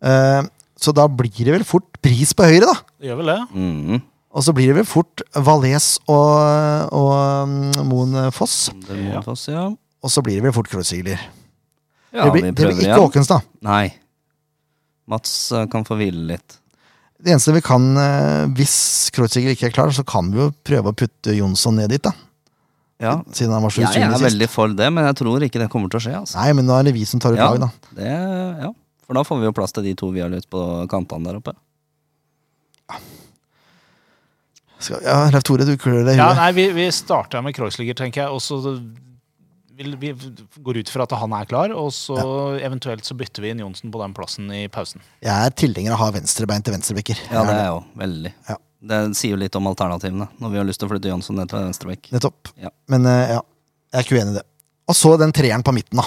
Uh, 0.06 0.46
Så 0.78 0.92
da 0.94 1.08
blir 1.10 1.32
det 1.48 1.54
vel 1.56 1.66
fort 1.66 1.88
pris 2.04 2.34
på 2.36 2.46
høyre, 2.46 2.68
da. 2.68 2.76
Det 3.00 3.10
gjør 3.10 3.18
vel 3.24 3.32
det? 3.32 3.40
Mm. 3.56 4.04
Og 4.36 4.44
så 4.44 4.54
blir 4.54 4.68
det 4.70 4.76
vel 4.82 4.86
fort 4.86 5.24
Valais 5.48 5.86
og, 6.12 6.92
og 6.92 7.14
mm, 7.50 7.86
Moen 7.88 8.18
Foss. 8.36 8.68
Foss, 9.26 9.48
ja. 9.50 9.70
Og 10.04 10.12
så 10.12 10.22
blir 10.22 10.38
det 10.38 10.46
vel 10.46 10.54
fort 10.54 10.70
Kreutzriegler. 10.70 11.22
Ja, 12.12 12.28
det, 12.28 12.32
blir, 12.36 12.50
det 12.52 12.54
blir 12.60 12.76
ikke 12.76 12.86
igjen. 12.86 13.06
Åkenstad. 13.08 13.48
Nei. 13.66 13.88
Mats 15.10 15.32
eh, 15.56 15.66
kan 15.72 15.88
få 15.88 15.98
hvile 16.00 16.28
litt. 16.36 16.60
Det 17.24 17.32
eneste 17.32 17.54
vi 17.56 17.62
kan, 17.64 17.86
eh, 17.98 18.46
hvis 18.58 19.10
Kreutzriegler 19.16 19.56
ikke 19.56 19.70
er 19.70 19.74
klar, 19.74 19.90
så 19.96 20.04
kan 20.06 20.28
vi 20.34 20.42
jo 20.44 20.50
prøve 20.68 20.92
å 20.92 20.96
putte 20.98 21.34
Jonsson 21.36 21.76
ned 21.80 21.90
dit, 21.96 22.04
da. 22.04 22.12
Ja, 23.02 23.18
Siden 23.36 23.52
han 23.52 23.64
var 23.64 23.70
så 23.76 23.82
jeg 23.84 24.02
er 24.04 24.12
sist. 24.16 24.24
veldig 24.24 24.48
for 24.50 24.72
det, 24.72 24.88
men 24.94 25.04
jeg 25.04 25.16
tror 25.20 25.44
ikke 25.44 25.60
det 25.60 25.70
kommer 25.72 25.90
til 25.92 26.00
å 26.00 26.04
skje. 26.06 26.14
Altså. 26.22 26.36
Nei, 26.40 26.54
men 26.54 26.66
nå 26.68 26.78
er 26.80 26.84
det 26.88 26.94
vi 26.96 27.04
som 27.06 27.20
tar 27.20 27.34
ut 27.34 27.38
Ja. 27.40 27.50
lag, 27.52 27.60
da. 27.60 27.70
Det, 27.96 28.12
ja. 28.64 28.70
For 29.06 29.14
da 29.14 29.24
får 29.24 29.40
vi 29.42 29.46
jo 29.50 29.52
plass 29.52 29.72
til 29.76 29.84
de 29.84 29.94
to 29.96 30.12
vi 30.12 30.22
har 30.24 30.30
lyst 30.32 30.50
på 30.50 30.62
kantene 30.90 31.24
der 31.28 31.36
oppe. 31.42 31.54
Skal, 34.80 35.00
ja, 35.06 35.30
Leif 35.32 35.44
Tore, 35.48 35.66
du 35.66 35.76
klør 35.80 36.04
deg 36.06 36.16
i 36.18 36.20
Ja, 36.20 36.34
nei, 36.38 36.50
vi, 36.56 36.68
vi 36.76 36.86
starter 36.94 37.42
med 37.46 37.56
Kreuzliger, 37.56 37.96
tenker 37.98 38.26
jeg. 38.26 38.30
Og 38.36 38.42
så 38.44 38.60
vil 39.76 39.96
vi 40.00 40.12
går 40.66 40.80
ut 40.82 40.90
fra 40.92 41.04
at 41.08 41.16
han 41.20 41.34
er 41.38 41.48
klar, 41.50 41.74
og 41.76 41.90
så 41.96 42.16
eventuelt 42.64 43.06
så 43.08 43.16
bytter 43.18 43.44
vi 43.46 43.52
inn 43.54 43.64
Johnsen 43.64 43.92
på 43.94 44.00
den 44.02 44.14
plassen 44.16 44.48
i 44.56 44.66
pausen. 44.72 45.04
Jeg 45.26 45.34
er 45.50 45.56
tilhenger 45.58 45.96
av 45.96 46.00
å 46.00 46.04
ha 46.06 46.16
venstrebein 46.16 46.64
til 46.66 46.76
venstrebekker. 46.78 47.20
Ja, 47.32 47.44
det 47.48 47.56
er 47.58 47.62
jeg 47.64 47.74
jo 47.74 47.82
veldig. 48.04 48.34
Ja. 48.50 48.58
Det 48.86 49.00
sier 49.18 49.34
jo 49.34 49.40
litt 49.42 49.56
om 49.58 49.68
alternativene, 49.72 50.28
når 50.40 50.52
vi 50.54 50.60
har 50.62 50.68
lyst 50.68 50.80
til 50.82 50.88
å 50.88 50.92
flytte 50.94 51.10
Jonsson 51.10 51.40
ned 51.40 51.50
til 51.50 51.64
venstrebekk. 51.64 52.12
Nettopp. 52.14 52.52
Ja. 52.62 52.70
Men 52.94 53.08
eh, 53.10 53.36
ja, 53.36 53.40
jeg 53.92 54.00
er 54.02 54.06
ikke 54.08 54.20
uenig 54.20 54.36
i 54.36 54.38
det. 54.40 54.46
Og 54.86 54.98
så 55.00 55.16
den 55.18 55.34
treeren 55.34 55.64
på 55.66 55.74
midten, 55.74 56.02
da. 56.04 56.06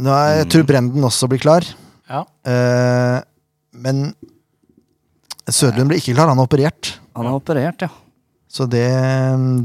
Nå 0.00 0.12
er, 0.12 0.30
Mm. 0.30 0.38
Jeg 0.40 0.48
tror 0.52 0.64
Brenden 0.68 1.04
også 1.08 1.28
blir 1.28 1.40
klar. 1.42 1.64
Ja. 2.08 2.22
Eh, 2.48 3.18
men 3.76 4.08
Sødlund 5.46 5.90
blir 5.92 6.00
ikke 6.00 6.14
klar, 6.16 6.30
han 6.32 6.40
er 6.40 6.48
operert. 6.48 6.94
Han 7.16 7.28
har 7.28 7.36
operert, 7.38 7.84
ja. 7.86 7.90
Så 8.48 8.64
det, 8.70 8.86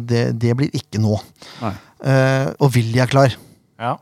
det, 0.10 0.24
det 0.42 0.52
blir 0.58 0.74
ikke 0.76 1.00
nå. 1.02 1.16
Nei. 1.62 1.72
Eh, 2.02 2.48
og 2.58 2.74
Willy 2.76 3.02
er 3.02 3.10
klar. 3.12 3.36
Ja. 3.82 3.98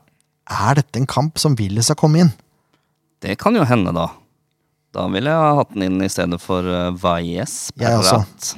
Er 0.50 0.80
dette 0.80 1.00
en 1.00 1.08
kamp 1.08 1.38
som 1.40 1.56
Willy 1.58 1.84
skal 1.84 1.98
komme 2.00 2.24
inn? 2.24 2.32
Det 3.20 3.36
kan 3.40 3.56
jo 3.56 3.66
hende, 3.68 3.92
da. 3.92 4.08
Da 4.96 5.04
ville 5.12 5.30
jeg 5.30 5.44
ha 5.44 5.52
hatt 5.60 5.74
den 5.74 5.86
inn 5.86 6.02
i 6.02 6.10
stedet 6.10 6.40
for 6.42 6.66
uh, 6.66 6.90
Valles. 6.98 7.68
Også. 7.76 8.56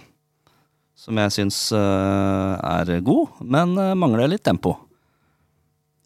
Som 0.97 1.19
jeg 1.19 1.35
syns 1.35 1.59
uh, 1.75 2.55
er 2.57 2.95
god, 3.05 3.43
men 3.43 3.75
uh, 3.77 3.91
mangler 3.99 4.31
litt 4.31 4.45
tempo. 4.47 4.77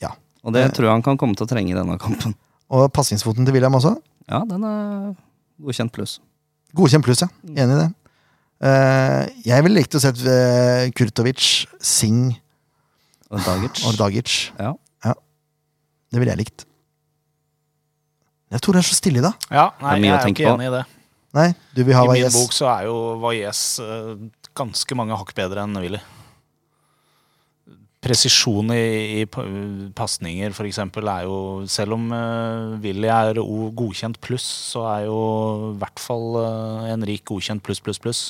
Ja. 0.02 0.14
Og 0.42 0.56
det 0.56 0.64
tror 0.74 0.88
jeg 0.88 0.96
han 0.96 1.04
kan 1.06 1.20
komme 1.20 1.38
til 1.38 1.46
å 1.46 1.50
trenge 1.50 1.70
i 1.70 1.76
denne 1.76 1.98
kampen. 2.02 2.34
Og 2.72 2.88
passingsfoten 2.96 3.46
til 3.46 3.54
William 3.54 3.76
også. 3.78 3.92
Ja, 4.26 4.40
den 4.48 4.64
er 4.66 5.12
godkjent 5.62 5.94
pluss. 5.94 6.16
Godkjent 6.74 7.06
pluss, 7.06 7.22
ja. 7.22 7.30
Enig 7.52 7.76
i 7.76 7.78
det. 7.84 7.90
Uh, 8.56 9.22
jeg 9.44 9.62
ville 9.62 9.78
likt 9.78 9.94
å 9.94 10.02
sett 10.02 10.18
uh, 10.24 10.88
Kurtovic, 10.96 11.68
Singh 11.78 12.40
Dagic. 13.30 13.84
og 13.86 13.96
Dagic. 13.98 14.34
Ja. 14.58 14.74
Det 16.12 16.22
ville 16.22 16.32
jeg 16.32 16.44
likt. 16.44 16.66
Jeg 18.54 18.62
tror 18.62 18.76
det 18.76 18.84
er 18.84 18.88
så 18.88 18.96
stille 18.96 19.20
i 19.20 19.24
dag. 19.24 19.46
Ja, 19.50 19.70
nei, 19.82 19.96
er 19.98 20.04
jeg 20.04 20.14
er 20.14 20.28
ikke 20.30 20.44
på. 20.46 20.52
enig 20.54 20.68
i 20.68 20.74
det. 20.76 20.82
Nei, 21.36 21.48
du 21.74 21.80
vil 21.84 21.96
ha 21.98 22.04
I 22.06 22.12
min 22.14 22.32
bok 22.32 22.54
så 22.54 22.68
er 22.70 22.84
jo 22.86 22.98
Valles 23.20 23.62
eh, 23.82 24.12
ganske 24.56 24.96
mange 24.96 25.18
hakk 25.18 25.34
bedre 25.36 25.66
enn 25.66 25.76
Willy. 25.82 26.00
Presisjon 28.06 28.70
i, 28.70 29.20
i 29.20 29.90
pasninger, 29.98 30.54
for 30.54 30.68
eksempel, 30.68 31.08
er 31.10 31.24
jo 31.26 31.38
Selv 31.66 31.96
om 31.96 32.04
uh, 32.14 32.76
Willy 32.78 33.08
er 33.10 33.40
O 33.42 33.66
godkjent 33.74 34.20
pluss, 34.22 34.46
så 34.70 34.84
er 34.92 35.08
jo 35.08 35.18
i 35.72 35.78
hvert 35.80 35.98
fall 36.00 36.38
uh, 36.38 36.86
Henrik 36.86 37.24
godkjent 37.26 37.64
pluss, 37.66 37.82
pluss, 37.82 37.98
pluss. 37.98 38.22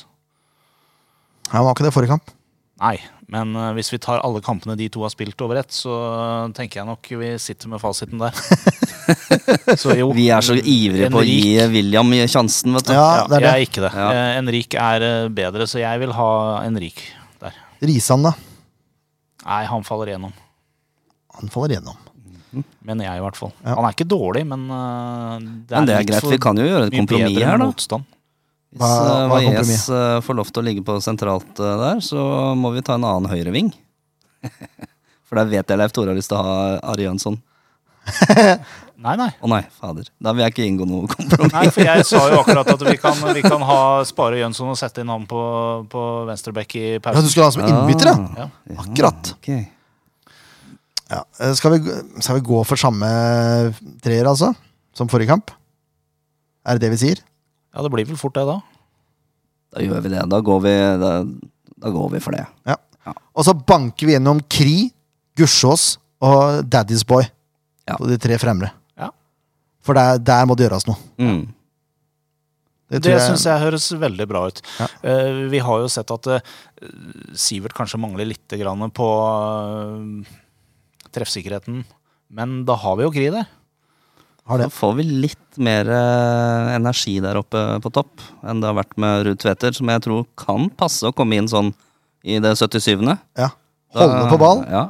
Han 1.52 1.66
var 1.66 1.76
ikke 1.76 1.86
det 1.86 1.92
forrige 1.94 2.16
kamp. 2.16 2.32
Nei, 2.80 2.96
men 3.32 3.56
eh, 3.58 3.72
hvis 3.74 3.90
vi 3.90 3.98
tar 4.02 4.22
alle 4.22 4.40
kampene 4.44 4.76
de 4.78 4.86
to 4.92 5.02
har 5.02 5.10
spilt 5.10 5.40
over 5.42 5.58
ett, 5.58 5.74
så 5.74 5.92
tenker 6.54 6.80
jeg 6.80 6.88
nok 6.88 7.10
vi 7.22 7.32
sitter 7.42 7.72
med 7.72 7.82
fasiten 7.82 8.22
der. 8.22 8.36
så 9.82 9.96
jo. 9.98 10.12
Vi 10.14 10.28
er 10.34 10.46
så 10.46 10.54
ivrige 10.56 11.10
på 11.10 11.22
å 11.22 11.26
gi 11.26 11.58
William 11.72 12.14
sjansen, 12.30 12.76
vet 12.78 12.86
du. 12.86 12.94
Ja, 12.94 13.26
det 13.26 13.40
er 13.40 13.46
det. 13.46 13.50
jeg 13.50 13.52
er 13.52 13.66
ikke 13.66 13.84
det. 13.88 13.92
Ja. 13.98 14.08
Eh, 14.14 14.32
Enrik 14.38 14.78
er 14.78 15.06
eh, 15.08 15.28
bedre, 15.42 15.66
så 15.70 15.82
jeg 15.82 16.02
vil 16.04 16.14
ha 16.14 16.30
Enrik 16.62 17.02
der. 17.42 17.58
Risan, 17.90 18.28
da. 18.28 18.36
Nei, 19.46 19.62
han 19.70 19.86
faller 19.86 20.12
igjennom. 20.12 20.34
Han 21.40 21.50
faller 21.52 21.80
gjennom. 21.80 22.02
Mener 22.86 23.08
jeg, 23.08 23.18
i 23.18 23.24
hvert 23.26 23.36
fall. 23.36 23.50
Ja. 23.66 23.74
Han 23.74 23.84
er 23.88 23.94
ikke 23.96 24.06
dårlig, 24.08 24.46
men 24.48 24.62
det 24.70 24.76
er, 24.76 25.74
Men 25.74 25.88
det 25.90 25.96
er 25.98 26.06
greit, 26.08 26.28
vi 26.30 26.38
kan 26.40 26.56
jo 26.56 26.64
gjøre 26.64 26.86
et 26.88 26.94
kompromiss 26.94 27.42
her, 27.42 27.58
da. 27.58 27.66
Motstand. 27.66 28.06
Hvis 28.76 28.82
Hva- 28.84 29.26
hva 29.30 29.40
er 29.40 29.54
Valles 29.56 29.84
eh, 29.88 30.20
får 30.26 30.36
lov 30.36 30.50
til 30.52 30.60
å 30.62 30.66
ligge 30.66 30.82
på 30.84 30.98
sentralt 31.00 31.60
eh, 31.64 31.76
der, 31.80 32.00
så 32.04 32.20
må 32.60 32.74
vi 32.74 32.82
ta 32.84 32.98
en 32.98 33.06
annen 33.08 33.30
høyreving. 33.32 33.70
For 35.26 35.40
der 35.40 35.48
vet 35.50 35.72
jeg 35.72 35.80
Leif 35.80 35.94
Tore 35.96 36.12
har 36.12 36.18
lyst 36.18 36.28
til 36.30 36.38
å 36.38 36.44
ha 36.44 36.56
Ari 36.92 37.06
Jønsson. 37.08 37.38
Nei, 38.96 39.12
nei. 39.20 39.26
Å 39.44 39.48
nei, 39.50 39.58
fader. 39.76 40.06
Da 40.24 40.32
vil 40.32 40.40
jeg 40.46 40.52
ikke 40.54 40.64
inngå 40.70 40.86
noe 40.88 41.08
kompromiss. 41.12 41.52
Nei, 41.52 41.66
for 41.74 41.84
jeg 41.84 42.04
sa 42.08 42.20
jo 42.32 42.38
akkurat 42.40 42.70
at 42.72 42.84
vi 42.86 42.94
kan, 43.00 43.18
vi 43.36 43.42
kan 43.44 43.60
ha 43.68 43.80
spare 44.08 44.38
Jønsson 44.40 44.70
og 44.72 44.78
sette 44.80 45.02
inn 45.04 45.10
han 45.12 45.26
på, 45.28 45.40
på 45.92 46.04
venstreback 46.30 46.76
i 46.80 46.84
Ja, 46.94 47.12
du 47.20 47.28
skulle 47.28 47.44
ha 47.44 47.50
han 47.50 47.56
som 47.58 47.66
innbytter, 47.68 48.08
ja. 48.08 48.16
Ja. 48.40 48.46
Ja, 48.72 48.78
Akkurat. 48.86 49.32
ok. 49.36 49.50
ja. 51.12 51.20
eh, 51.42 51.52
Skal, 51.60 51.76
vi, 51.76 51.98
skal 52.24 52.38
vi 52.40 52.46
gå 52.48 52.62
for 52.66 52.80
samme 52.80 53.10
treer, 54.02 54.30
altså? 54.32 54.54
Som 54.96 55.12
forrige 55.12 55.34
kamp? 55.34 55.52
Er 56.66 56.78
det 56.80 56.86
det 56.88 56.94
vi 56.96 57.02
sier? 57.04 57.20
Ja, 57.76 57.82
det 57.84 57.92
blir 57.92 58.08
vel 58.08 58.16
fort 58.16 58.32
det, 58.38 58.46
da. 58.48 58.56
Da 59.76 59.84
gjør 59.84 60.00
vi 60.06 60.12
det. 60.14 60.22
Da 60.32 60.40
går 60.40 60.60
vi, 60.64 60.74
da, 61.02 61.10
da 61.84 61.90
går 61.92 62.14
vi 62.14 62.20
for 62.24 62.32
det. 62.32 62.46
Ja. 62.64 62.78
Ja. 63.04 63.12
Og 63.36 63.44
så 63.46 63.52
banker 63.54 64.08
vi 64.08 64.14
gjennom 64.16 64.40
Kri, 64.50 64.88
Gussiås 65.36 65.98
og 66.24 66.64
Daddy's 66.72 67.04
Boy 67.06 67.26
Ja. 67.86 67.94
på 68.00 68.08
de 68.08 68.16
tre 68.18 68.38
fremre. 68.40 68.72
Ja. 68.98 69.12
For 69.84 69.94
der, 69.94 70.16
der 70.18 70.48
må 70.48 70.56
det 70.56 70.66
gjøres 70.66 70.88
noe. 70.88 70.96
Mm. 71.20 71.44
Det 72.90 73.02
Det 73.02 73.12
jeg, 73.12 73.22
syns 73.26 73.44
jeg 73.46 73.62
høres 73.62 73.86
veldig 73.98 74.26
bra 74.30 74.46
ut. 74.48 74.62
Ja. 74.80 74.86
Uh, 75.02 75.44
vi 75.52 75.60
har 75.62 75.82
jo 75.82 75.90
sett 75.90 76.10
at 76.14 76.26
uh, 76.30 76.40
Sivert 77.34 77.74
kanskje 77.76 78.00
mangler 78.00 78.26
litt 78.30 78.56
grann 78.58 78.90
på 78.94 79.06
uh, 79.06 80.34
treffsikkerheten. 81.14 81.84
Men 82.30 82.60
da 82.66 82.78
har 82.78 82.96
vi 82.98 83.06
jo 83.06 83.12
Kri 83.14 83.28
der. 83.34 83.46
Har 84.48 84.58
det. 84.62 84.68
Så 84.70 84.78
får 84.80 84.94
vi 84.98 85.02
litt 85.26 85.58
mer 85.58 85.88
eh, 85.90 86.74
energi 86.76 87.16
der 87.24 87.38
oppe 87.40 87.62
på 87.82 87.90
topp 87.94 88.22
enn 88.46 88.60
det 88.62 88.68
har 88.70 88.76
vært 88.78 88.96
med 89.00 89.26
Ruud 89.26 89.40
Tveter, 89.42 89.74
som 89.74 89.88
jeg 89.90 90.02
tror 90.06 90.26
kan 90.38 90.68
passe 90.70 91.08
å 91.08 91.14
komme 91.16 91.38
inn 91.40 91.48
sånn 91.50 91.72
i 92.26 92.38
det 92.42 92.54
77. 92.58 93.02
Ja. 93.38 93.50
Holde 93.96 94.26
på 94.30 94.38
ball, 94.38 94.64
Ja. 94.68 94.88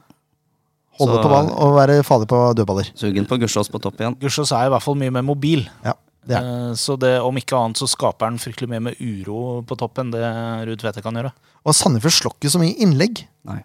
holde 0.98 1.14
Så- 1.18 1.22
på 1.22 1.28
ball 1.30 1.50
og 1.52 1.74
være 1.76 2.02
farlig 2.04 2.26
på 2.28 2.40
dødballer. 2.56 2.90
Sugen 2.96 3.26
på 3.28 3.38
Gussiås 3.38 3.68
på 3.70 3.80
topp 3.80 4.00
igjen. 4.00 4.16
Gussiås 4.18 4.52
er 4.52 4.66
i 4.66 4.70
hvert 4.72 4.82
fall 4.82 4.94
mye 4.96 5.12
mer 5.12 5.22
mobil. 5.22 5.66
Ja, 5.84 5.92
det 6.26 6.36
er. 6.36 6.42
Eh, 6.70 6.74
Så 6.74 6.98
det, 6.98 7.20
om 7.22 7.34
ikke 7.36 7.56
annet 7.56 7.76
så 7.76 7.86
skaper 7.88 8.26
han 8.26 8.38
fryktelig 8.38 8.68
mye 8.68 8.80
med 8.82 8.96
uro 9.00 9.62
på 9.62 9.76
topp 9.78 9.98
enn 9.98 10.10
det 10.10 10.24
Ruud 10.66 10.78
Tveter 10.80 11.02
kan 11.02 11.14
gjøre. 11.14 11.32
Og 11.64 11.74
Sandefjord 11.74 12.12
slår 12.12 12.34
ikke 12.40 12.50
så 12.50 12.58
mye 12.60 12.76
innlegg. 12.78 13.26
Nei. 13.44 13.62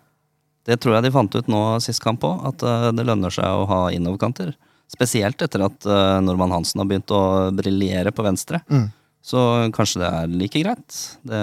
Det 0.65 0.79
tror 0.79 0.93
jeg 0.93 1.03
de 1.03 1.11
fant 1.11 1.35
ut 1.35 1.47
nå 1.47 1.81
sist 1.81 2.01
kamp 2.03 2.21
òg, 2.21 2.45
at 2.47 2.61
eh, 2.63 2.91
det 2.91 3.05
lønner 3.05 3.31
seg 3.33 3.45
å 3.45 3.65
ha 3.67 3.89
innoverkanter. 3.89 4.53
Spesielt 4.91 5.41
etter 5.45 5.63
at 5.65 5.87
uh, 5.87 6.19
Norman 6.23 6.51
Hansen 6.51 6.81
har 6.81 6.89
begynt 6.89 7.11
å 7.15 7.21
briljere 7.55 8.11
på 8.13 8.25
venstre. 8.25 8.59
Mm. 8.71 8.89
Så 9.23 9.39
kanskje 9.75 10.01
det 10.01 10.09
er 10.09 10.33
like 10.33 10.61
greit. 10.63 10.99
Det, 11.23 11.41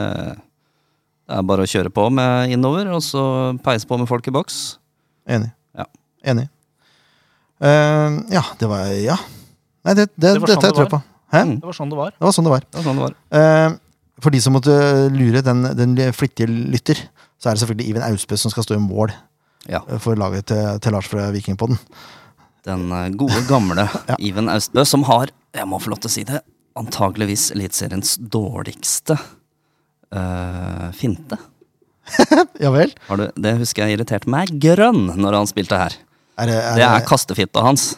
det 1.28 1.38
er 1.38 1.46
bare 1.48 1.64
å 1.64 1.70
kjøre 1.70 1.92
på 1.94 2.08
med 2.12 2.52
innover, 2.54 2.90
og 2.92 3.02
så 3.06 3.22
peise 3.64 3.88
på 3.88 3.98
med 4.00 4.10
folk 4.10 4.26
i 4.28 4.34
boks. 4.34 4.58
Enig. 5.30 5.50
Ja. 5.78 5.86
Enig. 6.32 6.48
Uh, 7.62 8.20
ja, 8.30 8.44
det 8.60 8.70
var 8.70 8.92
Ja. 9.02 9.16
Nei, 9.86 9.94
det, 9.94 10.08
det, 10.18 10.34
Det 10.36 10.40
dette 10.42 10.58
sånn 10.58 10.74
tror 10.74 10.84
jeg 10.84 10.92
på. 10.92 11.00
Hæ? 11.32 11.40
Mm. 11.46 11.54
Det 11.62 11.68
var 11.68 11.76
sånn 11.76 11.92
det 11.92 11.98
var. 11.98 12.12
Det 12.16 12.26
var 12.26 12.34
sånn 12.34 12.46
det 12.48 12.52
var. 12.52 12.64
Det 12.66 12.78
var 12.80 12.86
sånn 12.88 12.98
det 12.98 13.06
var. 13.06 13.14
Uh, 13.32 13.78
for 14.24 14.34
de 14.34 14.40
som 14.42 14.54
måtte 14.56 14.74
lure 15.14 15.40
den, 15.46 15.62
den 15.78 15.96
flittige 16.16 16.50
lytter, 16.50 17.00
så 17.38 17.48
er 17.48 17.56
det 17.56 17.62
selvfølgelig 17.62 17.92
Iven 17.92 18.06
Austbø 18.08 18.38
som 18.40 18.50
skal 18.52 18.66
stå 18.66 18.76
i 18.76 18.82
mål 18.82 19.12
Ja. 19.70 19.80
eh, 19.86 19.98
for 20.02 20.18
laget 20.18 20.48
til, 20.50 20.80
til 20.82 20.96
Lars 20.96 21.06
fra 21.06 21.28
Vikingpodden. 21.34 21.78
Den 22.68 22.92
eh, 22.92 23.08
gode, 23.16 23.42
gamle 23.48 23.88
Iven 24.18 24.50
Austbø, 24.52 24.84
som 24.84 25.06
har, 25.08 25.32
jeg 25.56 25.68
må 25.68 25.80
få 25.80 25.94
lov 25.94 26.02
til 26.04 26.10
å 26.10 26.14
si 26.18 26.24
det, 26.28 26.42
antageligvis 26.78 27.48
Eliteseriens 27.56 28.16
dårligste 28.20 29.16
uh, 30.14 30.90
finte. 30.96 31.38
Ja 32.62 32.70
vel? 32.72 32.92
Har 33.08 33.20
du, 33.20 33.26
det 33.36 33.58
husker 33.60 33.84
jeg 33.84 33.98
irriterte 33.98 34.30
meg 34.32 34.54
grønn 34.62 35.10
når 35.18 35.40
han 35.40 35.50
spilte 35.50 35.80
her. 35.80 35.96
Er 36.38 36.48
det, 36.48 36.56
er 36.56 36.78
Det 36.78 36.86
er 36.86 37.04
kastefitta 37.06 37.64
hans. 37.66 37.90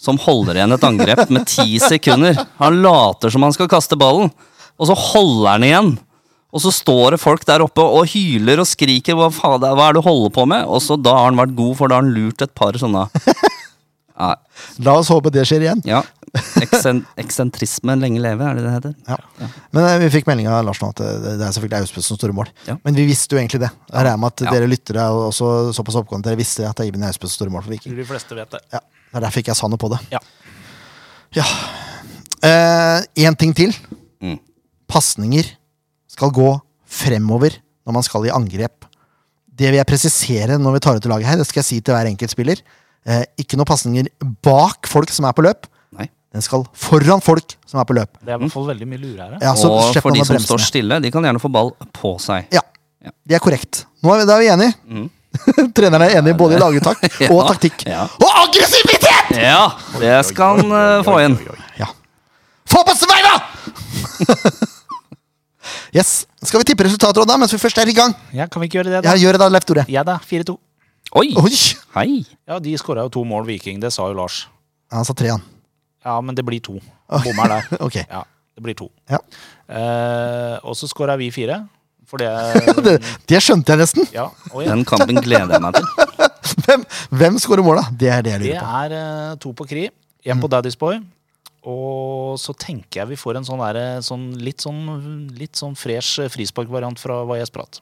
Som 0.00 0.18
holder 0.20 0.58
igjen 0.58 0.74
et 0.74 0.86
angrep 0.86 1.30
med 1.32 1.46
ti 1.50 1.78
sekunder. 1.92 2.38
Han 2.60 2.80
later 2.84 3.32
som 3.34 3.44
han 3.46 3.54
skal 3.56 3.70
kaste 3.70 3.98
ballen, 4.00 4.32
og 4.78 4.90
så 4.90 4.96
holder 4.98 5.50
han 5.50 5.66
igjen. 5.68 5.92
Og 6.54 6.62
så 6.62 6.70
står 6.70 7.16
det 7.16 7.22
folk 7.22 7.42
der 7.48 7.64
oppe 7.64 7.82
og 7.82 8.06
hyler 8.12 8.62
og 8.62 8.68
skriker 8.70 9.18
hva, 9.18 9.26
faen, 9.34 9.64
hva 9.64 9.88
er 9.88 9.96
det 9.96 10.02
du 10.02 10.06
holder 10.06 10.34
på 10.34 10.46
med? 10.50 10.68
Og 10.70 10.82
så 10.84 10.96
da 11.00 11.16
har 11.16 11.28
han 11.32 11.40
vært 11.40 11.56
god, 11.58 11.74
for 11.80 11.90
da 11.90 11.98
har 11.98 12.06
han 12.06 12.14
lurt 12.14 12.46
et 12.46 12.54
par 12.54 12.78
sånne 12.78 13.08
ja, 14.18 14.34
La 14.86 14.92
oss 15.00 15.08
håpe 15.10 15.30
det 15.34 15.42
skjer 15.48 15.64
igjen. 15.66 15.80
ja. 15.88 16.02
Eksen, 16.58 17.04
eksentrisme 17.16 17.94
lenge 17.94 18.18
leve, 18.18 18.42
er 18.42 18.56
det 18.58 18.62
det 18.64 18.70
heter? 18.74 18.94
Ja. 19.06 19.16
Men 19.70 19.84
eh, 19.86 19.98
vi 20.02 20.08
fikk 20.16 20.26
melding 20.26 20.48
av 20.50 20.64
Lars 20.66 20.80
nå 20.82 20.88
at 20.90 20.98
det, 20.98 21.34
det 21.38 21.44
er 21.46 21.52
selvfølgelig 21.54 21.84
Austbø 21.84 22.02
som 22.02 22.18
står 22.18 22.32
i 22.32 22.34
mål. 22.34 22.48
Ja. 22.66 22.74
Men 22.82 22.96
vi 22.98 23.04
visste 23.06 23.36
jo 23.36 23.38
egentlig 23.38 23.60
det. 23.62 23.68
Jeg 23.92 24.02
regner 24.08 24.18
med 24.18 24.32
at 24.32 24.42
Ja. 24.48 24.54
dere 24.56 24.66
lyttere 24.70 25.04
er 25.04 25.14
også 25.28 25.50
såpass 25.78 25.94
oppgående 26.00 26.26
at 26.26 26.32
dere 26.32 26.40
visste 26.42 26.66
at 26.66 26.74
det 26.80 26.88
er 26.88 26.90
Iben 26.90 27.06
Austbø 27.06 27.28
som 27.30 27.36
står 27.38 27.52
i 27.52 27.54
mål 27.54 27.62
for 27.62 27.70
Viking. 27.76 27.94
de 27.94 28.06
fleste 28.08 28.34
vet 28.34 28.50
det. 28.50 28.60
Ja, 28.74 28.80
Det 28.82 29.20
er 29.20 29.26
derfor 29.28 29.44
ikke 29.44 29.52
jeg 29.54 29.60
sa 29.62 29.68
noe 29.70 29.78
på 29.78 29.92
det. 29.94 30.00
Ja. 30.10 30.18
Ja. 31.38 31.46
Én 33.16 33.36
ting 33.38 33.54
til. 33.56 33.72
Mm. 34.22 34.38
Pasninger 34.90 35.46
skal 36.10 36.30
gå 36.34 36.50
fremover 36.86 37.56
når 37.86 37.92
man 37.96 38.02
skal 38.06 38.26
i 38.26 38.32
angrep. 38.34 38.84
Det 39.54 39.70
vil 39.70 39.78
jeg 39.78 39.86
presisere 39.86 40.58
når 40.58 40.72
vi 40.76 40.82
tar 40.82 40.98
ut 40.98 41.06
laget 41.10 41.26
her. 41.30 41.38
Det 41.38 41.46
skal 41.46 41.62
jeg 41.62 41.68
si 41.70 41.78
til 41.80 41.94
hver 41.94 42.10
enkelt 42.10 42.30
spiller. 42.34 42.58
Eh, 43.04 43.24
ikke 43.42 43.58
noen 43.60 43.68
pasninger 43.68 44.06
bak 44.44 44.88
folk 44.88 45.10
som 45.12 45.26
er 45.28 45.34
på 45.36 45.44
løp. 45.44 45.66
Nei. 45.92 46.06
Den 46.32 46.44
skal 46.44 46.64
foran 46.72 47.20
folk 47.24 47.56
som 47.68 47.80
er 47.82 47.88
på 47.88 47.96
løp. 47.98 48.14
Det 48.24 48.32
er 48.32 48.38
i 48.38 48.42
hvert 48.44 48.54
fall 48.54 48.68
veldig 48.70 48.88
mye 48.88 49.02
lurere. 49.02 49.40
Ja, 49.42 49.52
og 49.52 49.90
for 50.00 50.14
de 50.14 50.24
som 50.24 50.34
bremsene. 50.34 50.46
står 50.46 50.62
stille, 50.64 51.00
de 51.04 51.10
kan 51.12 51.26
gjerne 51.26 51.42
få 51.42 51.50
ball 51.52 51.74
på 51.92 52.14
seg. 52.22 52.48
Ja, 52.54 52.62
Ja. 53.04 53.10
det 53.28 53.36
er 53.36 53.42
korrekt. 53.44 53.84
Nå 54.02 54.14
er 54.14 54.22
vi, 54.22 54.24
da 54.30 54.38
er 54.38 54.40
vi 54.40 54.48
enige. 54.54 54.74
Mm. 54.88 55.10
Treneren 55.76 56.06
er 56.06 56.14
enig 56.20 56.36
både 56.38 56.56
i 56.56 56.62
laguttak 56.62 57.02
Ja. 57.24 57.28
og 57.34 57.44
taktikk. 57.50 57.84
Ja. 57.90 58.06
Og 58.22 58.30
aggressivitet! 58.46 59.34
Ja, 59.36 59.66
det 60.00 60.14
skal 60.30 60.60
han 60.62 60.72
uh, 60.72 61.02
få 61.04 61.18
inn. 61.24 61.36
Ja. 61.76 61.90
Få 62.70 62.84
på 62.86 62.94
vei, 63.10 63.20
da! 63.26 63.34
yes. 65.98 66.24
Skal 66.44 66.60
vi 66.60 66.68
tippe 66.70 66.84
resultater 66.86 67.26
da, 67.28 67.36
mens 67.40 67.52
vi 67.54 67.60
først 67.60 67.78
er 67.82 67.88
i 67.90 67.96
gang? 67.96 68.14
Ja, 68.32 68.46
Kan 68.48 68.62
vi 68.62 68.68
ikke 68.68 68.80
gjøre 68.80 68.90
det, 68.92 69.02
da? 69.04 69.12
Ja, 69.12 69.20
gjør 69.20 69.36
det 69.36 69.42
da, 69.44 69.48
Leif 69.52 69.66
Tore. 69.68 69.84
Ja 69.90 70.04
da, 70.06 70.18
4-2. 70.22 70.56
Oi! 71.14 71.28
Oi! 71.38 71.54
Hei! 71.94 72.24
Ja, 72.42 72.56
de 72.58 72.72
skåra 72.80 73.04
jo 73.06 73.10
to 73.14 73.20
mål, 73.28 73.44
Viking. 73.46 73.78
Det 73.78 73.92
sa 73.94 74.08
jo 74.10 74.16
Lars. 74.18 74.48
Ja, 74.90 74.96
Han 74.98 75.06
sa 75.06 75.14
tre, 75.14 75.28
han. 75.30 75.44
Ja, 76.02 76.16
men 76.20 76.34
det 76.34 76.42
blir 76.42 76.58
to. 76.58 76.80
Bommer 77.06 77.52
der. 77.52 77.68
Ok. 77.86 78.00
Ja, 78.02 78.24
det 78.56 78.64
blir 78.66 78.74
to. 78.74 78.88
Ja. 79.10 79.20
Eh, 79.70 80.56
og 80.66 80.74
så 80.74 80.88
skåra 80.90 81.14
vi 81.20 81.30
fire. 81.30 81.60
For 82.10 82.18
det 82.18 82.32
Det, 82.86 82.96
det 83.30 83.40
skjønte 83.46 83.76
jeg 83.76 83.84
nesten. 83.84 84.10
Ja, 84.12 84.26
ja. 84.50 84.66
Den 84.72 84.82
kampen 84.88 85.22
gleder 85.22 85.54
jeg 85.54 85.62
meg 85.62 85.78
til. 85.78 85.86
Hvem, 86.64 86.84
hvem 87.14 87.38
skårer 87.40 87.64
mål, 87.66 87.78
da? 87.80 87.86
Det 88.02 88.10
er 88.10 88.22
det 88.26 88.32
jeg 88.34 88.42
lurer 88.42 88.58
på. 88.58 88.66
Det 88.66 88.82
er 88.82 88.98
eh, 88.98 89.38
to 89.46 89.54
på 89.56 89.64
Kri, 89.70 89.86
én 90.26 90.42
på 90.42 90.50
Daddy's 90.50 90.76
Boy. 90.80 90.98
Og 91.64 92.34
så 92.42 92.52
tenker 92.58 93.00
jeg 93.04 93.14
vi 93.14 93.18
får 93.22 93.38
en 93.38 93.46
sånn, 93.46 93.62
der, 93.64 94.02
sånn 94.04 94.26
litt 94.42 94.60
sånn 94.66 94.82
litt 95.38 95.56
sånn 95.56 95.78
fresh 95.78 96.26
frisparkvariant 96.34 97.00
fra 97.00 97.22
Valles 97.28 97.54
Prat. 97.54 97.80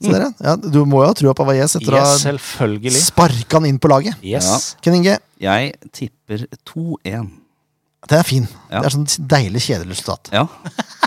Se 0.00 0.08
dere. 0.12 0.30
Ja, 0.40 0.54
du 0.56 0.78
må 0.88 1.02
jo 1.02 1.08
ha 1.10 1.16
trua 1.18 1.34
på 1.36 1.44
Valles 1.44 1.74
etter 1.76 1.92
Yes, 1.92 2.00
å 2.00 2.06
ha 2.08 2.16
selvfølgelig. 2.22 3.02
sparka 3.04 3.58
han 3.58 3.66
inn 3.68 3.78
på 3.82 3.90
laget. 3.92 4.16
Yes. 4.24 4.76
Ken 4.80 4.94
Inge, 4.96 5.18
Jeg 5.40 5.74
tipper 5.92 6.46
2-1. 6.64 7.28
den 8.08 8.18
er 8.18 8.24
fin. 8.24 8.46
Ja. 8.70 8.80
Det 8.80 8.86
er 8.88 8.94
sånn 8.96 9.28
deilig 9.28 9.60
kjedelig 9.66 9.92
resultat. 9.98 10.30
Ja. 10.32 10.46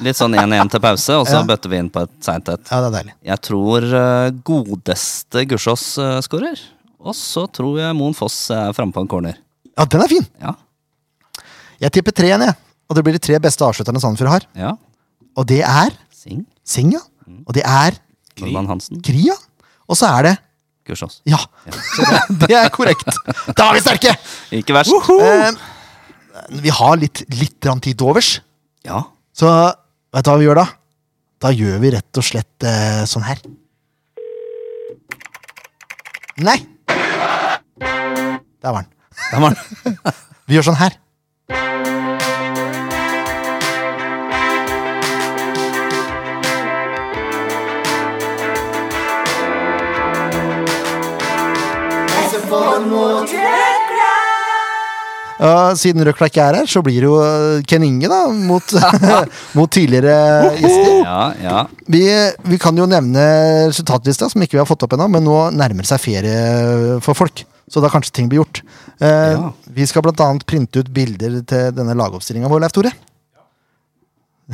Litt 0.05 0.15
sånn 0.19 0.35
1-1 0.37 0.69
til 0.71 0.79
pause, 0.83 1.17
og 1.17 1.25
så 1.27 1.39
Ja. 1.39 1.43
bøtter 1.43 1.69
vi 1.73 1.77
inn 1.81 1.89
på 1.89 2.03
et 2.05 2.11
seint 2.21 2.47
et. 2.53 2.61
Ja, 2.69 2.81
det 2.81 2.91
er 2.91 2.97
deilig. 3.03 3.13
Jeg 3.25 3.41
tror 3.41 3.83
eh, 4.03 4.29
godeste 4.45 5.45
Gussiås 5.49 5.97
uh, 5.97 6.21
skårer. 6.21 6.59
Og 7.03 7.15
så 7.17 7.47
tror 7.51 7.79
jeg 7.81 7.95
Moen 7.97 8.13
Foss 8.13 8.37
er 8.51 8.71
framme 8.77 8.93
på 8.93 9.01
en 9.01 9.07
corner. 9.09 9.37
Ja, 9.75 9.85
den 9.85 10.01
er 10.05 10.07
fin. 10.07 10.27
Ja. 10.39 10.53
Jeg 11.81 11.91
tipper 11.97 12.13
tre 12.15 12.29
igjen, 12.29 12.45
jeg. 12.45 12.55
Og 12.89 12.95
det 12.95 13.03
blir 13.03 13.13
de 13.17 13.19
tre 13.25 13.39
beste 13.41 13.65
avslutterne 13.65 13.99
Sandefjord 13.99 14.29
har. 14.37 14.45
ja. 14.55 14.77
Og 15.35 15.47
det 15.49 15.63
er 15.65 15.89
Sing. 16.13 16.45
Singa. 16.63 16.99
Og 17.47 17.53
det 17.57 17.63
er 17.65 17.97
Normann 18.41 18.71
Hansen. 18.71 19.01
Kria. 19.05 19.35
Og 19.89 19.99
så 19.99 20.09
er 20.09 20.29
det 20.29 20.33
Kursås. 20.83 21.21
Ja. 21.29 21.39
det 22.43 22.55
er 22.59 22.67
korrekt. 22.73 23.07
Da 23.55 23.69
er 23.69 23.77
vi 23.77 23.83
sterke! 23.85 24.15
Ikke 24.57 24.75
verst. 24.75 24.91
Eh, 25.15 26.57
vi 26.59 26.73
har 26.75 26.97
litt, 26.99 27.23
litt 27.39 27.69
tid 27.85 28.03
overs. 28.03 28.35
Ja. 28.83 28.99
Så 29.31 29.47
vet 29.47 30.25
du 30.25 30.31
hva 30.31 30.39
vi 30.41 30.47
gjør 30.49 30.59
da? 30.59 30.65
Da 31.43 31.53
gjør 31.55 31.79
vi 31.83 31.93
rett 31.95 32.19
og 32.19 32.27
slett 32.27 32.67
eh, 32.67 33.03
sånn 33.07 33.23
her. 33.27 33.39
Nei! 36.43 36.59
Der 38.63 38.71
var 38.71 38.83
den. 38.83 38.91
Der 39.31 39.43
var 39.43 39.55
den. 39.55 39.97
Vi 40.47 40.55
gjør 40.57 40.65
sånn 40.67 40.79
her. 40.79 40.95
Ja, 55.43 55.73
siden 55.75 56.05
Røkla 56.07 56.27
ikke 56.29 56.43
er 56.45 56.55
her, 56.61 56.67
så 56.69 56.79
blir 56.85 57.01
det 57.03 57.07
jo 57.09 57.15
eh, 57.19 57.63
Ken 57.67 57.83
Inge 57.83 58.07
da, 58.07 58.19
mot, 58.31 58.73
mot 59.57 59.71
tidligere 59.73 60.53
gjester. 60.61 60.91
Ja, 61.01 61.23
ja. 61.41 61.63
Vi, 61.91 62.03
vi 62.53 62.59
kan 62.61 62.77
jo 62.79 62.85
nevne 62.87 63.23
resultatlista, 63.71 64.29
som 64.31 64.45
ikke 64.45 64.55
vi 64.55 64.61
har 64.61 64.69
fått 64.69 64.85
opp 64.85 64.93
ennå, 64.95 65.09
men 65.11 65.25
nå 65.25 65.37
nærmer 65.57 65.83
det 65.83 65.89
seg 65.89 66.03
ferie 66.03 66.37
for 67.03 67.17
folk. 67.17 67.43
Så 67.73 67.81
da 67.83 67.89
kanskje 67.91 68.13
ting 68.15 68.29
blir 68.31 68.43
gjort. 68.43 68.61
Eh, 69.01 69.33
Ja. 69.33 69.49
Vi 69.73 69.87
skal 69.89 70.05
annet 70.13 70.45
printe 70.47 70.79
ut 70.83 70.93
bilder 70.93 71.39
til 71.49 71.73
denne 71.75 71.95
lagoppstillinga 71.97 72.51
vår, 72.51 72.61
Leif 72.63 72.75
Tore. 72.77 72.93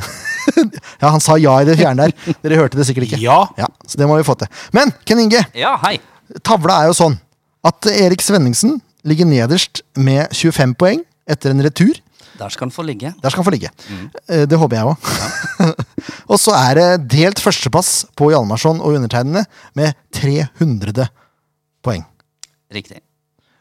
ja, 0.00 1.06
han 1.10 1.20
sa 1.22 1.36
ja 1.38 1.58
i 1.60 1.66
det 1.68 1.76
fjerne 1.78 2.08
der. 2.08 2.36
Dere 2.40 2.62
hørte 2.64 2.80
det 2.80 2.86
sikkert 2.88 3.10
ikke. 3.10 3.20
Ja. 3.22 3.42
Ja, 3.60 3.68
Så 3.86 4.00
det 4.00 4.08
må 4.08 4.16
vi 4.18 4.24
få 4.26 4.34
til. 4.40 4.48
Men 4.74 4.94
Ken 5.04 5.20
Inge, 5.22 5.44
ja, 5.54 5.76
hei. 5.84 5.98
tavla 6.46 6.80
er 6.82 6.90
jo 6.90 6.96
sånn 6.96 7.18
at 7.66 7.90
Erik 7.92 8.22
Svenningsen 8.24 8.78
ligger 9.06 9.28
nederst 9.28 9.82
med 9.96 10.32
25 10.36 10.74
poeng 10.80 11.02
etter 11.30 11.52
en 11.52 11.62
retur. 11.64 11.98
Der 12.40 12.48
skal 12.48 12.68
han 12.68 12.72
få 12.72 12.84
ligge. 12.88 13.12
Der 13.20 13.32
skal 13.32 13.42
han 13.42 13.48
få 13.48 13.52
ligge. 13.52 13.70
Mm. 13.90 14.06
Det 14.48 14.58
håper 14.58 14.78
jeg 14.78 14.88
òg. 14.88 15.08
og 16.32 16.40
så 16.40 16.54
er 16.56 16.78
det 16.78 16.88
delt 17.12 17.42
førsteplass 17.42 17.90
på 18.16 18.30
Hjalmarsson 18.32 18.80
og 18.80 18.96
undertegnede 18.96 19.44
med 19.76 19.92
300 20.16 21.10
poeng. 21.84 22.06
Riktig. 22.72 23.02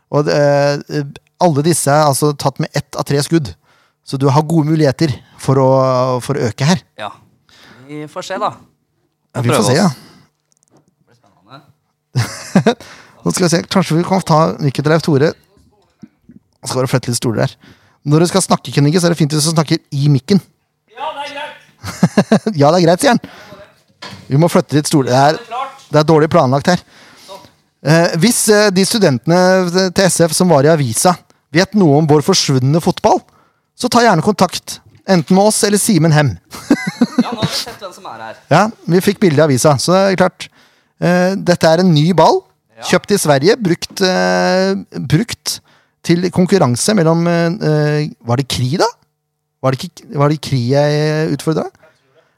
Og 0.10 0.26
det, 0.26 0.38
alle 1.43 1.66
disse 1.66 1.91
er 1.91 2.08
altså 2.08 2.32
tatt 2.39 2.62
med 2.64 2.72
ett 2.76 2.95
av 2.95 3.08
tre 3.08 3.20
skudd. 3.26 3.52
Så 4.08 4.18
du 4.18 4.30
har 4.32 4.47
gode 4.47 4.72
muligheter 4.72 5.12
for 5.41 5.60
å, 5.62 5.70
for 6.24 6.39
å 6.39 6.47
øke 6.50 6.66
her. 6.66 6.80
Ja. 6.97 7.12
Vi 7.89 8.06
får 8.10 8.30
se, 8.32 8.39
da. 8.41 8.54
Ja, 9.36 9.43
vi 9.43 9.52
får 9.52 9.68
se, 9.68 9.76
ja. 9.78 9.89
Det 10.72 11.10
blir 11.10 11.20
spennende. 11.20 12.78
Nå 13.26 13.34
skal 13.34 13.45
vi 13.45 13.51
se, 13.51 13.61
Kanskje 13.72 13.97
vi 13.97 14.05
kan 14.07 14.24
ta 14.26 14.39
mikken 14.59 14.86
til 14.86 14.93
Leif 14.93 15.03
Tore. 15.05 15.34
Så 16.59 16.72
skal 16.72 16.82
bare 16.82 16.91
flytte 16.91 17.11
litt 17.11 17.20
stoler 17.20 17.45
der. 17.45 17.76
Når 18.09 18.24
du 18.24 18.30
skal 18.32 18.43
snakke, 18.43 18.72
Kenninge, 18.72 18.99
så 18.99 19.09
er 19.09 19.13
det 19.13 19.20
fint 19.20 19.34
hvis 19.36 19.47
du 19.47 19.53
snakker 19.53 19.80
i 19.91 20.09
mikken. 20.11 20.39
Ja, 20.95 21.11
det 21.15 21.26
er 21.26 21.34
greit, 21.36 22.47
ja, 22.61 22.72
det 22.72 22.80
er 22.80 22.86
greit, 22.86 23.03
sier 23.03 23.15
han. 23.15 23.22
Vi 24.30 24.39
må 24.39 24.49
flytte 24.51 24.78
litt 24.78 24.89
stoler. 24.89 25.11
Det 25.11 25.20
er, 25.20 25.67
det 25.89 26.01
er 26.01 26.07
dårlig 26.07 26.30
planlagt 26.32 26.72
her. 26.72 26.84
Eh, 27.80 28.15
hvis 28.20 28.41
eh, 28.51 28.67
de 28.76 28.84
studentene 28.84 29.89
til 29.95 30.09
SF 30.09 30.36
som 30.36 30.51
var 30.51 30.67
i 30.67 30.72
avisa, 30.72 31.15
vet 31.55 31.76
noe 31.80 32.01
om 32.01 32.09
vår 32.09 32.24
forsvunne 32.28 32.82
fotball, 32.84 33.22
så 33.80 33.88
ta 33.91 34.03
gjerne 34.03 34.26
kontakt. 34.26 34.80
Enten 35.09 35.38
med 35.38 35.49
oss 35.49 35.63
eller 35.65 35.80
Simen 35.82 36.13
Hem. 36.13 36.36
Ja, 36.36 37.32
nå 37.32 37.39
har 37.39 37.47
vi 37.47 37.55
sett 37.55 37.80
hvem 37.80 37.95
som 37.95 38.09
er 38.11 38.26
her. 38.28 38.41
Ja, 38.55 38.65
vi 38.91 39.01
fikk 39.03 39.22
bilde 39.24 39.39
i 39.39 39.45
avisa, 39.47 39.78
så 39.80 39.95
det 39.95 40.01
er 40.03 40.20
klart. 40.26 40.49
Eh, 40.99 41.32
dette 41.39 41.72
er 41.72 41.84
en 41.84 41.93
ny 41.95 42.09
ball. 42.17 42.43
Kjøpt 42.88 43.12
i 43.16 43.20
Sverige, 43.20 43.56
brukt, 43.60 44.04
uh, 44.06 44.80
brukt 45.10 45.60
til 46.06 46.30
konkurranse 46.32 46.94
mellom 46.96 47.26
eh, 47.28 48.08
Var 48.24 48.40
det 48.40 48.46
Kri, 48.48 48.70
da? 48.80 48.88
Var 49.60 49.76
det, 49.76 49.90
ikke, 49.90 50.06
var 50.16 50.32
det 50.32 50.38
Kri 50.48 50.60
jeg 50.72 51.34
utfordra? 51.36 51.66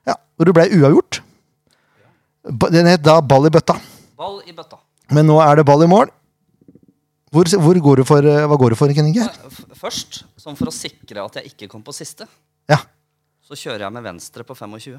Ja, 0.10 0.16
hvor 0.36 0.50
det 0.50 0.56
ble 0.58 0.66
uavgjort. 0.80 1.20
Den 2.74 2.90
het 2.90 3.04
da 3.06 3.20
Ball 3.22 3.46
i 3.46 3.52
bøtta. 3.54 3.76
Ball 4.18 4.40
i 4.50 4.56
bøtta. 4.58 4.80
Men 5.14 5.28
nå 5.30 5.38
er 5.44 5.60
det 5.60 5.66
ball 5.68 5.84
i 5.86 5.90
mål. 5.92 6.10
Hvor, 7.32 7.48
hvor 7.64 7.78
går 7.86 8.02
du 8.02 8.06
for, 8.08 8.26
hva 8.26 8.58
går 8.60 8.74
du 8.74 8.78
for, 8.80 8.92
Ken 8.96 9.08
Inge? 9.08 9.28
Først, 9.80 10.24
sånn 10.42 10.58
for 10.60 10.72
å 10.72 10.74
sikre 10.76 11.22
at 11.24 11.38
jeg 11.40 11.54
ikke 11.54 11.70
kom 11.72 11.84
på 11.86 11.94
siste, 11.96 12.26
Ja. 12.72 12.82
så 13.46 13.56
kjører 13.56 13.86
jeg 13.86 13.96
med 13.96 14.04
venstre 14.04 14.44
på 14.48 14.56
25. 14.58 14.98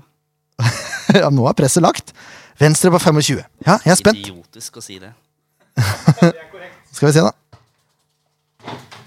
ja, 1.22 1.28
nå 1.32 1.45
er 1.49 1.59
presset 1.59 1.84
lagt. 1.84 2.14
Venstre 2.61 2.93
på 2.95 3.01
25. 3.03 3.43
Ja, 3.66 3.76
jeg 3.84 3.93
er 3.93 4.01
spent. 4.01 4.22
Idiotisk 4.22 4.78
å 4.80 4.84
si 4.84 4.97
det. 5.03 5.12
Skal 6.96 7.08
vi 7.08 7.12
se, 7.16 7.24
da. 7.24 7.32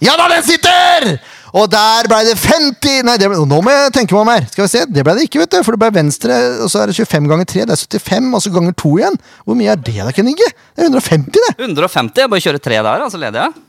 Ja 0.03 0.15
da, 0.19 0.27
den 0.31 0.43
sitter! 0.43 1.15
Og 1.55 1.69
der 1.71 2.07
ble 2.11 2.17
det 2.27 2.33
50 2.35 3.05
Nei, 3.07 3.13
det 3.19 3.29
ble, 3.31 3.37
nå 3.47 3.61
må 3.63 3.71
jeg 3.71 3.93
tenke 3.95 4.15
meg 4.15 4.25
om 4.25 4.31
her. 4.33 4.47
Skal 4.51 4.65
vi 4.65 4.71
se, 4.73 4.81
Det 4.91 5.05
ble 5.07 5.13
det 5.15 5.27
ikke, 5.29 5.39
vet 5.43 5.53
du. 5.53 5.59
For 5.63 5.75
det 5.75 5.81
ble 5.85 5.91
venstre, 5.95 6.39
og 6.65 6.71
så 6.71 6.81
er 6.81 6.91
det 6.91 6.97
25 6.97 7.29
ganger 7.31 7.47
3. 7.51 7.67
Det 7.69 7.77
er 7.77 7.83
75, 8.01 8.31
og 8.35 8.43
så 8.43 8.51
ganger 8.57 8.75
2 8.81 8.91
igjen. 8.99 9.19
Hvor 9.47 9.59
mye 9.59 9.71
er 9.71 9.79
det, 9.79 9.95
da, 10.01 10.11
Kenninge? 10.15 10.49
Det 10.75 10.83
er 10.83 10.89
150, 10.91 11.31
det. 11.37 11.53
150. 11.69 12.25
Jeg 12.25 12.33
bare 12.33 12.45
kjører 12.47 12.63
tre 12.65 12.81
der, 12.89 13.05
så 13.13 13.21
leder 13.21 13.45
jeg. 13.45 13.63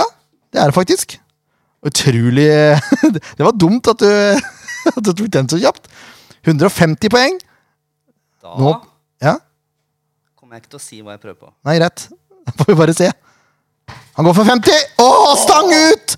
Ja, 0.00 0.06
det 0.50 0.62
er 0.62 0.72
det 0.72 0.78
faktisk. 0.80 1.16
Utrolig 1.84 2.48
Det 3.38 3.44
var 3.44 3.54
dumt 3.60 3.92
at 3.92 4.00
du, 4.02 4.10
at 4.96 5.02
du 5.04 5.12
tok 5.12 5.30
den 5.38 5.52
så 5.52 5.60
kjapt. 5.62 5.86
150 6.44 7.14
poeng. 7.14 7.38
Da 8.42 8.58
Nå 8.58 8.74
kommer 10.54 10.62
jeg 10.62 10.68
ikke 10.68 10.74
til 10.74 10.78
å 10.78 10.84
si 10.84 11.02
hva 11.02 11.14
jeg 11.16 11.22
prøver 11.22 11.40
på. 11.40 11.52
nei, 11.66 11.78
greit. 11.80 12.06
Da 12.44 12.52
får 12.60 12.70
vi 12.70 12.78
bare 12.78 12.94
se. 12.94 13.10
Han 14.14 14.28
går 14.28 14.36
for 14.36 14.46
50! 14.46 14.86
Å, 15.02 15.08
stang 15.40 15.72
ut! 15.74 16.16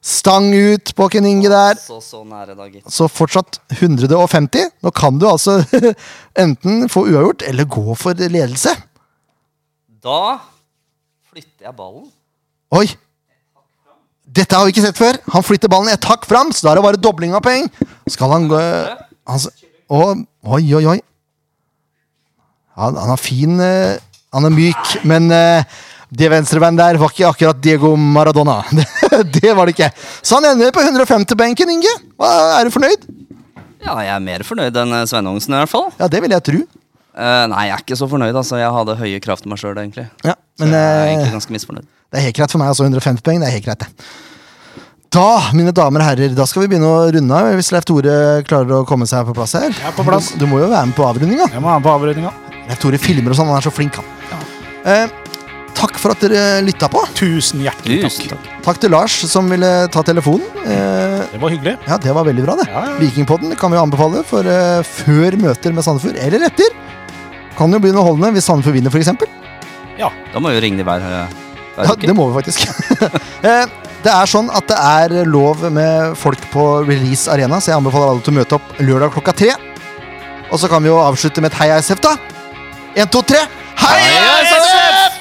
Stang 0.00 0.46
ut 0.56 0.92
på 0.96 1.08
Keninge 1.12 1.48
der. 1.52 1.76
Så, 1.80 1.98
så 2.04 2.22
nære, 2.24 2.54
da, 2.56 2.66
gitt. 2.68 2.86
Så 2.92 3.08
fortsatt 3.08 3.60
150. 3.76 4.70
Nå 4.84 4.92
kan 4.96 5.18
du 5.20 5.26
altså 5.28 5.58
enten 6.44 6.88
få 6.92 7.04
uavgjort 7.08 7.44
eller 7.48 7.68
gå 7.68 7.96
for 8.00 8.16
ledelse. 8.16 8.72
Da 10.00 10.40
flytter 11.30 11.68
jeg 11.68 11.76
ballen. 11.76 12.08
Oi! 12.76 12.86
Dette 14.30 14.56
har 14.56 14.64
vi 14.64 14.72
ikke 14.72 14.86
sett 14.86 15.00
før. 15.00 15.18
Han 15.34 15.44
flytter 15.44 15.72
ballen 15.72 15.90
et 15.92 16.06
hakk 16.08 16.24
fram, 16.28 16.52
så 16.54 16.64
da 16.64 16.72
er 16.72 16.80
det 16.80 16.86
bare 16.86 17.00
dobling 17.02 17.36
av 17.36 17.44
poeng. 17.44 17.68
Skal 18.08 18.32
han 18.32 18.48
gå 18.50 18.60
han, 18.60 19.46
Oi, 19.90 20.64
oi, 20.78 20.84
oi. 20.86 21.00
Han, 22.80 22.98
han 22.98 23.14
er 23.14 23.20
fin 23.20 23.60
eh, 23.64 24.00
Han 24.34 24.46
er 24.48 24.54
myk, 24.54 24.92
men 25.08 25.30
eh, 25.34 25.78
det 26.10 26.30
venstrebein 26.32 26.78
der 26.78 26.98
var 26.98 27.12
ikke 27.12 27.28
akkurat 27.28 27.58
Diego 27.62 27.92
Maradona. 27.98 28.60
det 29.36 29.52
var 29.54 29.68
det 29.68 29.76
ikke. 29.76 29.90
Så 30.22 30.38
han 30.38 30.48
ender 30.52 30.72
på 30.74 30.82
150-benken, 30.82 31.70
Inge. 31.70 31.92
Er 32.18 32.66
du 32.66 32.72
fornøyd? 32.74 33.06
Ja, 33.80 33.94
jeg 34.04 34.12
er 34.12 34.24
mer 34.24 34.44
fornøyd 34.46 34.76
enn 34.82 34.96
eh, 34.98 35.06
Svennungsen, 35.08 35.54
i 35.54 35.62
hvert 35.62 35.72
fall. 35.72 35.86
Ja, 36.00 36.08
det 36.10 36.22
vil 36.24 36.34
jeg 36.34 36.46
tro. 36.46 36.64
Uh, 37.10 37.44
nei, 37.50 37.66
jeg 37.68 37.74
er 37.74 37.84
ikke 37.84 37.98
så 37.98 38.06
fornøyd. 38.10 38.34
altså 38.38 38.58
Jeg 38.60 38.70
hadde 38.74 38.96
høye 38.98 39.20
krav 39.22 39.40
til 39.42 39.50
meg 39.52 39.60
sjøl, 39.60 39.78
egentlig. 39.78 40.06
Ja, 40.26 40.34
Så 40.34 40.64
men 40.64 40.74
jeg 40.76 40.90
er 40.90 41.12
egentlig 41.12 41.32
ganske 41.36 41.56
misfornøyd. 41.56 41.86
Det 42.10 42.18
er 42.18 42.26
helt 42.26 42.36
greit 42.38 42.54
for 42.54 42.62
meg, 42.62 42.72
altså 42.72 42.86
150 42.86 43.24
poeng. 43.26 43.42
Det 43.42 43.48
er 43.48 43.56
helt 43.58 43.66
greit, 43.66 43.86
det. 43.86 44.10
Da, 45.10 45.26
mine 45.58 45.72
damer 45.74 46.04
og 46.04 46.06
herrer, 46.06 46.34
da 46.38 46.46
skal 46.46 46.62
vi 46.64 46.70
begynne 46.70 46.86
å 46.86 47.08
runde 47.16 47.38
av. 47.38 47.50
Hvis 47.58 47.72
Leif 47.74 47.86
Tore 47.88 48.12
klarer 48.46 48.76
å 48.78 48.84
komme 48.86 49.08
seg 49.10 49.26
på 49.26 49.34
plass 49.34 49.56
her. 49.58 49.70
Jeg 49.70 49.90
er 49.90 49.96
på 49.96 50.06
plass. 50.06 50.30
Du, 50.36 50.44
du 50.44 50.50
må 50.52 50.62
jo 50.62 50.70
være 50.70 50.86
med 50.90 50.94
på 50.98 51.06
avrundinga. 51.06 51.50
Jeg 51.50 51.62
må 51.62 51.66
være 51.66 51.82
med 51.82 51.88
på 51.88 51.94
avrundinga. 51.96 52.49
Leif 52.68 52.78
Tore 52.82 52.98
filmer 53.00 53.32
og 53.32 53.36
sånn, 53.40 53.48
han 53.50 53.58
er 53.60 53.66
så 53.66 53.72
flink, 53.74 53.96
han. 53.96 54.04
Eh, 54.84 55.08
takk 55.76 55.98
for 56.00 56.12
at 56.14 56.20
dere 56.24 56.60
lytta 56.64 56.88
på. 56.92 57.00
Tusen 57.16 57.60
hjertelig 57.64 58.02
takk. 58.04 58.28
takk. 58.34 58.46
Takk 58.64 58.78
til 58.82 58.90
Lars 58.94 59.16
som 59.30 59.48
ville 59.52 59.70
ta 59.92 60.02
telefonen. 60.06 60.46
Eh, 60.64 61.26
Det 61.32 61.40
var 61.40 61.50
hyggelig. 61.52 61.74
ja, 61.86 61.96
det 61.98 62.14
var 62.14 62.24
veldig 62.24 62.44
bra, 62.46 62.56
det. 62.56 62.68
Ja, 62.70 62.84
ja. 62.86 62.94
Vikingpodden 63.00 63.56
kan 63.56 63.70
vi 63.72 63.78
anbefale 63.80 64.22
for 64.24 64.40
eh, 64.46 64.82
før 64.82 65.36
møter 65.40 65.72
med 65.76 65.84
Sandefjord, 65.84 66.16
eller 66.20 66.46
etter. 66.48 66.70
Kan 67.58 67.72
jo 67.72 67.78
bli 67.82 67.90
underholdende 67.92 68.32
hvis 68.36 68.44
Sandefjord 68.48 68.74
vinner, 68.78 68.90
f.eks. 68.90 69.12
Da 70.32 70.38
må 70.40 70.48
vi 70.48 70.56
jo 70.56 70.62
ringe 70.64 70.84
hver, 70.86 71.02
eh, 71.02 71.38
hver 71.76 71.84
Ja, 71.86 71.92
uke. 71.92 72.06
det 72.06 72.14
må 72.16 72.28
vi 72.30 72.40
faktisk. 72.42 72.66
Eh, 73.44 73.66
det 74.04 74.12
er 74.12 74.26
sånn 74.28 74.50
at 74.52 74.66
det 74.68 74.76
er 74.76 75.24
lov 75.28 75.62
med 75.72 76.14
folk 76.16 76.40
på 76.52 76.84
Release 76.86 77.28
Arena, 77.32 77.56
så 77.60 77.70
jeg 77.72 77.76
anbefaler 77.80 78.10
alle 78.14 78.20
til 78.24 78.32
å 78.34 78.36
møte 78.36 78.56
opp 78.56 78.78
lørdag 78.80 79.12
klokka 79.14 79.32
tre. 79.36 79.50
Og 80.52 80.58
så 80.60 80.68
kan 80.68 80.82
vi 80.84 80.88
jo 80.90 80.98
avslutte 81.00 81.40
med 81.40 81.52
et 81.52 81.56
Hei 81.60 81.68
SF, 81.80 82.00
da. 82.04 82.14
En, 82.94 83.08
to, 83.08 83.22
tre. 83.22 83.38
Heia 83.76 84.42
SF! 84.42 85.18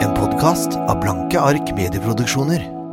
En 0.00 0.14
podkast 0.14 0.78
av 0.78 1.00
Blanke 1.02 1.40
ark 1.40 1.74
medieproduksjoner. 1.74 2.83